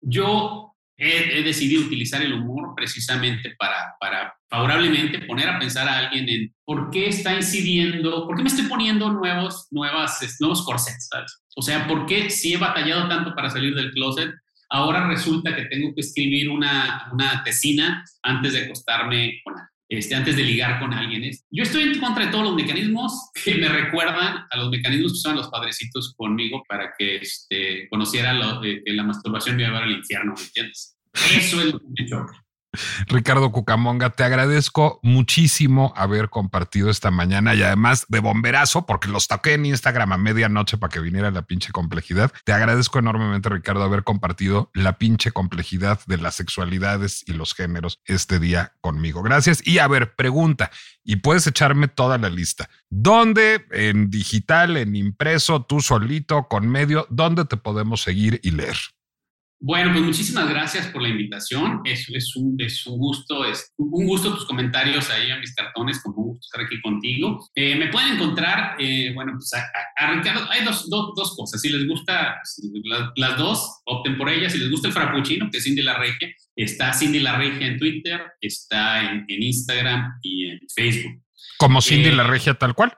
yo 0.00 0.67
he, 0.98 1.42
decidido 1.42 1.82
utilizar 1.82 2.20
el 2.22 2.32
humor 2.32 2.74
precisamente 2.74 3.54
para, 3.56 3.94
para 4.00 4.34
favorablemente 4.50 5.20
poner 5.20 5.48
a 5.48 5.58
pensar 5.58 5.88
a 5.88 5.98
alguien 5.98 6.28
en 6.28 6.54
por 6.64 6.90
qué 6.90 7.08
está 7.08 7.34
incidiendo, 7.34 8.26
por 8.26 8.36
qué 8.36 8.42
me 8.42 8.48
estoy 8.48 8.66
poniendo 8.66 9.10
nuevos, 9.12 9.68
nuevas, 9.70 10.18
nuevos 10.40 10.64
corsets. 10.64 11.08
O 11.56 11.62
sea, 11.62 11.86
por 11.86 12.06
qué 12.06 12.30
si 12.30 12.54
he 12.54 12.56
batallado 12.56 13.08
tanto 13.08 13.34
para 13.34 13.48
salir 13.48 13.74
del 13.74 13.92
closet, 13.92 14.30
ahora 14.70 15.06
resulta 15.06 15.54
que 15.54 15.66
tengo 15.66 15.94
que 15.94 16.00
escribir 16.00 16.50
una, 16.50 17.08
una 17.12 17.42
tesina 17.44 18.04
antes 18.22 18.52
de 18.52 18.64
acostarme 18.64 19.40
con 19.44 19.54
este, 19.88 20.14
antes 20.14 20.36
de 20.36 20.44
ligar 20.44 20.80
con 20.80 20.92
alguien. 20.92 21.30
Yo 21.50 21.62
estoy 21.62 21.84
en 21.84 22.00
contra 22.00 22.26
de 22.26 22.30
todos 22.30 22.44
los 22.44 22.54
mecanismos 22.54 23.30
que 23.42 23.54
me 23.54 23.68
recuerdan 23.68 24.46
a 24.50 24.56
los 24.56 24.70
mecanismos 24.70 25.12
que 25.12 25.18
usaban 25.18 25.38
los 25.38 25.48
padrecitos 25.48 26.14
conmigo 26.16 26.62
para 26.68 26.92
que 26.98 27.16
este, 27.16 27.88
conociera 27.88 28.32
lo, 28.32 28.60
que 28.60 28.82
la 28.86 29.04
masturbación 29.04 29.56
me 29.56 29.62
iba 29.62 29.70
a 29.70 29.72
llevar 29.72 29.88
al 29.88 29.96
infierno, 29.96 30.34
¿me 30.36 30.42
entiendes? 30.42 30.96
Eso 31.36 31.60
es 31.60 31.72
lo 31.72 31.78
que 31.78 31.86
me 31.88 32.06
choca. 32.06 32.47
Ricardo 33.06 33.50
Cucamonga, 33.50 34.10
te 34.10 34.24
agradezco 34.24 35.00
muchísimo 35.02 35.92
haber 35.96 36.28
compartido 36.28 36.90
esta 36.90 37.10
mañana 37.10 37.54
y 37.54 37.62
además 37.62 38.06
de 38.08 38.20
bomberazo, 38.20 38.84
porque 38.84 39.08
los 39.08 39.26
toqué 39.26 39.54
en 39.54 39.66
Instagram 39.66 40.12
a 40.12 40.18
medianoche 40.18 40.76
para 40.76 40.90
que 40.90 41.00
viniera 41.00 41.30
la 41.30 41.42
pinche 41.42 41.72
complejidad. 41.72 42.32
Te 42.44 42.52
agradezco 42.52 42.98
enormemente, 42.98 43.48
Ricardo, 43.48 43.82
haber 43.82 44.04
compartido 44.04 44.70
la 44.74 44.98
pinche 44.98 45.30
complejidad 45.30 46.00
de 46.06 46.18
las 46.18 46.34
sexualidades 46.34 47.24
y 47.26 47.32
los 47.32 47.54
géneros 47.54 48.00
este 48.04 48.38
día 48.38 48.74
conmigo. 48.80 49.22
Gracias. 49.22 49.66
Y 49.66 49.78
a 49.78 49.88
ver, 49.88 50.14
pregunta, 50.14 50.70
y 51.02 51.16
puedes 51.16 51.46
echarme 51.46 51.88
toda 51.88 52.18
la 52.18 52.28
lista. 52.28 52.68
¿Dónde? 52.90 53.66
En 53.70 54.10
digital, 54.10 54.76
en 54.76 54.94
impreso, 54.94 55.64
tú 55.64 55.80
solito, 55.80 56.48
con 56.48 56.68
medio, 56.68 57.06
¿dónde 57.08 57.44
te 57.44 57.56
podemos 57.56 58.02
seguir 58.02 58.40
y 58.42 58.50
leer? 58.50 58.76
Bueno, 59.60 59.90
pues 59.92 60.04
muchísimas 60.04 60.48
gracias 60.48 60.86
por 60.86 61.02
la 61.02 61.08
invitación. 61.08 61.80
Es, 61.84 62.08
es, 62.10 62.36
un, 62.36 62.54
es 62.60 62.86
un 62.86 62.96
gusto, 62.96 63.44
es 63.44 63.72
un 63.76 64.06
gusto 64.06 64.32
tus 64.32 64.46
comentarios 64.46 65.10
ahí 65.10 65.32
a 65.32 65.38
mis 65.38 65.52
cartones, 65.52 66.00
como 66.00 66.18
un 66.18 66.28
gusto 66.28 66.46
estar 66.46 66.64
aquí 66.64 66.80
contigo. 66.80 67.44
Eh, 67.56 67.74
me 67.74 67.88
pueden 67.88 68.14
encontrar, 68.14 68.76
eh, 68.78 69.12
bueno, 69.14 69.32
pues 69.32 69.50
a, 69.54 70.12
Ricardo, 70.12 70.48
hay 70.50 70.64
dos, 70.64 70.88
dos, 70.88 71.12
dos, 71.16 71.34
cosas. 71.36 71.60
Si 71.60 71.70
les 71.70 71.88
gusta 71.88 72.40
las, 73.16 73.36
dos, 73.36 73.80
opten 73.86 74.16
por 74.16 74.30
ellas. 74.30 74.52
Si 74.52 74.58
les 74.58 74.70
gusta 74.70 74.88
el 74.88 74.94
frappuccino, 74.94 75.50
que 75.50 75.58
es 75.58 75.64
Cindy 75.64 75.82
La 75.82 75.98
Regia, 75.98 76.32
está 76.54 76.92
Cindy 76.92 77.18
La 77.18 77.36
Regia 77.36 77.66
en 77.66 77.78
Twitter, 77.78 78.20
está 78.40 79.10
en, 79.10 79.26
Instagram 79.28 80.20
y 80.22 80.50
en 80.50 80.60
Facebook. 80.72 81.20
¿Como 81.58 81.82
Cindy 81.82 82.12
La 82.12 82.22
eh, 82.22 82.28
Regia 82.28 82.54
tal 82.54 82.74
cual? 82.74 82.96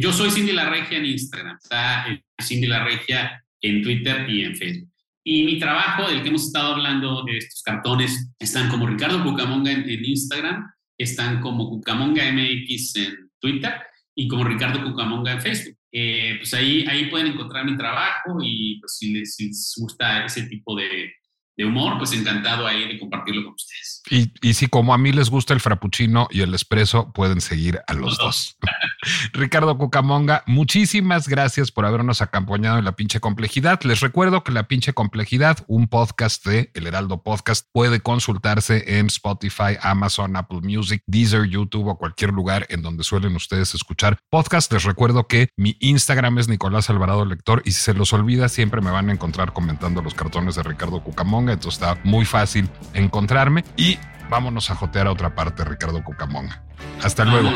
yo 0.00 0.10
soy 0.10 0.30
Cindy 0.30 0.52
La 0.52 0.70
Regia 0.70 0.96
en 0.96 1.04
Instagram, 1.04 1.58
está 1.62 2.06
Cindy 2.42 2.66
La 2.66 2.84
Regia 2.84 3.44
en 3.60 3.82
Twitter 3.82 4.28
y 4.28 4.44
en 4.44 4.56
Facebook. 4.56 4.90
Y 5.28 5.42
mi 5.42 5.58
trabajo, 5.58 6.08
del 6.08 6.22
que 6.22 6.28
hemos 6.28 6.46
estado 6.46 6.74
hablando, 6.74 7.24
de 7.24 7.38
estos 7.38 7.60
cartones, 7.60 8.32
están 8.38 8.68
como 8.68 8.86
Ricardo 8.86 9.24
Cucamonga 9.24 9.72
en, 9.72 10.04
Instagram, 10.04 10.70
están 10.96 11.40
como 11.40 11.68
Cucamonga 11.68 12.30
MX 12.30 12.94
en 12.94 13.30
Twitter 13.40 13.72
y 14.14 14.28
como 14.28 14.44
Ricardo 14.44 14.84
Cucamonga 14.84 15.32
en 15.32 15.42
Facebook. 15.42 15.76
Eh, 15.90 16.36
pues 16.38 16.54
ahí, 16.54 16.86
ahí 16.88 17.06
pueden 17.10 17.26
encontrar 17.32 17.64
mi 17.64 17.76
trabajo 17.76 18.38
y 18.40 18.78
pues 18.78 18.98
si 18.98 19.14
les, 19.14 19.34
si 19.34 19.48
les 19.48 19.74
gusta 19.76 20.26
ese 20.26 20.44
tipo 20.44 20.76
de, 20.76 21.12
de 21.56 21.64
humor, 21.64 21.98
pues 21.98 22.12
encantado 22.12 22.66
ahí 22.66 22.86
de 22.86 22.98
compartirlo 22.98 23.44
con 23.44 23.54
ustedes. 23.54 24.02
Y, 24.10 24.32
y 24.46 24.54
si 24.54 24.68
como 24.68 24.94
a 24.94 24.98
mí 24.98 25.12
les 25.12 25.30
gusta 25.30 25.54
el 25.54 25.60
frappuccino 25.60 26.28
y 26.30 26.42
el 26.42 26.54
espresso, 26.54 27.12
pueden 27.12 27.40
seguir 27.40 27.80
a 27.86 27.94
los, 27.94 28.18
dos. 28.18 28.56
Ricardo 29.32 29.76
Cucamonga, 29.78 30.44
muchísimas 30.46 31.28
gracias 31.28 31.72
por 31.72 31.86
habernos 31.86 32.22
acompañado 32.22 32.78
en 32.78 32.84
La 32.84 32.92
Pinche 32.92 33.20
Complejidad. 33.20 33.80
Les 33.82 34.00
recuerdo 34.00 34.44
que 34.44 34.52
La 34.52 34.68
Pinche 34.68 34.92
Complejidad, 34.92 35.64
un 35.66 35.88
podcast 35.88 36.44
de 36.46 36.70
El 36.74 36.86
Heraldo 36.86 37.22
Podcast, 37.22 37.66
puede 37.72 38.00
consultarse 38.00 38.98
en 38.98 39.06
Spotify, 39.06 39.76
Amazon, 39.80 40.36
Apple 40.36 40.60
Music, 40.62 41.02
Deezer, 41.06 41.48
YouTube 41.48 41.88
o 41.88 41.98
cualquier 41.98 42.30
lugar 42.30 42.66
en 42.68 42.82
donde 42.82 43.04
suelen 43.04 43.34
ustedes 43.34 43.74
escuchar 43.74 44.18
podcast. 44.30 44.72
Les 44.72 44.84
recuerdo 44.84 45.26
que 45.26 45.48
mi 45.56 45.76
Instagram 45.80 46.38
es 46.38 46.48
Nicolás 46.48 46.90
Alvarado 46.90 47.24
Lector 47.24 47.62
y 47.64 47.72
si 47.72 47.82
se 47.82 47.94
los 47.94 48.12
olvida, 48.12 48.48
siempre 48.48 48.80
me 48.80 48.90
van 48.90 49.08
a 49.08 49.12
encontrar 49.12 49.52
comentando 49.52 50.02
los 50.02 50.14
cartones 50.14 50.54
de 50.54 50.62
Ricardo 50.62 51.02
Cucamonga 51.46 51.54
entonces 51.54 51.82
está 51.82 51.98
muy 52.04 52.24
fácil 52.24 52.68
encontrarme 52.94 53.64
y 53.76 53.98
vámonos 54.28 54.70
a 54.70 54.74
jotear 54.74 55.06
a 55.06 55.12
otra 55.12 55.34
parte, 55.34 55.64
Ricardo 55.64 56.02
Cucamonga. 56.02 56.62
Hasta 57.02 57.24
luego. 57.24 57.50